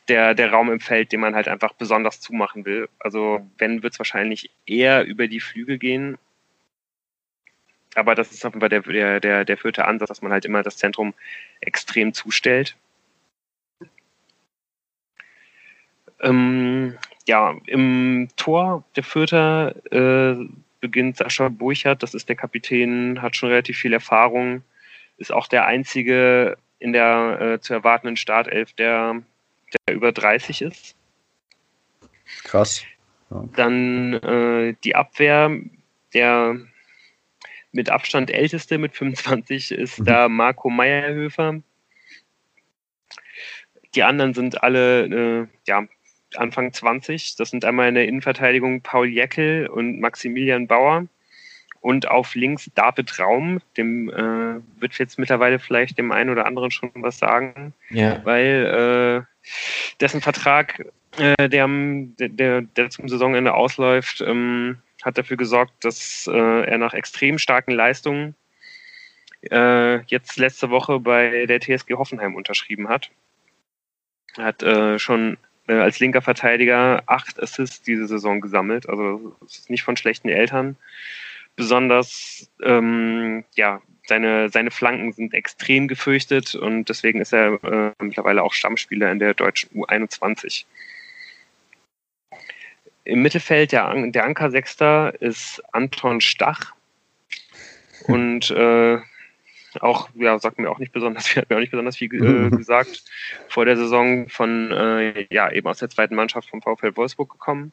[0.08, 2.88] der, der Raum im Feld, den man halt einfach besonders zumachen will.
[2.98, 6.18] Also wenn, wird es wahrscheinlich eher über die Flügel gehen.
[7.94, 10.76] Aber das ist offenbar der, der, der, der vierte Ansatz, dass man halt immer das
[10.76, 11.14] Zentrum
[11.60, 12.76] extrem zustellt.
[16.20, 16.96] Ähm,
[17.26, 20.46] ja, im Tor der Vierter äh,
[20.80, 24.62] beginnt Sascha Burchardt, das ist der Kapitän, hat schon relativ viel Erfahrung,
[25.16, 29.22] ist auch der einzige in der äh, zu erwartenden Startelf, der
[29.72, 30.96] der über 30 ist.
[32.44, 32.84] Krass.
[33.30, 33.44] Ja.
[33.54, 35.58] Dann äh, die Abwehr,
[36.14, 36.60] der
[37.72, 40.04] mit Abstand älteste mit 25 ist mhm.
[40.04, 41.60] da Marco Meyerhöfer.
[43.94, 45.04] Die anderen sind alle
[45.42, 45.86] äh, ja,
[46.38, 47.36] Anfang 20.
[47.36, 51.06] Das sind einmal in der Innenverteidigung Paul Jäckel und Maximilian Bauer.
[51.80, 56.70] Und auf links David Raum, dem äh, wird jetzt mittlerweile vielleicht dem einen oder anderen
[56.70, 57.74] schon was sagen.
[57.90, 58.24] Ja.
[58.24, 59.52] Weil äh,
[60.00, 60.84] dessen Vertrag,
[61.16, 66.92] äh, der, der, der zum Saisonende ausläuft, ähm, hat dafür gesorgt, dass äh, er nach
[66.92, 68.34] extrem starken Leistungen
[69.50, 73.10] äh, jetzt letzte Woche bei der TSG Hoffenheim unterschrieben hat.
[74.36, 78.88] Er hat äh, schon als linker Verteidiger acht Assists diese Saison gesammelt.
[78.88, 80.76] Also es ist nicht von schlechten Eltern.
[81.56, 88.42] Besonders ähm, ja, seine, seine Flanken sind extrem gefürchtet und deswegen ist er äh, mittlerweile
[88.42, 90.64] auch Stammspieler in der deutschen U21.
[93.04, 96.72] Im Mittelfeld der, der Anker-Sechster ist Anton Stach
[98.06, 98.98] und äh,
[99.82, 102.50] auch, ja, sagt mir auch nicht besonders viel, hat mir auch nicht besonders viel äh,
[102.56, 103.04] gesagt,
[103.48, 107.72] vor der Saison von, äh, ja, eben aus der zweiten Mannschaft vom VfL Wolfsburg gekommen.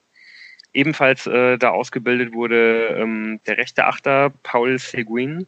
[0.73, 5.45] Ebenfalls äh, da ausgebildet wurde ähm, der rechte Achter Paul Seguin,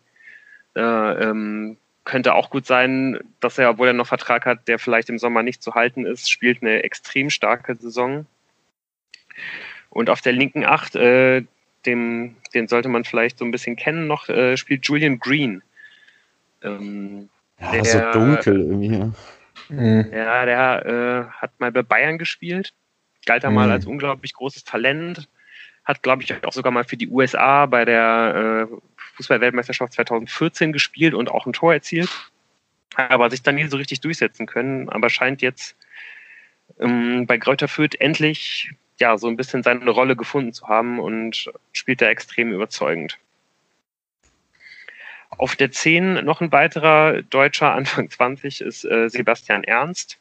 [0.75, 5.09] äh, ähm, könnte auch gut sein, dass er, obwohl er noch Vertrag hat, der vielleicht
[5.09, 8.27] im Sommer nicht zu halten ist, spielt eine extrem starke Saison.
[9.89, 11.43] Und auf der linken Acht, äh,
[11.85, 15.63] dem, den sollte man vielleicht so ein bisschen kennen noch, äh, spielt Julian Green.
[16.65, 17.29] Ähm,
[17.59, 19.11] ja, der, so dunkel irgendwie.
[19.69, 20.11] Mhm.
[20.11, 22.73] Ja, der äh, hat mal bei Bayern gespielt,
[23.25, 23.55] galt da mhm.
[23.55, 25.27] mal als unglaublich großes Talent,
[25.83, 28.75] hat, glaube ich, auch sogar mal für die USA bei der äh,
[29.15, 32.09] Fußball-Weltmeisterschaft 2014 gespielt und auch ein Tor erzielt,
[32.95, 35.75] aber sich dann nie so richtig durchsetzen können, aber scheint jetzt
[36.79, 41.51] ähm, bei Kräuter Fürth endlich ja so ein bisschen seine Rolle gefunden zu haben und
[41.73, 43.17] spielt da extrem überzeugend.
[45.29, 50.17] Auf der 10 noch ein weiterer Deutscher, Anfang 20, ist äh, Sebastian Ernst.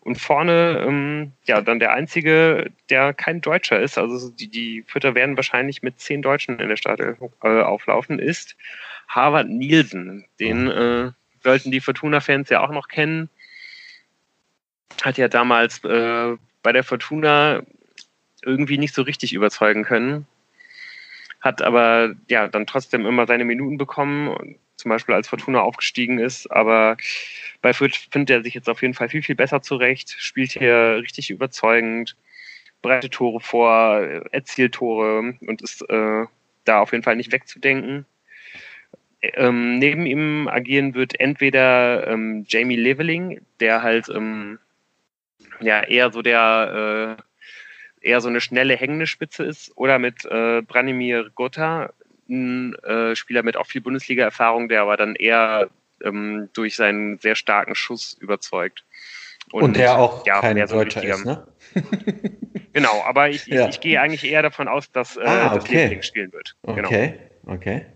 [0.00, 5.14] Und vorne, ähm, ja, dann der einzige, der kein Deutscher ist, also die, die Fütter
[5.14, 8.54] werden wahrscheinlich mit zehn Deutschen in der Stadt äh, auflaufen, ist
[9.08, 10.26] Harvard Nielsen.
[10.38, 11.12] Den äh,
[11.42, 13.30] sollten die Fortuna-Fans ja auch noch kennen.
[15.02, 17.62] Hat ja damals äh, bei der Fortuna
[18.42, 20.26] irgendwie nicht so richtig überzeugen können
[21.44, 26.50] hat aber ja dann trotzdem immer seine Minuten bekommen, zum Beispiel als Fortuna aufgestiegen ist.
[26.50, 26.96] Aber
[27.60, 31.00] bei Fürth findet er sich jetzt auf jeden Fall viel, viel besser zurecht, spielt hier
[31.02, 32.16] richtig überzeugend,
[32.80, 33.98] breite Tore vor,
[34.32, 36.24] erzielt Tore und ist äh,
[36.64, 38.06] da auf jeden Fall nicht wegzudenken.
[39.20, 44.58] Ähm, neben ihm agieren wird entweder ähm, Jamie Leveling, der halt ähm,
[45.60, 47.22] ja eher so der äh,
[48.04, 51.92] eher so eine schnelle hängende Spitze ist oder mit äh, Branimir Gotha,
[52.28, 55.68] ein äh, Spieler mit auch viel Bundesliga-Erfahrung, der aber dann eher
[56.02, 58.84] ähm, durch seinen sehr starken Schuss überzeugt.
[59.52, 61.46] Und, Und der auch ja, kein so Deutscher ist, ne?
[62.72, 63.68] genau, aber ich, ja.
[63.68, 65.94] ich, ich, gehe eigentlich eher davon aus, dass, äh, ah, okay.
[65.94, 66.56] das spielen wird.
[66.62, 66.88] Genau.
[66.88, 67.14] Okay,
[67.46, 67.86] okay.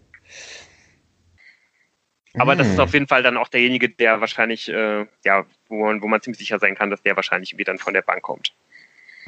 [2.35, 2.81] Aber das ist hm.
[2.81, 6.39] auf jeden Fall dann auch derjenige, der wahrscheinlich, äh, ja, wo man, wo man ziemlich
[6.39, 8.53] sicher sein kann, dass der wahrscheinlich wieder dann von der Bank kommt.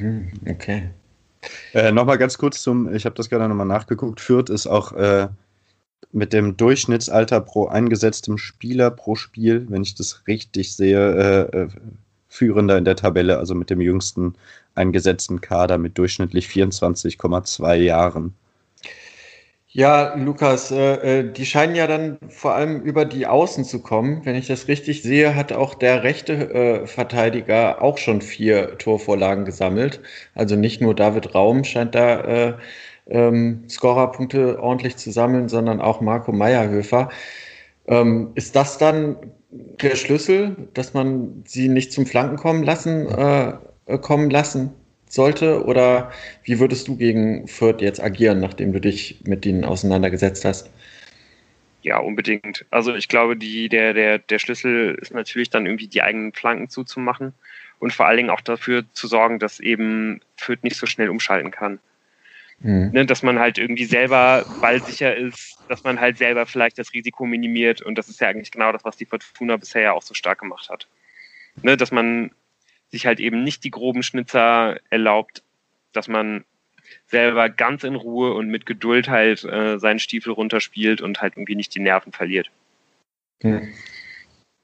[0.00, 0.90] Hm, okay.
[1.74, 5.28] Äh, nochmal ganz kurz zum, ich habe das gerade nochmal nachgeguckt, Fürth ist auch äh,
[6.12, 11.68] mit dem Durchschnittsalter pro eingesetztem Spieler pro Spiel, wenn ich das richtig sehe, äh, äh
[12.32, 14.34] führender in der Tabelle, also mit dem jüngsten
[14.76, 18.34] eingesetzten Kader mit durchschnittlich 24,2 Jahren.
[19.72, 24.24] Ja, Lukas, äh, äh, die scheinen ja dann vor allem über die Außen zu kommen.
[24.24, 29.44] Wenn ich das richtig sehe, hat auch der rechte äh, Verteidiger auch schon vier Torvorlagen
[29.44, 30.00] gesammelt.
[30.34, 32.54] Also nicht nur David Raum scheint da äh,
[33.06, 37.08] ähm, Scorerpunkte ordentlich zu sammeln, sondern auch Marco Meierhöfer.
[37.86, 39.16] Ähm, ist das dann
[39.50, 44.74] der Schlüssel, dass man sie nicht zum Flanken kommen lassen, äh, kommen lassen?
[45.12, 45.64] Sollte?
[45.64, 46.12] Oder
[46.44, 50.70] wie würdest du gegen Fürth jetzt agieren, nachdem du dich mit ihnen auseinandergesetzt hast?
[51.82, 52.66] Ja, unbedingt.
[52.70, 56.68] Also ich glaube, die, der, der, der Schlüssel ist natürlich dann irgendwie die eigenen Flanken
[56.68, 57.32] zuzumachen
[57.78, 61.50] und vor allen Dingen auch dafür zu sorgen, dass eben Fürth nicht so schnell umschalten
[61.50, 61.80] kann.
[62.62, 62.90] Mhm.
[62.92, 67.24] Ne, dass man halt irgendwie selber ballsicher ist, dass man halt selber vielleicht das Risiko
[67.24, 70.12] minimiert und das ist ja eigentlich genau das, was die Fortuna bisher ja auch so
[70.12, 70.86] stark gemacht hat.
[71.62, 72.32] Ne, dass man
[72.90, 75.42] sich halt eben nicht die groben Schnitzer erlaubt,
[75.92, 76.44] dass man
[77.06, 81.56] selber ganz in Ruhe und mit Geduld halt äh, seinen Stiefel runterspielt und halt irgendwie
[81.56, 82.50] nicht die Nerven verliert.
[83.42, 83.68] Hm.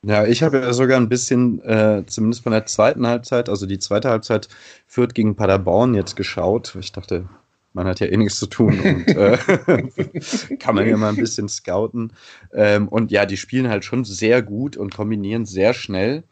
[0.03, 3.79] Ja, ich habe ja sogar ein bisschen, äh, zumindest von der zweiten Halbzeit, also die
[3.79, 4.49] zweite Halbzeit
[4.87, 6.77] führt gegen Paderborn jetzt geschaut.
[6.79, 7.29] Ich dachte,
[7.73, 11.49] man hat ja eh nichts zu tun und äh, kann man ja mal ein bisschen
[11.49, 12.13] scouten.
[12.53, 16.23] Ähm, und ja, die spielen halt schon sehr gut und kombinieren sehr schnell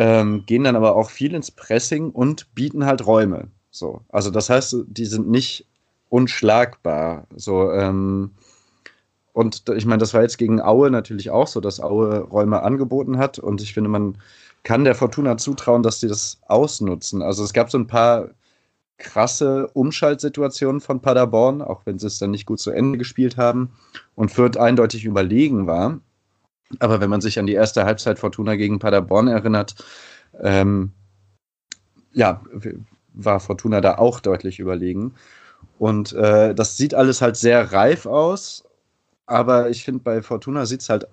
[0.00, 3.48] ähm, gehen dann aber auch viel ins Pressing und bieten halt Räume.
[3.70, 5.66] So, also das heißt, die sind nicht
[6.08, 7.26] unschlagbar.
[7.36, 8.30] So, ähm,
[9.34, 13.18] und ich meine, das war jetzt gegen Aue natürlich auch so, dass Aue Räume angeboten
[13.18, 13.38] hat.
[13.38, 14.16] Und ich finde, man
[14.62, 17.20] kann der Fortuna zutrauen, dass sie das ausnutzen.
[17.20, 18.30] Also es gab so ein paar
[18.96, 23.72] krasse Umschaltsituationen von Paderborn, auch wenn sie es dann nicht gut zu Ende gespielt haben
[24.14, 26.00] und Fürth eindeutig überlegen war.
[26.78, 29.74] Aber wenn man sich an die erste Halbzeit Fortuna gegen Paderborn erinnert,
[30.40, 30.92] ähm,
[32.12, 32.42] ja,
[33.12, 35.14] war Fortuna da auch deutlich überlegen.
[35.78, 38.64] Und äh, das sieht alles halt sehr reif aus,
[39.26, 41.06] aber ich finde, bei Fortuna sieht es halt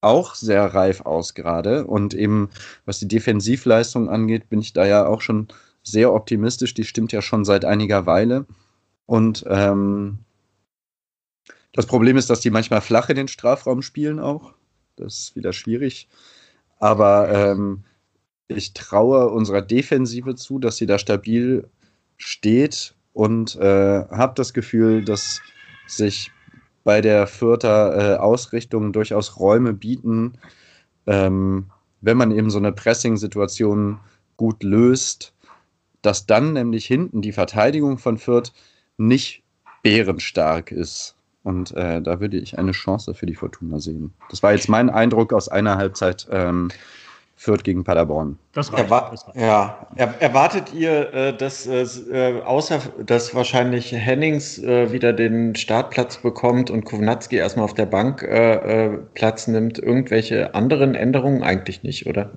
[0.00, 1.86] auch sehr reif aus gerade.
[1.86, 2.50] Und eben,
[2.84, 5.48] was die Defensivleistung angeht, bin ich da ja auch schon
[5.82, 6.74] sehr optimistisch.
[6.74, 8.46] Die stimmt ja schon seit einiger Weile.
[9.06, 10.18] Und ähm,
[11.72, 14.54] das Problem ist, dass die manchmal flach in den Strafraum spielen auch.
[14.96, 16.08] Das ist wieder schwierig.
[16.78, 17.84] Aber ähm,
[18.48, 21.68] ich traue unserer Defensive zu, dass sie da stabil
[22.16, 25.40] steht und äh, habe das Gefühl, dass
[25.86, 26.30] sich
[26.84, 30.38] bei der Fürther äh, Ausrichtung durchaus Räume bieten,
[31.06, 31.70] ähm,
[32.00, 34.00] wenn man eben so eine Pressing-Situation
[34.36, 35.34] gut löst,
[36.00, 38.52] dass dann nämlich hinten die Verteidigung von Fürth
[38.96, 39.44] nicht
[39.82, 41.16] bärenstark ist.
[41.44, 44.12] Und äh, da würde ich eine Chance für die Fortuna sehen.
[44.30, 46.70] Das war jetzt mein Eindruck aus einer Halbzeit ähm,
[47.42, 48.38] Fürth gegen Paderborn.
[48.52, 48.84] Das reicht.
[48.84, 49.40] Erwa das reicht.
[49.40, 56.18] Ja, er erwartet ihr, äh, dass äh, außer dass wahrscheinlich Hennings äh, wieder den Startplatz
[56.18, 61.82] bekommt und Kovnatski erstmal auf der Bank äh, äh, Platz nimmt, irgendwelche anderen Änderungen eigentlich
[61.82, 62.30] nicht, oder?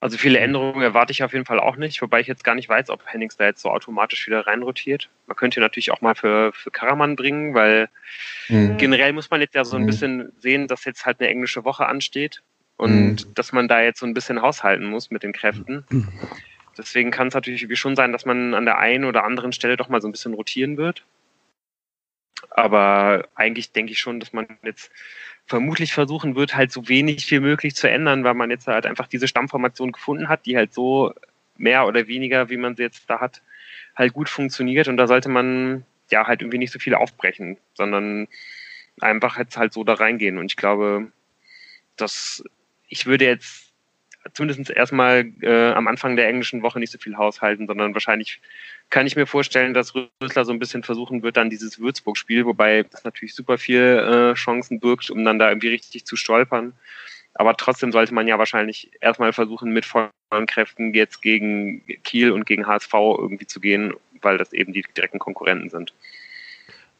[0.00, 2.68] Also viele Änderungen erwarte ich auf jeden Fall auch nicht, wobei ich jetzt gar nicht
[2.68, 5.08] weiß, ob Hennings da jetzt so automatisch wieder reinrotiert.
[5.26, 7.88] Man könnte natürlich auch mal für, für Karaman bringen, weil
[8.48, 8.76] mhm.
[8.76, 9.86] generell muss man jetzt ja so ein mhm.
[9.86, 12.42] bisschen sehen, dass jetzt halt eine englische Woche ansteht
[12.76, 13.34] und mhm.
[13.34, 15.84] dass man da jetzt so ein bisschen haushalten muss mit den Kräften.
[16.78, 19.88] Deswegen kann es natürlich schon sein, dass man an der einen oder anderen Stelle doch
[19.88, 21.04] mal so ein bisschen rotieren wird.
[22.50, 24.92] Aber eigentlich denke ich schon, dass man jetzt
[25.48, 29.06] vermutlich versuchen wird, halt so wenig wie möglich zu ändern, weil man jetzt halt einfach
[29.06, 31.14] diese Stammformation gefunden hat, die halt so
[31.56, 33.42] mehr oder weniger, wie man sie jetzt da hat,
[33.96, 34.88] halt gut funktioniert.
[34.88, 38.28] Und da sollte man ja halt irgendwie nicht so viel aufbrechen, sondern
[39.00, 40.38] einfach jetzt halt so da reingehen.
[40.38, 41.10] Und ich glaube,
[41.96, 42.44] dass
[42.88, 43.67] ich würde jetzt
[44.34, 48.40] zumindest erstmal äh, am Anfang der englischen Woche nicht so viel haushalten, sondern wahrscheinlich
[48.90, 52.84] kann ich mir vorstellen, dass Rösler so ein bisschen versuchen wird, dann dieses Würzburg-Spiel, wobei
[52.84, 56.72] das natürlich super viel äh, Chancen birgt, um dann da irgendwie richtig zu stolpern.
[57.34, 60.10] Aber trotzdem sollte man ja wahrscheinlich erstmal versuchen, mit vollen
[60.46, 65.18] Kräften jetzt gegen Kiel und gegen HSV irgendwie zu gehen, weil das eben die direkten
[65.18, 65.92] Konkurrenten sind.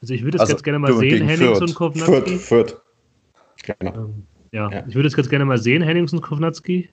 [0.00, 2.38] Also ich würde es also, ganz gerne mal sehen, Hennings und Kovnatski.
[2.38, 2.80] Fürth, Fürth.
[3.78, 3.94] Genau.
[3.94, 6.88] Ähm, ja, ja, ich würde es ganz gerne mal sehen, Hennings und Kovnatski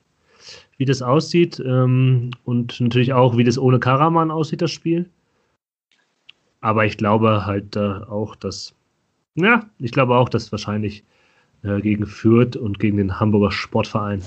[0.78, 5.10] wie das aussieht ähm, und natürlich auch, wie das ohne Karaman aussieht, das Spiel.
[6.62, 8.74] Aber ich glaube halt äh, auch, dass,
[9.36, 11.04] ja, ich glaube auch, dass wahrscheinlich
[11.64, 14.22] äh, gegen Fürth und gegen den Hamburger Sportverein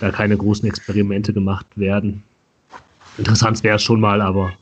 [0.00, 2.22] da keine großen Experimente gemacht werden.
[3.18, 4.52] Interessant wäre es schon mal, aber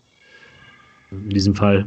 [1.10, 1.86] in diesem Fall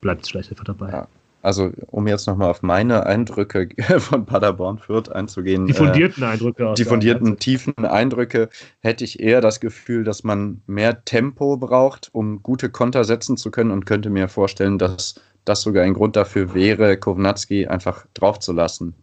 [0.00, 0.90] bleibt es vielleicht einfach dabei.
[0.90, 1.08] Ja
[1.42, 5.66] also um jetzt nochmal auf meine Eindrücke von Paderborn Fürth einzugehen.
[5.66, 6.74] Die fundierten äh, Eindrücke.
[6.76, 8.48] Die fundierten, tiefen Eindrücke
[8.80, 13.50] hätte ich eher das Gefühl, dass man mehr Tempo braucht, um gute Konter setzen zu
[13.50, 18.94] können und könnte mir vorstellen, dass das sogar ein Grund dafür wäre, Kovnatski einfach draufzulassen.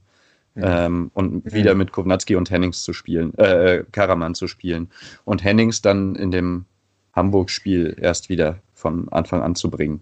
[0.56, 0.86] Ja.
[0.86, 1.54] Ähm, und ja.
[1.54, 4.90] wieder mit Kovnatski und Hennings zu spielen, äh, Karaman zu spielen.
[5.26, 6.66] Und Hennings dann in dem
[7.14, 10.02] Hamburg-Spiel erst wieder von Anfang an zu bringen.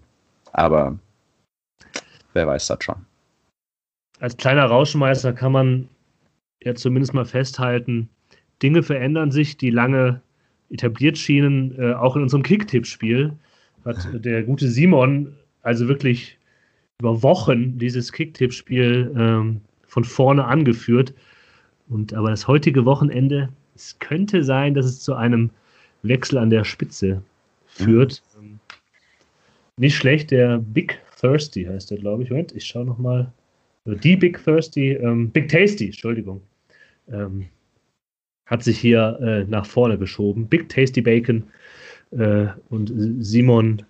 [0.52, 0.98] Aber
[2.32, 3.06] wer weiß das schon.
[4.20, 5.88] Als kleiner Rauschmeister kann man
[6.62, 8.08] ja zumindest mal festhalten,
[8.62, 10.20] Dinge verändern sich, die lange
[10.70, 11.78] etabliert schienen.
[11.78, 13.32] Äh, auch in unserem Kicktipp-Spiel
[13.84, 16.36] hat der gute Simon also wirklich
[17.00, 21.14] über Wochen dieses Kicktipp-Spiel ähm, von vorne angeführt.
[21.88, 25.50] Und aber das heutige Wochenende, es könnte sein, dass es zu einem
[26.02, 27.22] Wechsel an der Spitze
[27.66, 28.22] führt.
[28.40, 28.58] Mhm.
[29.76, 32.30] Nicht schlecht, der Big Thirsty heißt der, glaube ich.
[32.30, 33.32] Moment, ich schaue nochmal.
[33.84, 36.42] Die Big Thirsty, ähm, Big Tasty, Entschuldigung,
[37.10, 37.46] ähm,
[38.46, 40.46] hat sich hier äh, nach vorne geschoben.
[40.46, 41.44] Big Tasty Bacon
[42.10, 43.82] äh, und Simon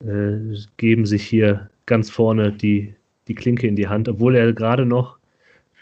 [0.00, 0.36] äh,
[0.76, 2.94] geben sich hier ganz vorne die,
[3.26, 5.18] die Klinke in die Hand, obwohl er gerade noch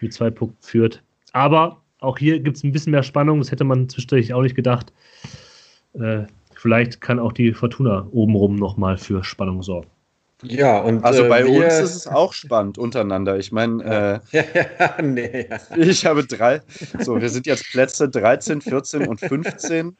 [0.00, 1.02] mit zwei Punkten führt.
[1.32, 3.38] Aber auch hier gibt es ein bisschen mehr Spannung.
[3.38, 4.92] Das hätte man zwischendurch auch nicht gedacht.
[5.94, 6.24] Äh,
[6.54, 9.88] vielleicht kann auch die Fortuna obenrum nochmal für Spannung sorgen.
[10.44, 13.38] Ja, und also bei äh, uns ist es auch spannend untereinander.
[13.38, 15.76] Ich meine, äh, ja, nee, ja.
[15.76, 16.60] ich habe drei,
[17.00, 19.96] so wir sind jetzt Plätze 13, 14 und 15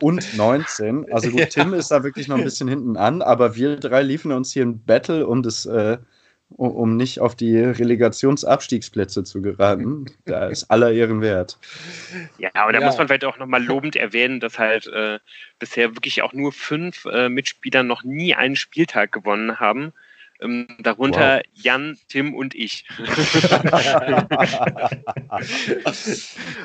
[0.00, 1.12] und 19.
[1.12, 4.32] Also gut, Tim ist da wirklich noch ein bisschen hinten an, aber wir drei liefen
[4.32, 5.98] uns hier ein Battle um das äh,
[6.56, 10.06] um nicht auf die Relegationsabstiegsplätze zu geraten.
[10.24, 11.58] Da ist aller Ehren wert.
[12.38, 12.86] Ja, aber da ja.
[12.86, 15.18] muss man vielleicht auch nochmal lobend erwähnen, dass halt äh,
[15.58, 19.92] bisher wirklich auch nur fünf äh, Mitspieler noch nie einen Spieltag gewonnen haben.
[20.40, 21.42] Ähm, darunter wow.
[21.54, 22.86] Jan, Tim und ich.
[22.98, 23.14] also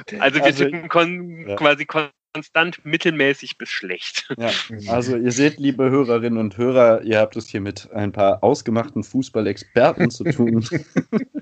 [0.09, 1.55] wir also, tippen ja.
[1.55, 4.27] quasi kon konstant mittelmäßig bis schlecht.
[4.37, 4.49] Ja,
[4.91, 9.03] also ihr seht, liebe Hörerinnen und Hörer, ihr habt es hier mit ein paar ausgemachten
[9.03, 10.65] Fußballexperten zu tun.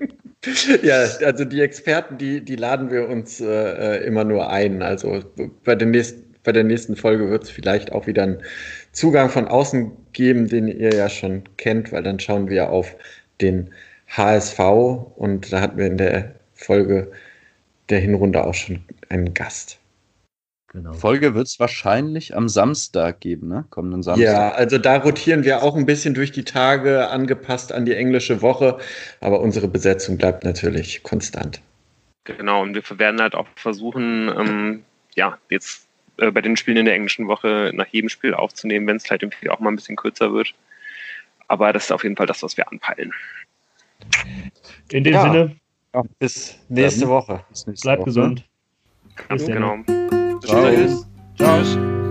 [0.82, 4.82] ja, also die Experten, die, die laden wir uns äh, immer nur ein.
[4.82, 5.24] Also
[5.64, 8.42] bei der nächsten, bei der nächsten Folge wird es vielleicht auch wieder einen
[8.92, 12.94] Zugang von außen geben, den ihr ja schon kennt, weil dann schauen wir auf
[13.40, 13.70] den
[14.08, 14.60] HSV
[15.16, 17.10] und da hatten wir in der Folge
[17.88, 19.80] der Hinrunde auch schon einen Gast.
[20.74, 20.92] Genau.
[20.92, 23.64] Folge wird es wahrscheinlich am Samstag geben, ne?
[23.70, 24.24] Kommenden Samstag.
[24.24, 28.42] Ja, also da rotieren wir auch ein bisschen durch die Tage, angepasst an die englische
[28.42, 28.78] Woche,
[29.20, 31.62] aber unsere Besetzung bleibt natürlich konstant.
[32.24, 34.82] Genau, und wir werden halt auch versuchen, ähm,
[35.14, 35.86] ja, jetzt
[36.16, 39.22] äh, bei den Spielen in der englischen Woche nach jedem Spiel aufzunehmen, wenn es vielleicht
[39.22, 40.54] irgendwie auch mal ein bisschen kürzer wird.
[41.46, 43.12] Aber das ist auf jeden Fall das, was wir anpeilen.
[44.90, 45.22] In dem ja.
[45.22, 45.56] Sinne,
[46.18, 47.44] Bis nächste Woche.
[47.48, 48.06] Bis nächste Bleibt Woche.
[48.06, 48.44] gesund.
[49.28, 49.84] Ganz Bis dann.
[49.84, 50.03] genau.
[50.46, 51.04] Cheers.
[51.38, 51.74] Cheers.
[51.74, 52.03] Cheers.